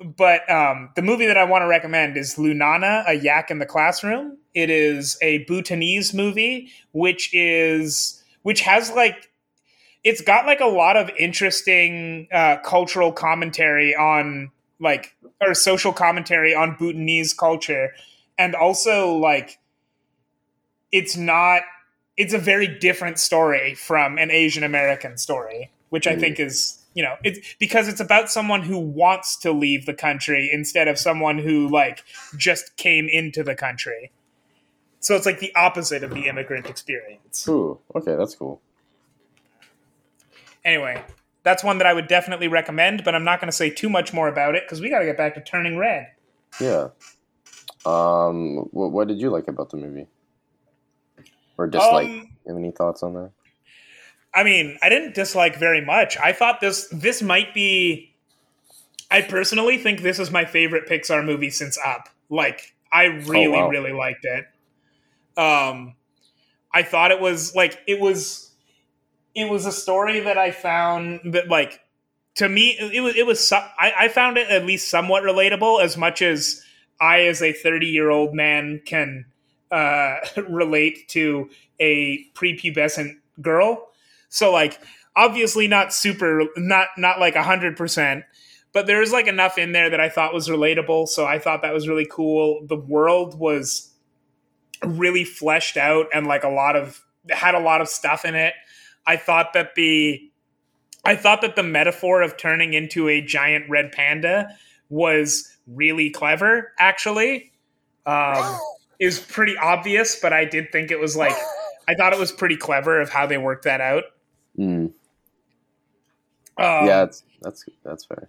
but 0.00 0.50
um, 0.50 0.90
the 0.96 1.02
movie 1.02 1.26
that 1.26 1.36
I 1.36 1.44
want 1.44 1.62
to 1.62 1.66
recommend 1.66 2.16
is 2.16 2.34
Lunana, 2.36 3.04
a 3.06 3.14
yak 3.14 3.50
in 3.50 3.58
the 3.58 3.66
classroom. 3.66 4.38
It 4.54 4.70
is 4.70 5.16
a 5.22 5.44
Bhutanese 5.44 6.12
movie, 6.12 6.70
which 6.92 7.30
is 7.34 8.22
which 8.42 8.60
has 8.62 8.90
like 8.90 9.30
it's 10.04 10.20
got 10.20 10.46
like 10.46 10.60
a 10.60 10.66
lot 10.66 10.96
of 10.96 11.10
interesting 11.18 12.28
uh, 12.32 12.56
cultural 12.64 13.12
commentary 13.12 13.94
on 13.94 14.50
like 14.80 15.14
or 15.40 15.54
social 15.54 15.92
commentary 15.92 16.54
on 16.54 16.76
Bhutanese 16.76 17.32
culture, 17.32 17.92
and 18.36 18.54
also 18.54 19.14
like 19.16 19.58
it's 20.90 21.16
not 21.16 21.62
it's 22.16 22.34
a 22.34 22.38
very 22.38 22.66
different 22.66 23.18
story 23.18 23.74
from 23.74 24.18
an 24.18 24.30
Asian 24.30 24.64
American 24.64 25.16
story, 25.16 25.70
which 25.92 26.06
I 26.06 26.16
think 26.16 26.40
is 26.40 26.82
you 26.94 27.02
know 27.02 27.16
it's 27.22 27.54
because 27.60 27.86
it's 27.86 28.00
about 28.00 28.30
someone 28.30 28.62
who 28.62 28.78
wants 28.78 29.36
to 29.40 29.52
leave 29.52 29.84
the 29.84 29.92
country 29.92 30.48
instead 30.50 30.88
of 30.88 30.98
someone 30.98 31.38
who 31.38 31.68
like 31.68 32.02
just 32.34 32.76
came 32.78 33.08
into 33.10 33.42
the 33.42 33.54
country. 33.54 34.10
So 35.00 35.14
it's 35.14 35.26
like 35.26 35.38
the 35.38 35.54
opposite 35.54 36.02
of 36.02 36.14
the 36.14 36.28
immigrant 36.28 36.66
experience. 36.66 37.46
Ooh, 37.46 37.78
okay, 37.94 38.16
that's 38.16 38.34
cool. 38.34 38.62
Anyway, 40.64 41.02
that's 41.42 41.62
one 41.62 41.76
that 41.78 41.86
I 41.86 41.92
would 41.92 42.08
definitely 42.08 42.48
recommend, 42.48 43.04
but 43.04 43.14
I'm 43.14 43.24
not 43.24 43.38
going 43.38 43.50
to 43.50 43.56
say 43.56 43.68
too 43.68 43.90
much 43.90 44.14
more 44.14 44.28
about 44.28 44.54
it 44.54 44.62
because 44.64 44.80
we 44.80 44.88
got 44.88 45.00
to 45.00 45.04
get 45.04 45.18
back 45.18 45.34
to 45.34 45.42
Turning 45.42 45.76
Red. 45.76 46.06
Yeah. 46.58 46.88
Um, 47.84 48.68
what 48.70 48.92
what 48.92 49.08
did 49.08 49.20
you 49.20 49.28
like 49.28 49.48
about 49.48 49.68
the 49.70 49.76
movie? 49.76 50.06
Or 51.58 51.66
dislike? 51.66 52.08
Um, 52.08 52.14
you 52.46 52.52
have 52.52 52.56
any 52.56 52.70
thoughts 52.70 53.02
on 53.02 53.12
that? 53.14 53.30
I 54.34 54.44
mean, 54.44 54.78
I 54.82 54.88
didn't 54.88 55.14
dislike 55.14 55.56
very 55.56 55.84
much. 55.84 56.16
I 56.18 56.32
thought 56.32 56.60
this 56.60 56.88
this 56.88 57.22
might 57.22 57.54
be. 57.54 58.14
I 59.10 59.20
personally 59.20 59.76
think 59.76 60.00
this 60.00 60.18
is 60.18 60.30
my 60.30 60.46
favorite 60.46 60.88
Pixar 60.88 61.24
movie 61.24 61.50
since 61.50 61.78
Up. 61.84 62.08
Like, 62.30 62.74
I 62.90 63.04
really, 63.04 63.48
wow. 63.48 63.68
really 63.68 63.92
liked 63.92 64.24
it. 64.24 64.46
Um, 65.36 65.96
I 66.72 66.82
thought 66.82 67.10
it 67.10 67.20
was 67.20 67.54
like 67.54 67.78
it 67.86 68.00
was. 68.00 68.50
It 69.34 69.48
was 69.48 69.64
a 69.64 69.72
story 69.72 70.20
that 70.20 70.36
I 70.36 70.50
found 70.50 71.32
that 71.32 71.48
like 71.48 71.80
to 72.34 72.48
me 72.48 72.76
it 72.78 73.00
was 73.00 73.16
it 73.16 73.26
was 73.26 73.46
so, 73.46 73.56
I, 73.56 73.92
I 74.00 74.08
found 74.08 74.36
it 74.38 74.48
at 74.50 74.66
least 74.66 74.88
somewhat 74.88 75.22
relatable 75.22 75.82
as 75.82 75.96
much 75.96 76.22
as 76.22 76.62
I 77.00 77.22
as 77.22 77.42
a 77.42 77.52
30 77.52 77.86
year 77.86 78.10
old 78.10 78.34
man 78.34 78.80
can 78.84 79.26
uh, 79.70 80.16
relate 80.48 81.08
to 81.08 81.50
a 81.80 82.24
prepubescent 82.34 83.16
girl. 83.40 83.88
So 84.32 84.50
like 84.50 84.80
obviously 85.14 85.68
not 85.68 85.92
super 85.92 86.44
not 86.56 86.88
not 86.96 87.20
like 87.20 87.36
a 87.36 87.42
hundred 87.42 87.76
percent, 87.76 88.24
but 88.72 88.86
there's 88.86 89.12
like 89.12 89.26
enough 89.26 89.58
in 89.58 89.72
there 89.72 89.90
that 89.90 90.00
I 90.00 90.08
thought 90.08 90.32
was 90.32 90.48
relatable. 90.48 91.08
So 91.08 91.26
I 91.26 91.38
thought 91.38 91.60
that 91.62 91.74
was 91.74 91.86
really 91.86 92.08
cool. 92.10 92.66
The 92.66 92.76
world 92.76 93.38
was 93.38 93.92
really 94.82 95.24
fleshed 95.24 95.76
out 95.76 96.06
and 96.14 96.26
like 96.26 96.44
a 96.44 96.48
lot 96.48 96.76
of 96.76 97.04
had 97.30 97.54
a 97.54 97.60
lot 97.60 97.82
of 97.82 97.88
stuff 97.88 98.24
in 98.24 98.34
it. 98.34 98.54
I 99.06 99.18
thought 99.18 99.52
that 99.52 99.74
the 99.74 100.20
I 101.04 101.14
thought 101.14 101.42
that 101.42 101.54
the 101.54 101.62
metaphor 101.62 102.22
of 102.22 102.38
turning 102.38 102.72
into 102.72 103.08
a 103.08 103.20
giant 103.20 103.68
red 103.68 103.92
panda 103.92 104.56
was 104.88 105.56
really 105.66 106.10
clever, 106.10 106.72
actually. 106.78 107.52
Um, 108.06 108.58
is 108.98 109.18
pretty 109.20 109.56
obvious, 109.58 110.18
but 110.20 110.32
I 110.32 110.44
did 110.44 110.72
think 110.72 110.90
it 110.90 110.98
was 110.98 111.16
like 111.16 111.36
I 111.86 111.94
thought 111.94 112.14
it 112.14 112.18
was 112.18 112.32
pretty 112.32 112.56
clever 112.56 113.00
of 113.00 113.10
how 113.10 113.26
they 113.26 113.36
worked 113.36 113.64
that 113.64 113.80
out. 113.80 114.04
Mm. 114.58 114.92
Um, 116.58 116.86
yeah, 116.86 117.04
it's, 117.04 117.24
that's 117.40 117.64
that's 117.84 118.04
fair. 118.04 118.28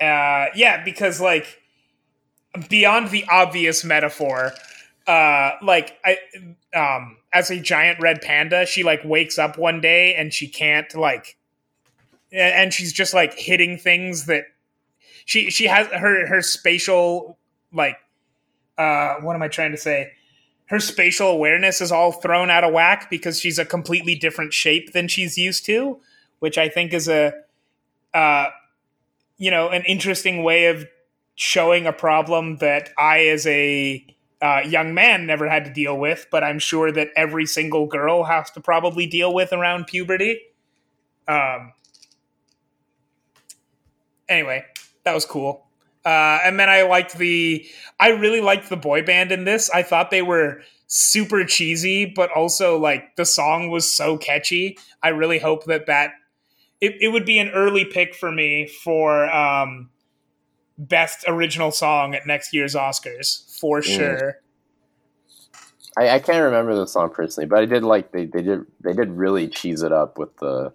uh, 0.00 0.50
yeah, 0.54 0.82
because 0.84 1.20
like 1.20 1.60
beyond 2.68 3.10
the 3.10 3.24
obvious 3.30 3.84
metaphor, 3.84 4.52
uh, 5.06 5.52
like 5.62 5.98
I, 6.04 6.18
um, 6.74 7.18
as 7.32 7.50
a 7.50 7.60
giant 7.60 8.00
red 8.00 8.20
panda, 8.22 8.66
she 8.66 8.82
like 8.82 9.00
wakes 9.04 9.38
up 9.38 9.58
one 9.58 9.80
day 9.80 10.14
and 10.14 10.32
she 10.32 10.48
can't 10.48 10.92
like, 10.94 11.36
and 12.32 12.72
she's 12.72 12.92
just 12.92 13.14
like 13.14 13.34
hitting 13.34 13.78
things 13.78 14.26
that 14.26 14.44
she 15.24 15.50
she 15.50 15.66
has 15.66 15.86
her 15.88 16.26
her 16.26 16.42
spatial 16.42 17.38
like, 17.72 17.96
uh, 18.76 19.16
what 19.20 19.36
am 19.36 19.42
I 19.42 19.48
trying 19.48 19.72
to 19.72 19.78
say? 19.78 20.12
Her 20.68 20.80
spatial 20.80 21.28
awareness 21.28 21.80
is 21.80 21.90
all 21.90 22.12
thrown 22.12 22.50
out 22.50 22.62
of 22.62 22.72
whack 22.72 23.08
because 23.08 23.40
she's 23.40 23.58
a 23.58 23.64
completely 23.64 24.14
different 24.14 24.52
shape 24.52 24.92
than 24.92 25.08
she's 25.08 25.38
used 25.38 25.64
to, 25.66 25.98
which 26.40 26.58
I 26.58 26.68
think 26.68 26.92
is 26.92 27.08
a, 27.08 27.32
uh, 28.12 28.48
you 29.38 29.50
know, 29.50 29.70
an 29.70 29.82
interesting 29.84 30.42
way 30.42 30.66
of 30.66 30.86
showing 31.36 31.86
a 31.86 31.92
problem 31.92 32.58
that 32.58 32.90
I, 32.98 33.26
as 33.26 33.46
a 33.46 34.04
uh, 34.42 34.60
young 34.66 34.92
man, 34.92 35.24
never 35.24 35.48
had 35.48 35.64
to 35.64 35.72
deal 35.72 35.96
with, 35.96 36.26
but 36.30 36.44
I'm 36.44 36.58
sure 36.58 36.92
that 36.92 37.08
every 37.16 37.46
single 37.46 37.86
girl 37.86 38.24
has 38.24 38.50
to 38.50 38.60
probably 38.60 39.06
deal 39.06 39.32
with 39.32 39.52
around 39.54 39.86
puberty. 39.86 40.40
Um, 41.26 41.72
anyway, 44.28 44.66
that 45.04 45.14
was 45.14 45.24
cool. 45.24 45.67
Uh, 46.08 46.40
and 46.42 46.58
then 46.58 46.70
I 46.70 46.82
liked 46.82 47.18
the, 47.18 47.66
I 48.00 48.08
really 48.08 48.40
liked 48.40 48.70
the 48.70 48.78
boy 48.78 49.02
band 49.02 49.30
in 49.30 49.44
this. 49.44 49.68
I 49.68 49.82
thought 49.82 50.10
they 50.10 50.22
were 50.22 50.62
super 50.86 51.44
cheesy, 51.44 52.06
but 52.06 52.30
also 52.32 52.78
like 52.78 53.14
the 53.16 53.26
song 53.26 53.68
was 53.68 53.94
so 53.94 54.16
catchy. 54.16 54.78
I 55.02 55.08
really 55.08 55.38
hope 55.38 55.66
that 55.66 55.84
that 55.84 56.12
it, 56.80 56.96
it 57.02 57.08
would 57.08 57.26
be 57.26 57.38
an 57.38 57.50
early 57.50 57.84
pick 57.84 58.14
for 58.14 58.32
me 58.32 58.66
for 58.66 59.30
um, 59.30 59.90
best 60.78 61.26
original 61.28 61.72
song 61.72 62.14
at 62.14 62.26
next 62.26 62.54
year's 62.54 62.74
Oscars 62.74 63.58
for 63.60 63.82
sure. 63.82 64.38
I, 65.98 66.08
I 66.08 66.18
can't 66.20 66.42
remember 66.42 66.74
the 66.74 66.86
song 66.86 67.10
personally, 67.10 67.48
but 67.48 67.58
I 67.58 67.66
did 67.66 67.82
like 67.82 68.12
they, 68.12 68.24
they 68.24 68.40
did 68.40 68.64
they 68.80 68.94
did 68.94 69.10
really 69.10 69.46
cheese 69.46 69.82
it 69.82 69.92
up 69.92 70.16
with 70.16 70.34
the 70.38 70.72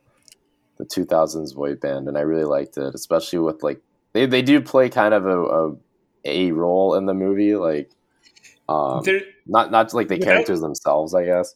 the 0.77 0.85
2000s 0.85 1.55
boy 1.55 1.73
band, 1.73 2.07
and 2.07 2.19
I 2.19 2.21
really 2.21 2.43
liked 2.43 2.77
it, 2.77 2.93
especially 2.93 3.39
with 3.39 3.63
like 3.63 3.81
they, 4.13 4.25
they 4.25 4.41
do 4.41 4.61
play 4.61 4.89
kind 4.89 5.13
of 5.13 5.25
a, 5.25 5.41
a 5.43 5.75
a 6.25 6.51
role 6.51 6.95
in 6.95 7.05
the 7.05 7.13
movie, 7.13 7.55
like 7.55 7.91
um, 8.69 9.03
not 9.45 9.71
not 9.71 9.93
like 9.93 10.07
the 10.07 10.15
Without- 10.15 10.25
characters 10.25 10.61
themselves, 10.61 11.13
I 11.13 11.25
guess. 11.25 11.53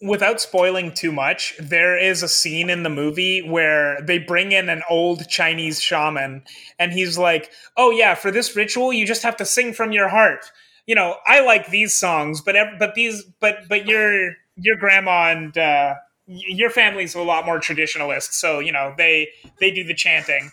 without 0.00 0.40
spoiling 0.40 0.92
too 0.92 1.12
much, 1.12 1.54
there 1.60 1.96
is 1.96 2.22
a 2.22 2.28
scene 2.28 2.68
in 2.68 2.82
the 2.82 2.90
movie 2.90 3.40
where 3.48 4.00
they 4.02 4.18
bring 4.18 4.50
in 4.52 4.68
an 4.68 4.82
old 4.90 5.28
Chinese 5.28 5.80
shaman, 5.80 6.42
and 6.78 6.92
he's 6.92 7.16
like, 7.18 7.50
"Oh 7.76 7.90
yeah, 7.90 8.14
for 8.14 8.30
this 8.30 8.56
ritual, 8.56 8.92
you 8.92 9.06
just 9.06 9.22
have 9.22 9.36
to 9.36 9.44
sing 9.44 9.72
from 9.72 9.92
your 9.92 10.08
heart." 10.08 10.50
You 10.86 10.96
know, 10.96 11.16
I 11.26 11.40
like 11.40 11.68
these 11.68 11.94
songs, 11.94 12.40
but 12.40 12.56
but 12.78 12.94
these 12.96 13.22
but 13.40 13.68
but 13.68 13.86
your 13.86 14.32
your 14.56 14.76
grandma 14.76 15.30
and 15.30 15.56
uh, 15.56 15.94
your 16.26 16.70
family's 16.70 17.14
a 17.14 17.22
lot 17.22 17.46
more 17.46 17.60
traditionalist, 17.60 18.32
so 18.32 18.58
you 18.58 18.72
know 18.72 18.92
they 18.98 19.28
they 19.60 19.70
do 19.70 19.84
the 19.84 19.94
chanting. 19.94 20.50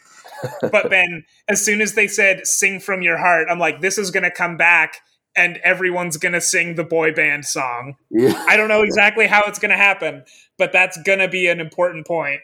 But 0.72 0.90
then 0.90 1.26
as 1.48 1.64
soon 1.64 1.82
as 1.82 1.94
they 1.94 2.08
said 2.08 2.46
"sing 2.48 2.80
from 2.80 3.02
your 3.02 3.18
heart," 3.18 3.48
I'm 3.50 3.60
like, 3.60 3.82
"This 3.82 3.98
is 3.98 4.12
gonna 4.12 4.32
come 4.32 4.58
back." 4.58 5.02
And 5.36 5.58
everyone's 5.58 6.18
gonna 6.18 6.42
sing 6.42 6.76
the 6.76 6.84
boy 6.84 7.14
band 7.14 7.46
song. 7.46 7.96
Yeah, 8.10 8.34
I 8.48 8.58
don't 8.58 8.68
know 8.68 8.82
exactly 8.82 9.28
how 9.28 9.44
it's 9.46 9.60
going 9.60 9.70
to 9.72 9.78
happen, 9.78 10.24
but 10.58 10.72
that's 10.74 11.02
going 11.04 11.20
to 11.20 11.28
be 11.30 11.48
an 11.48 11.60
important 11.62 12.08
point. 12.08 12.42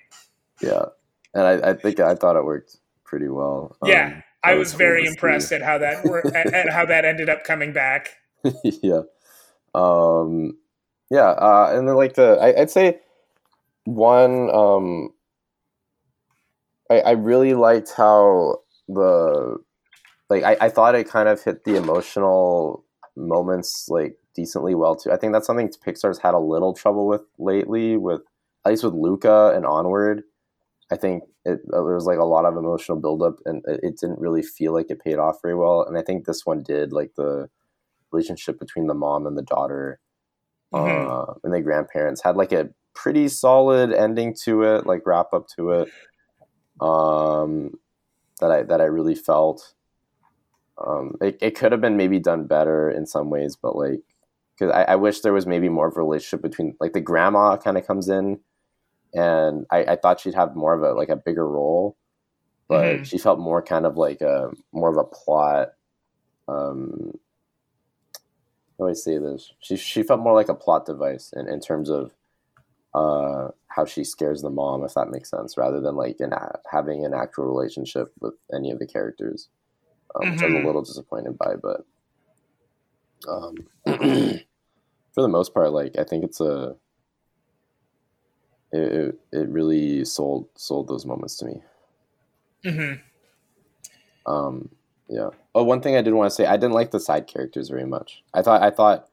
yeah, 0.61 0.85
and 1.33 1.43
I, 1.45 1.71
I 1.71 1.73
think 1.73 1.99
I 1.99 2.13
thought 2.15 2.35
it 2.37 2.45
worked 2.45 2.77
pretty 3.03 3.27
well. 3.27 3.75
yeah, 3.83 4.05
Um, 4.07 4.23
I 4.43 4.53
was 4.53 4.71
cool 4.71 4.77
very 4.77 5.07
impressed 5.07 5.51
at 5.51 5.61
how 5.63 5.79
that 5.79 6.05
wor- 6.05 6.25
at, 6.35 6.53
at 6.53 6.69
how 6.69 6.85
that 6.85 7.03
ended 7.05 7.27
up 7.27 7.43
coming 7.43 7.73
back. 7.73 8.09
yeah. 8.63 9.01
Um, 9.73 10.57
yeah, 11.09 11.29
uh, 11.29 11.73
and 11.75 11.87
then 11.87 11.95
like 11.95 12.13
the 12.13 12.37
I, 12.39 12.61
I'd 12.61 12.71
say 12.71 12.99
one 13.85 14.49
um 14.53 15.09
I, 16.89 16.99
I 16.99 17.11
really 17.11 17.53
liked 17.53 17.91
how 17.95 18.59
the 18.87 19.57
like 20.29 20.43
I, 20.43 20.57
I 20.61 20.69
thought 20.69 20.95
it 20.95 21.07
kind 21.09 21.29
of 21.29 21.43
hit 21.43 21.63
the 21.63 21.75
emotional 21.77 22.85
moments 23.15 23.87
like 23.89 24.17
decently 24.35 24.75
well 24.75 24.95
too. 24.95 25.11
I 25.11 25.17
think 25.17 25.33
that's 25.33 25.47
something 25.47 25.69
Pixar's 25.85 26.19
had 26.19 26.33
a 26.33 26.39
little 26.39 26.73
trouble 26.73 27.07
with 27.07 27.21
lately 27.39 27.97
with 27.97 28.21
at 28.65 28.71
least 28.71 28.83
with 28.83 28.93
Luca 28.93 29.53
and 29.55 29.65
onward. 29.65 30.23
I 30.91 30.97
think 30.97 31.23
it, 31.45 31.59
uh, 31.73 31.83
there 31.83 31.95
was 31.95 32.05
like 32.05 32.19
a 32.19 32.25
lot 32.25 32.45
of 32.45 32.57
emotional 32.57 32.99
buildup 32.99 33.37
and 33.45 33.63
it, 33.67 33.79
it 33.83 33.97
didn't 33.99 34.19
really 34.19 34.43
feel 34.43 34.73
like 34.73 34.91
it 34.91 35.03
paid 35.03 35.17
off 35.17 35.37
very 35.41 35.55
well. 35.55 35.83
And 35.83 35.97
I 35.97 36.01
think 36.03 36.25
this 36.25 36.45
one 36.45 36.63
did 36.63 36.93
like 36.93 37.13
the 37.17 37.49
relationship 38.11 38.59
between 38.59 38.87
the 38.87 38.93
mom 38.95 39.25
and 39.27 39.37
the 39.37 39.43
daughter 39.43 39.99
Mhm. 40.73 41.29
uh, 41.29 41.33
and 41.43 41.53
the 41.53 41.61
grandparents 41.61 42.21
had 42.23 42.35
like 42.35 42.51
a 42.51 42.69
pretty 42.93 43.27
solid 43.27 43.91
ending 43.93 44.35
to 44.43 44.63
it, 44.63 44.85
like 44.85 45.05
wrap 45.05 45.33
up 45.33 45.47
to 45.57 45.71
it. 45.71 45.89
Um, 46.81 47.79
that 48.39 48.51
I 48.51 48.63
that 48.63 48.81
I 48.81 48.85
really 48.85 49.15
felt. 49.15 49.73
Um, 50.85 51.15
it, 51.21 51.37
it 51.41 51.55
could 51.55 51.71
have 51.71 51.81
been 51.81 51.95
maybe 51.97 52.19
done 52.19 52.47
better 52.47 52.89
in 52.89 53.05
some 53.05 53.29
ways, 53.29 53.55
but 53.55 53.77
like, 53.77 54.01
because 54.57 54.73
I, 54.73 54.83
I 54.83 54.95
wish 54.97 55.21
there 55.21 55.31
was 55.33 55.45
maybe 55.47 55.69
more 55.69 55.87
of 55.87 55.95
a 55.95 56.01
relationship 56.01 56.41
between 56.41 56.75
like 56.81 56.91
the 56.93 56.99
grandma 57.01 57.55
kind 57.57 57.77
of 57.77 57.87
comes 57.87 58.09
in, 58.09 58.41
and 59.13 59.65
I, 59.71 59.85
I 59.85 59.95
thought 59.95 60.19
she'd 60.19 60.35
have 60.35 60.55
more 60.55 60.73
of 60.73 60.83
a 60.83 60.93
like 60.93 61.09
a 61.09 61.15
bigger 61.15 61.47
role, 61.47 61.97
but 62.67 63.01
Mhm. 63.01 63.05
she 63.05 63.17
felt 63.17 63.39
more 63.39 63.61
kind 63.61 63.85
of 63.85 63.97
like 63.97 64.21
a 64.21 64.51
more 64.73 64.89
of 64.89 64.97
a 64.97 65.05
plot. 65.05 65.73
Um, 66.47 67.13
how 68.77 68.85
do 68.85 68.89
I 68.89 68.93
say 68.93 69.17
this? 69.17 69.53
She 69.59 69.77
she 69.77 70.03
felt 70.03 70.19
more 70.19 70.33
like 70.33 70.49
a 70.49 70.53
plot 70.55 70.85
device 70.85 71.33
in, 71.33 71.47
in 71.47 71.59
terms 71.61 71.89
of 71.89 72.11
uh, 72.93 73.49
how 73.75 73.85
she 73.85 74.03
scares 74.05 74.41
the 74.41 74.49
mom, 74.49 74.85
if 74.85 74.93
that 74.93 75.09
makes 75.09 75.29
sense, 75.29 75.57
rather 75.57 75.81
than 75.81 75.95
like 75.95 76.17
an 76.21 76.33
having 76.71 77.05
an 77.05 77.13
actual 77.13 77.45
relationship 77.45 78.13
with 78.21 78.35
any 78.53 78.71
of 78.71 78.79
the 78.79 78.87
characters, 78.87 79.49
um, 80.15 80.31
which 80.31 80.43
I 80.43 80.47
was 80.47 80.53
Mhm. 80.53 80.63
a 80.63 80.67
little 80.67 80.81
disappointed 80.83 81.37
by. 81.37 81.55
But 81.61 81.85
um, 83.27 83.55
for 85.13 85.21
the 85.21 85.27
most 85.27 85.53
part, 85.53 85.71
like 85.73 85.97
I 85.99 86.03
think 86.05 86.23
it's 86.23 86.39
a 86.41 86.77
it, 88.71 88.79
it, 88.93 89.19
it 89.31 89.49
really 89.49 90.05
sold 90.05 90.47
sold 90.55 90.87
those 90.87 91.05
moments 91.05 91.35
to 91.37 91.45
me. 91.45 91.61
hmm 92.63 92.95
Um, 94.25 94.69
yeah. 95.07 95.29
Oh, 95.53 95.63
one 95.63 95.81
thing 95.81 95.95
I 95.95 96.01
did 96.01 96.13
want 96.13 96.29
to 96.29 96.35
say, 96.35 96.45
I 96.45 96.57
didn't 96.57 96.73
like 96.73 96.91
the 96.91 96.99
side 96.99 97.27
characters 97.27 97.69
very 97.69 97.85
much. 97.85 98.23
I 98.33 98.41
thought, 98.41 98.61
I 98.63 98.71
thought, 98.71 99.07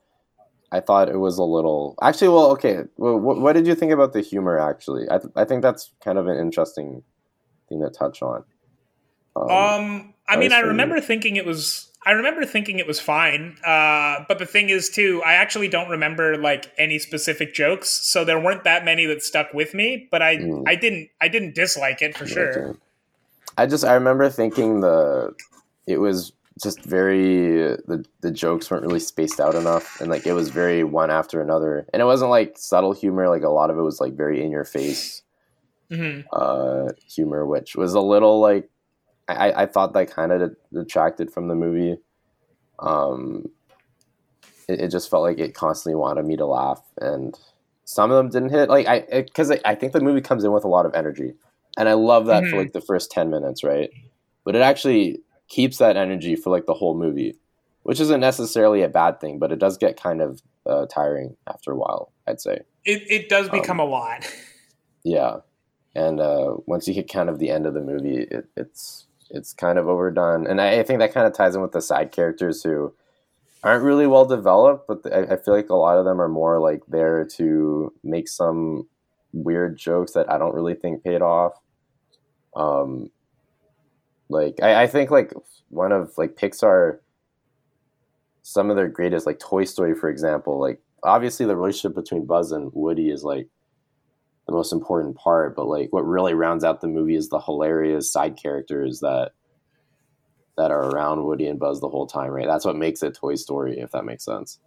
I 0.73 0.81
thought 0.81 1.09
it 1.11 1.19
was 1.19 1.37
a 1.39 1.45
little. 1.45 1.95
Actually, 2.03 2.29
well, 2.29 2.51
okay. 2.53 2.85
Well, 2.97 3.19
what, 3.19 3.41
what 3.41 3.53
did 3.53 3.67
you 3.67 3.75
think 3.75 3.93
about 3.93 4.15
the 4.15 4.21
humor? 4.23 4.59
Actually, 4.59 5.05
I, 5.11 5.19
th- 5.19 5.33
I 5.37 5.45
think 5.45 5.63
that's 5.63 5.93
kind 6.03 6.17
of 6.19 6.27
an 6.27 6.39
interesting 6.39 7.03
thing 7.69 7.81
to 7.83 7.91
touch 7.91 8.23
on. 8.23 8.45
Um, 9.37 9.51
Um, 9.51 10.15
I 10.29 10.37
mean, 10.37 10.53
I 10.53 10.61
for 10.61 10.67
you. 10.67 10.71
remember 10.73 11.01
thinking 11.01 11.37
it 11.37 11.45
was. 11.47 11.89
I 12.05 12.13
remember 12.13 12.45
thinking 12.45 12.81
it 12.81 12.87
was 12.89 12.99
fine. 12.99 13.57
Uh, 13.65 14.25
but 14.27 14.39
the 14.41 14.47
thing 14.47 14.71
is, 14.71 14.91
too, 14.91 15.23
I 15.25 15.35
actually 15.35 15.69
don't 15.69 15.89
remember 15.89 16.37
like 16.37 16.73
any 16.77 16.99
specific 16.99 17.55
jokes, 17.55 17.91
so 17.91 18.25
there 18.25 18.41
weren't 18.41 18.65
that 18.65 18.85
many 18.85 19.07
that 19.07 19.23
stuck 19.23 19.53
with 19.55 19.73
me. 19.75 20.09
But 20.11 20.21
I, 20.23 20.37
Mm. 20.39 20.65
I 20.67 20.75
didn't, 20.75 21.11
I 21.21 21.29
didn't 21.29 21.55
dislike 21.55 22.03
it 22.03 22.17
for 22.17 22.27
sure. 22.27 22.77
I 23.57 23.67
just 23.67 23.85
I 23.85 23.95
remember 23.95 24.29
thinking 24.31 24.81
the 24.81 25.35
it 25.87 25.99
was 25.99 26.33
just 26.61 26.85
very 26.85 27.77
the 27.87 28.05
the 28.21 28.31
jokes 28.31 28.71
weren't 28.71 28.83
really 28.85 28.99
spaced 29.01 29.41
out 29.41 29.55
enough, 29.57 30.01
and 30.01 30.11
like 30.11 30.27
it 30.27 30.33
was 30.33 30.51
very 30.51 30.85
one 30.85 31.11
after 31.11 31.41
another, 31.41 31.87
and 31.93 32.03
it 32.03 32.07
wasn't 32.07 32.31
like 32.31 32.59
subtle 32.59 32.93
humor. 32.93 33.29
Like 33.29 33.43
a 33.43 33.49
lot 33.49 33.71
of 33.71 33.79
it 33.79 33.83
was 33.83 34.01
like 34.01 34.15
very 34.15 34.43
in 34.45 34.51
your 34.51 34.65
face. 34.65 35.23
hmm 35.91 36.21
uh, 36.33 36.89
humor, 37.09 37.47
which 37.47 37.77
was 37.77 37.95
a 37.95 38.01
little 38.01 38.41
like 38.41 38.71
I, 39.29 39.53
I 39.63 39.67
thought 39.67 39.93
that 39.95 40.11
kind 40.11 40.33
of 40.33 40.55
detracted 40.73 41.33
from 41.33 41.49
the 41.49 41.55
movie. 41.55 41.99
Um, 42.79 43.47
it, 44.69 44.81
it 44.81 44.89
just 44.91 45.11
felt 45.11 45.23
like 45.23 45.39
it 45.39 45.55
constantly 45.55 45.97
wanted 45.97 46.25
me 46.27 46.37
to 46.37 46.47
laugh, 46.47 46.83
and 47.01 47.39
some 47.85 48.11
of 48.11 48.17
them 48.17 48.31
didn't 48.31 48.51
hit. 48.51 48.69
Like 48.69 48.87
I, 48.87 49.01
because 49.23 49.51
I, 49.51 49.61
I 49.65 49.75
think 49.75 49.93
the 49.93 50.01
movie 50.01 50.21
comes 50.21 50.45
in 50.45 50.53
with 50.53 50.65
a 50.65 50.69
lot 50.69 50.87
of 50.87 50.95
energy, 50.95 51.35
and 51.79 51.89
I 51.89 51.95
love 51.95 52.27
that 52.27 52.49
for 52.49 52.57
Mhm. 52.57 52.59
like 52.59 52.73
the 52.73 52.81
first 52.81 53.11
ten 53.11 53.31
minutes, 53.31 53.63
right? 53.65 53.91
But 54.45 54.57
it 54.57 54.63
actually 54.63 55.21
keeps 55.53 55.77
that 55.77 55.97
energy 55.99 56.35
for 56.35 56.51
like 56.51 56.65
the 56.67 56.75
whole 56.75 56.97
movie, 56.97 57.37
which 57.83 58.01
isn't 58.01 58.21
necessarily 58.21 58.83
a 58.83 58.89
bad 58.89 59.21
thing, 59.21 59.39
but 59.39 59.53
it 59.53 59.59
does 59.59 59.77
get 59.77 60.01
kind 60.01 60.23
of 60.23 60.41
uh, 60.67 60.87
tiring 60.87 61.37
after 61.47 61.71
a 61.73 61.77
while. 61.77 62.11
I'd 62.27 62.41
say. 62.41 62.61
It, 62.85 63.03
it 63.11 63.29
does 63.29 63.49
become 63.51 63.79
Um, 63.79 63.87
a 63.87 63.91
lot. 63.91 64.35
Yeah, 65.05 65.39
and 65.97 66.21
uh, 66.21 66.55
once 66.67 66.87
you 66.87 66.95
hit 66.95 67.13
kind 67.13 67.29
of 67.29 67.41
the 67.41 67.51
end 67.51 67.67
of 67.67 67.75
the 67.75 67.81
movie, 67.81 68.19
it, 68.19 68.47
it's 68.57 69.09
it's 69.31 69.53
kind 69.53 69.77
of 69.77 69.89
overdone, 69.89 70.47
and 70.47 70.61
I, 70.61 70.79
I 70.79 70.83
think 70.85 71.01
that 71.01 71.13
kind 71.13 71.27
of 71.27 71.33
ties 71.35 71.57
in 71.57 71.61
with 71.61 71.73
the 71.73 71.83
side 71.83 72.13
characters 72.13 72.63
who 72.63 72.95
aren't 73.65 73.83
really 73.83 74.07
well 74.07 74.25
developed, 74.25 74.87
but 74.87 75.01
I, 75.13 75.35
I 75.35 75.37
feel 75.39 75.55
like 75.55 75.71
a 75.71 75.75
lot 75.75 75.99
of 75.99 76.05
them 76.05 76.21
are 76.21 76.29
more 76.29 76.61
like 76.61 76.83
there 76.87 77.25
to 77.37 77.93
make 78.05 78.29
some 78.29 78.87
weird 79.33 79.77
jokes 79.77 80.13
that 80.13 80.31
I 80.31 80.39
don't 80.39 80.55
really 80.55 80.75
think 80.75 81.03
paid 81.03 81.21
off. 81.21 81.55
Um, 82.55 83.11
like 84.33 84.61
I, 84.63 84.83
I 84.83 84.87
think 84.87 85.11
like 85.11 85.33
one 85.69 85.93
of 85.93 86.13
like 86.19 86.35
Pixar, 86.37 86.99
some 88.43 88.71
of 88.71 88.77
their 88.77 88.89
greatest 88.89 89.27
like 89.27 89.39
Toy 89.39 89.65
Story, 89.65 89.95
for 89.95 90.09
example, 90.09 90.59
like 90.61 90.81
obviously 91.03 91.47
the 91.47 91.57
relationship 91.57 91.95
between 91.95 92.27
Buzz 92.27 92.53
and 92.53 92.71
Woody 92.75 93.11
is 93.11 93.23
like 93.25 93.49
the 94.47 94.53
most 94.53 94.73
important 94.73 95.17
part, 95.17 95.55
but 95.55 95.67
like 95.67 95.93
what 95.93 96.07
really 96.07 96.35
rounds 96.35 96.65
out 96.65 96.81
the 96.81 96.89
movie 96.89 97.15
is 97.17 97.29
the 97.29 97.41
hilarious 97.41 98.11
side 98.11 98.37
characters 98.37 99.01
that 99.01 99.33
that 100.57 100.71
are 100.71 100.91
around 100.91 101.25
Woody 101.25 101.47
and 101.47 101.59
Buzz 101.59 101.81
the 101.81 101.89
whole 101.89 102.07
time, 102.07 102.31
right? 102.31 102.47
That's 102.47 102.65
what 102.65 102.77
makes 102.77 103.03
it 103.03 103.15
Toy 103.15 103.37
Story, 103.37 103.79
if 103.79 103.93
that 103.93 104.05
makes 104.05 104.25
sense. 104.25 104.59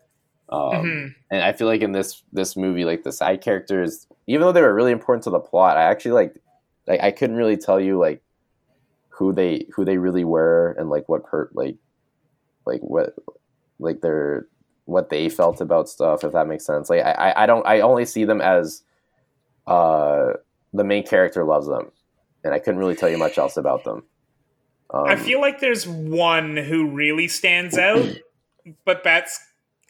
Um, 0.49 0.71
Mhm. 0.71 1.15
And 1.31 1.43
I 1.43 1.53
feel 1.53 1.67
like 1.67 1.81
in 1.81 1.91
this 1.91 2.23
this 2.31 2.55
movie, 2.55 2.85
like 2.85 3.03
the 3.03 3.11
side 3.11 3.41
characters, 3.41 4.07
even 4.27 4.41
though 4.41 4.51
they 4.51 4.61
were 4.61 4.73
really 4.73 4.91
important 4.91 5.23
to 5.25 5.29
the 5.29 5.39
plot, 5.39 5.77
I 5.77 5.83
actually 5.83 6.11
like 6.13 6.35
like 6.87 7.01
I 7.01 7.11
couldn't 7.11 7.35
really 7.35 7.57
tell 7.57 7.79
you 7.79 7.99
like 7.99 8.21
who 9.15 9.31
they 9.33 9.65
who 9.73 9.85
they 9.85 9.97
really 9.97 10.23
were 10.23 10.75
and 10.77 10.89
like 10.89 11.07
what 11.07 11.23
per 11.25 11.49
like 11.53 11.77
like 12.65 12.81
what 12.81 13.15
like 13.79 14.01
their 14.01 14.47
what 14.85 15.09
they 15.09 15.29
felt 15.29 15.61
about 15.61 15.89
stuff, 15.89 16.23
if 16.23 16.33
that 16.33 16.47
makes 16.47 16.65
sense. 16.65 16.89
Like 16.89 17.03
I 17.03 17.33
I- 17.35 17.45
don't 17.45 17.65
I 17.65 17.79
only 17.81 18.05
see 18.05 18.25
them 18.25 18.41
as 18.41 18.83
uh 19.67 20.33
the 20.73 20.83
main 20.83 21.05
character 21.05 21.43
loves 21.45 21.67
them, 21.67 21.91
and 22.43 22.53
I 22.53 22.59
couldn't 22.59 22.79
really 22.79 22.95
tell 22.95 23.09
you 23.09 23.17
much 23.17 23.37
else 23.37 23.55
about 23.57 23.83
them. 23.85 24.03
Um, 24.93 25.05
I 25.07 25.15
feel 25.15 25.39
like 25.41 25.59
there's 25.59 25.87
one 25.87 26.57
who 26.57 26.89
really 26.89 27.27
stands 27.27 27.77
out, 27.77 28.05
but 28.85 29.03
that's 29.03 29.39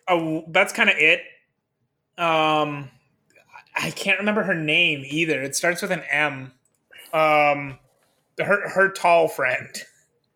a, 0.08 0.42
that's 0.50 0.72
kind 0.72 0.90
of 0.90 0.96
it. 0.98 1.22
Um, 2.18 2.90
I 3.76 3.92
can't 3.92 4.20
remember 4.20 4.44
her 4.44 4.56
name 4.56 5.04
either. 5.06 5.42
It 5.42 5.56
starts 5.56 5.82
with 5.82 5.92
an 5.92 6.04
M. 6.10 6.54
Um, 7.12 7.80
her 8.40 8.70
her 8.70 8.90
tall 8.92 9.28
friend. 9.28 9.70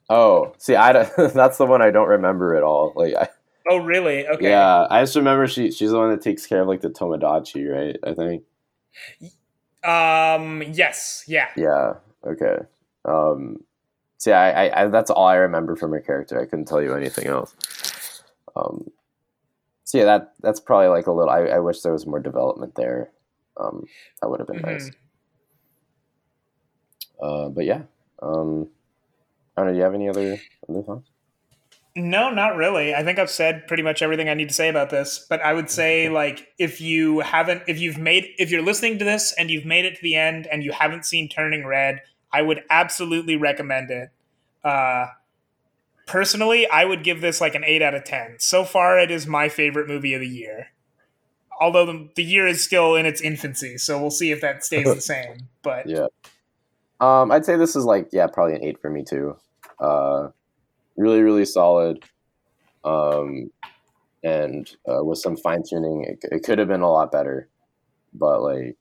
Oh, 0.09 0.53
see, 0.57 0.75
I 0.75 0.91
don't- 0.93 1.11
that's 1.33 1.57
the 1.57 1.65
one 1.65 1.81
I 1.81 1.91
don't 1.91 2.07
remember 2.07 2.55
at 2.55 2.63
all. 2.63 2.93
Like, 2.95 3.13
I, 3.15 3.29
Oh, 3.69 3.77
really? 3.77 4.27
Okay. 4.27 4.49
yeah, 4.49 4.87
I 4.89 5.01
just 5.03 5.15
remember 5.15 5.45
she 5.47 5.69
she's 5.71 5.91
the 5.91 5.97
one 5.97 6.09
that 6.09 6.21
takes 6.21 6.47
care 6.47 6.61
of 6.61 6.67
like 6.67 6.81
the 6.81 6.89
Tamagotchi, 6.89 7.69
right? 7.71 7.95
I 8.03 8.13
think. 8.15 8.43
Um. 9.83 10.63
Yes. 10.73 11.23
Yeah. 11.27 11.49
Yeah. 11.55 11.93
Okay. 12.25 12.57
Um. 13.05 13.63
See, 14.17 14.31
I, 14.33 14.67
I, 14.67 14.81
I 14.83 14.87
that's 14.87 15.09
all 15.09 15.25
I 15.27 15.35
remember 15.35 15.75
from 15.75 15.91
her 15.91 16.01
character. 16.01 16.41
I 16.41 16.45
couldn't 16.45 16.65
tell 16.65 16.81
you 16.81 16.95
anything 16.95 17.27
else. 17.27 18.23
Um. 18.55 18.89
So 19.85 19.97
yeah, 19.99 20.05
that 20.05 20.33
that's 20.41 20.59
probably 20.59 20.87
like 20.87 21.07
a 21.07 21.11
little. 21.11 21.31
I, 21.31 21.41
I 21.45 21.59
wish 21.59 21.81
there 21.81 21.93
was 21.93 22.05
more 22.07 22.19
development 22.19 22.75
there. 22.75 23.11
Um, 23.57 23.85
that 24.21 24.29
would 24.29 24.39
have 24.39 24.47
been 24.47 24.61
nice. 24.61 24.89
Uh, 27.21 27.49
but 27.49 27.65
yeah. 27.65 27.81
Um, 28.21 28.69
I 29.55 29.61
don't 29.61 29.67
know. 29.67 29.71
Do 29.73 29.77
you 29.77 29.83
have 29.83 29.93
any 29.93 30.09
other 30.09 30.39
other 30.69 30.83
thoughts? 30.83 31.09
No, 31.95 32.29
not 32.29 32.55
really. 32.55 32.93
I 32.93 33.03
think 33.03 33.19
I've 33.19 33.29
said 33.29 33.67
pretty 33.67 33.83
much 33.83 34.01
everything 34.01 34.29
I 34.29 34.33
need 34.33 34.49
to 34.49 34.53
say 34.55 34.69
about 34.69 34.89
this. 34.89 35.25
But 35.27 35.41
I 35.41 35.53
would 35.53 35.69
say, 35.69 36.07
like, 36.07 36.47
if 36.57 36.79
you 36.79 37.19
haven't, 37.19 37.63
if 37.67 37.79
you've 37.79 37.97
made, 37.97 38.27
if 38.37 38.51
you're 38.51 38.61
listening 38.61 38.99
to 38.99 39.05
this 39.05 39.33
and 39.37 39.49
you've 39.49 39.65
made 39.65 39.85
it 39.85 39.95
to 39.95 40.01
the 40.01 40.15
end 40.15 40.47
and 40.47 40.63
you 40.63 40.71
haven't 40.71 41.05
seen 41.05 41.27
Turning 41.27 41.65
Red, 41.65 42.01
I 42.31 42.41
would 42.41 42.63
absolutely 42.69 43.35
recommend 43.35 43.89
it. 43.89 44.09
Uh, 44.63 45.07
personally, 46.05 46.67
I 46.67 46.85
would 46.85 47.03
give 47.03 47.21
this 47.21 47.41
like 47.41 47.55
an 47.55 47.63
eight 47.65 47.81
out 47.81 47.95
of 47.95 48.03
ten. 48.03 48.35
So 48.37 48.63
far, 48.63 48.99
it 48.99 49.11
is 49.11 49.25
my 49.25 49.49
favorite 49.49 49.87
movie 49.87 50.13
of 50.13 50.21
the 50.21 50.27
year. 50.27 50.67
Although 51.59 51.85
the, 51.85 52.09
the 52.15 52.23
year 52.23 52.47
is 52.47 52.63
still 52.63 52.95
in 52.95 53.05
its 53.05 53.19
infancy, 53.19 53.77
so 53.77 53.99
we'll 53.99 54.11
see 54.11 54.31
if 54.31 54.39
that 54.41 54.63
stays 54.63 54.85
the 54.95 55.01
same. 55.01 55.49
But 55.63 55.89
Yeah. 55.89 56.07
Um, 56.99 57.31
I'd 57.31 57.45
say 57.45 57.55
this 57.55 57.75
is 57.75 57.85
like 57.85 58.09
yeah, 58.11 58.27
probably 58.27 58.55
an 58.55 58.63
eight 58.63 58.81
for 58.81 58.89
me 58.89 59.03
too. 59.03 59.37
Uh, 59.79 60.29
really, 60.97 61.21
really 61.21 61.45
solid. 61.45 62.03
Um, 62.83 63.51
and 64.23 64.69
uh, 64.87 65.03
with 65.03 65.19
some 65.19 65.37
fine 65.37 65.63
tuning, 65.67 66.03
it, 66.03 66.19
it 66.31 66.43
could 66.43 66.59
have 66.59 66.67
been 66.67 66.81
a 66.81 66.91
lot 66.91 67.11
better. 67.11 67.47
But 68.13 68.41
like, 68.41 68.77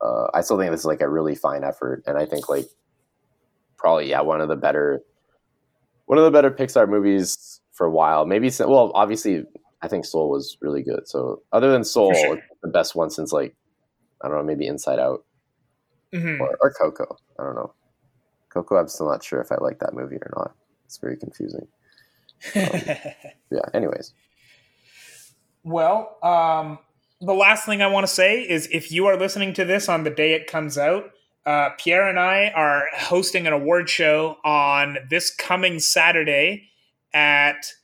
uh, 0.00 0.26
I 0.34 0.40
still 0.40 0.58
think 0.58 0.72
this 0.72 0.80
is 0.80 0.86
like 0.86 1.00
a 1.00 1.08
really 1.08 1.34
fine 1.34 1.62
effort, 1.62 2.02
and 2.06 2.18
I 2.18 2.26
think 2.26 2.48
like 2.48 2.66
probably 3.76 4.08
yeah 4.10 4.20
one 4.20 4.40
of 4.40 4.48
the 4.48 4.56
better 4.56 5.02
one 6.06 6.18
of 6.18 6.24
the 6.24 6.30
better 6.30 6.50
Pixar 6.50 6.88
movies 6.88 7.60
for 7.72 7.86
a 7.86 7.90
while. 7.90 8.26
Maybe 8.26 8.50
well, 8.60 8.90
obviously, 8.94 9.44
I 9.82 9.88
think 9.88 10.04
Soul 10.04 10.30
was 10.30 10.56
really 10.60 10.82
good. 10.82 11.06
So 11.06 11.42
other 11.52 11.70
than 11.70 11.84
Soul, 11.84 12.12
sure. 12.14 12.36
it's 12.36 12.46
the 12.62 12.68
best 12.68 12.96
one 12.96 13.10
since 13.10 13.32
like 13.32 13.54
I 14.20 14.28
don't 14.28 14.38
know, 14.38 14.44
maybe 14.44 14.66
Inside 14.66 14.98
Out 14.98 15.24
Mhm. 16.12 16.40
or, 16.40 16.56
or 16.60 16.70
Coco. 16.72 17.16
I 17.38 17.44
don't 17.44 17.54
know. 17.54 17.72
Coco, 18.50 18.76
I'm 18.76 18.88
still 18.88 19.08
not 19.08 19.24
sure 19.24 19.40
if 19.40 19.50
I 19.50 19.56
like 19.60 19.78
that 19.78 19.94
movie 19.94 20.16
or 20.16 20.30
not. 20.36 20.54
It's 20.84 20.98
very 20.98 21.16
confusing. 21.16 21.66
Yeah. 22.54 23.60
Anyways, 23.74 24.14
Well, 25.62 26.16
um, 26.22 26.78
the 27.20 27.34
last 27.34 27.66
thing 27.66 27.82
I 27.82 27.86
want 27.86 28.06
to 28.06 28.12
say 28.12 28.40
is 28.42 28.66
if 28.72 28.90
you 28.90 29.06
are 29.06 29.16
listening 29.16 29.52
to 29.54 29.64
this 29.64 29.88
on 29.88 30.04
the 30.04 30.10
day 30.10 30.32
it 30.32 30.46
comes 30.46 30.76
out, 30.78 31.10
uh, 31.46 31.70
Pierre 31.78 32.08
and 32.08 32.18
I 32.18 32.48
are 32.54 32.88
hosting 32.96 33.46
an 33.46 33.52
award 33.52 33.88
show 33.90 34.38
on 34.44 34.98
this 35.10 35.30
coming 35.34 35.78
Saturday 35.80 36.68
at 37.12 37.74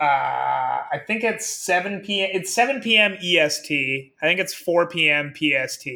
uh, 0.00 0.04
I 0.92 1.00
think 1.06 1.22
it's 1.24 1.46
seven 1.46 2.00
p.m. 2.00 2.30
It's 2.32 2.52
seven 2.52 2.80
p.m. 2.80 3.16
EST. 3.22 4.12
I 4.20 4.26
think 4.26 4.40
it's 4.40 4.54
four 4.54 4.86
p.m. 4.88 5.32
PST, 5.34 5.86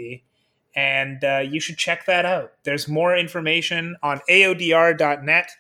and 0.75 1.23
uh, 1.23 1.39
you 1.39 1.61
should 1.61 1.79
check 1.79 2.07
that 2.07 2.25
out. 2.25 2.53
There's 2.65 2.89
more 2.89 3.17
information 3.17 3.97
on 4.03 4.21
aodr.net. 4.29 5.51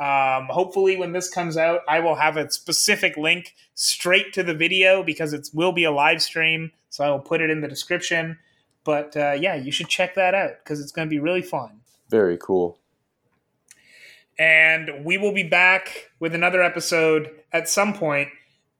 Um, 0.00 0.46
hopefully, 0.50 0.96
when 0.96 1.12
this 1.12 1.28
comes 1.28 1.56
out, 1.56 1.80
I 1.88 2.00
will 2.00 2.14
have 2.14 2.36
a 2.36 2.50
specific 2.50 3.16
link 3.16 3.54
straight 3.74 4.32
to 4.34 4.42
the 4.42 4.54
video 4.54 5.02
because 5.02 5.32
it 5.32 5.48
will 5.52 5.72
be 5.72 5.84
a 5.84 5.90
live 5.90 6.22
stream. 6.22 6.72
So 6.90 7.04
I 7.04 7.10
will 7.10 7.18
put 7.18 7.40
it 7.40 7.50
in 7.50 7.60
the 7.60 7.68
description. 7.68 8.38
But 8.84 9.16
uh, 9.16 9.32
yeah, 9.32 9.54
you 9.54 9.72
should 9.72 9.88
check 9.88 10.14
that 10.14 10.34
out 10.34 10.52
because 10.62 10.80
it's 10.80 10.92
going 10.92 11.08
to 11.08 11.10
be 11.10 11.18
really 11.18 11.42
fun. 11.42 11.80
very 12.08 12.38
cool. 12.38 12.78
And 14.38 15.04
we 15.04 15.18
will 15.18 15.32
be 15.32 15.42
back 15.42 16.10
with 16.20 16.34
another 16.34 16.62
episode 16.62 17.30
at 17.52 17.68
some 17.68 17.92
point. 17.92 18.28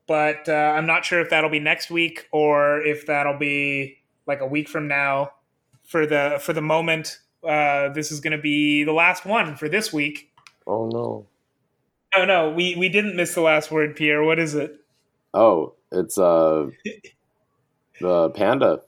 But 0.07 0.49
uh, 0.49 0.53
I'm 0.53 0.87
not 0.87 1.05
sure 1.05 1.21
if 1.21 1.31
that'll 1.31 1.51
be 1.51 1.61
next 1.61 1.91
week 1.91 2.29
or 2.33 2.81
if 2.81 3.07
that'll 3.07 3.39
be 3.39 3.99
like 4.27 4.41
a 4.41 4.47
week 4.47 4.69
from 4.69 4.89
now. 4.89 5.33
For 5.89 6.07
the 6.07 6.39
for 6.41 6.53
the 6.53 6.63
moment, 6.63 7.19
uh, 7.43 7.89
this 7.89 8.13
is 8.13 8.21
going 8.21 8.37
to 8.37 8.43
be 8.43 8.85
the 8.85 8.93
last 8.93 9.25
one 9.25 9.57
for 9.57 9.69
this 9.69 9.93
week. 9.93 10.31
Oh 10.67 10.87
no. 10.87 11.27
Oh 12.15 12.25
no, 12.25 12.51
we 12.51 12.77
we 12.77 12.89
didn't 12.89 13.17
miss 13.17 13.35
the 13.35 13.41
last 13.41 13.71
word, 13.71 13.97
Pierre. 13.97 14.23
What 14.23 14.39
is 14.39 14.55
it? 14.55 14.77
Oh, 15.35 15.75
it's 15.91 16.19
uh 16.19 16.67
the 18.01 18.31
panda. 18.31 18.83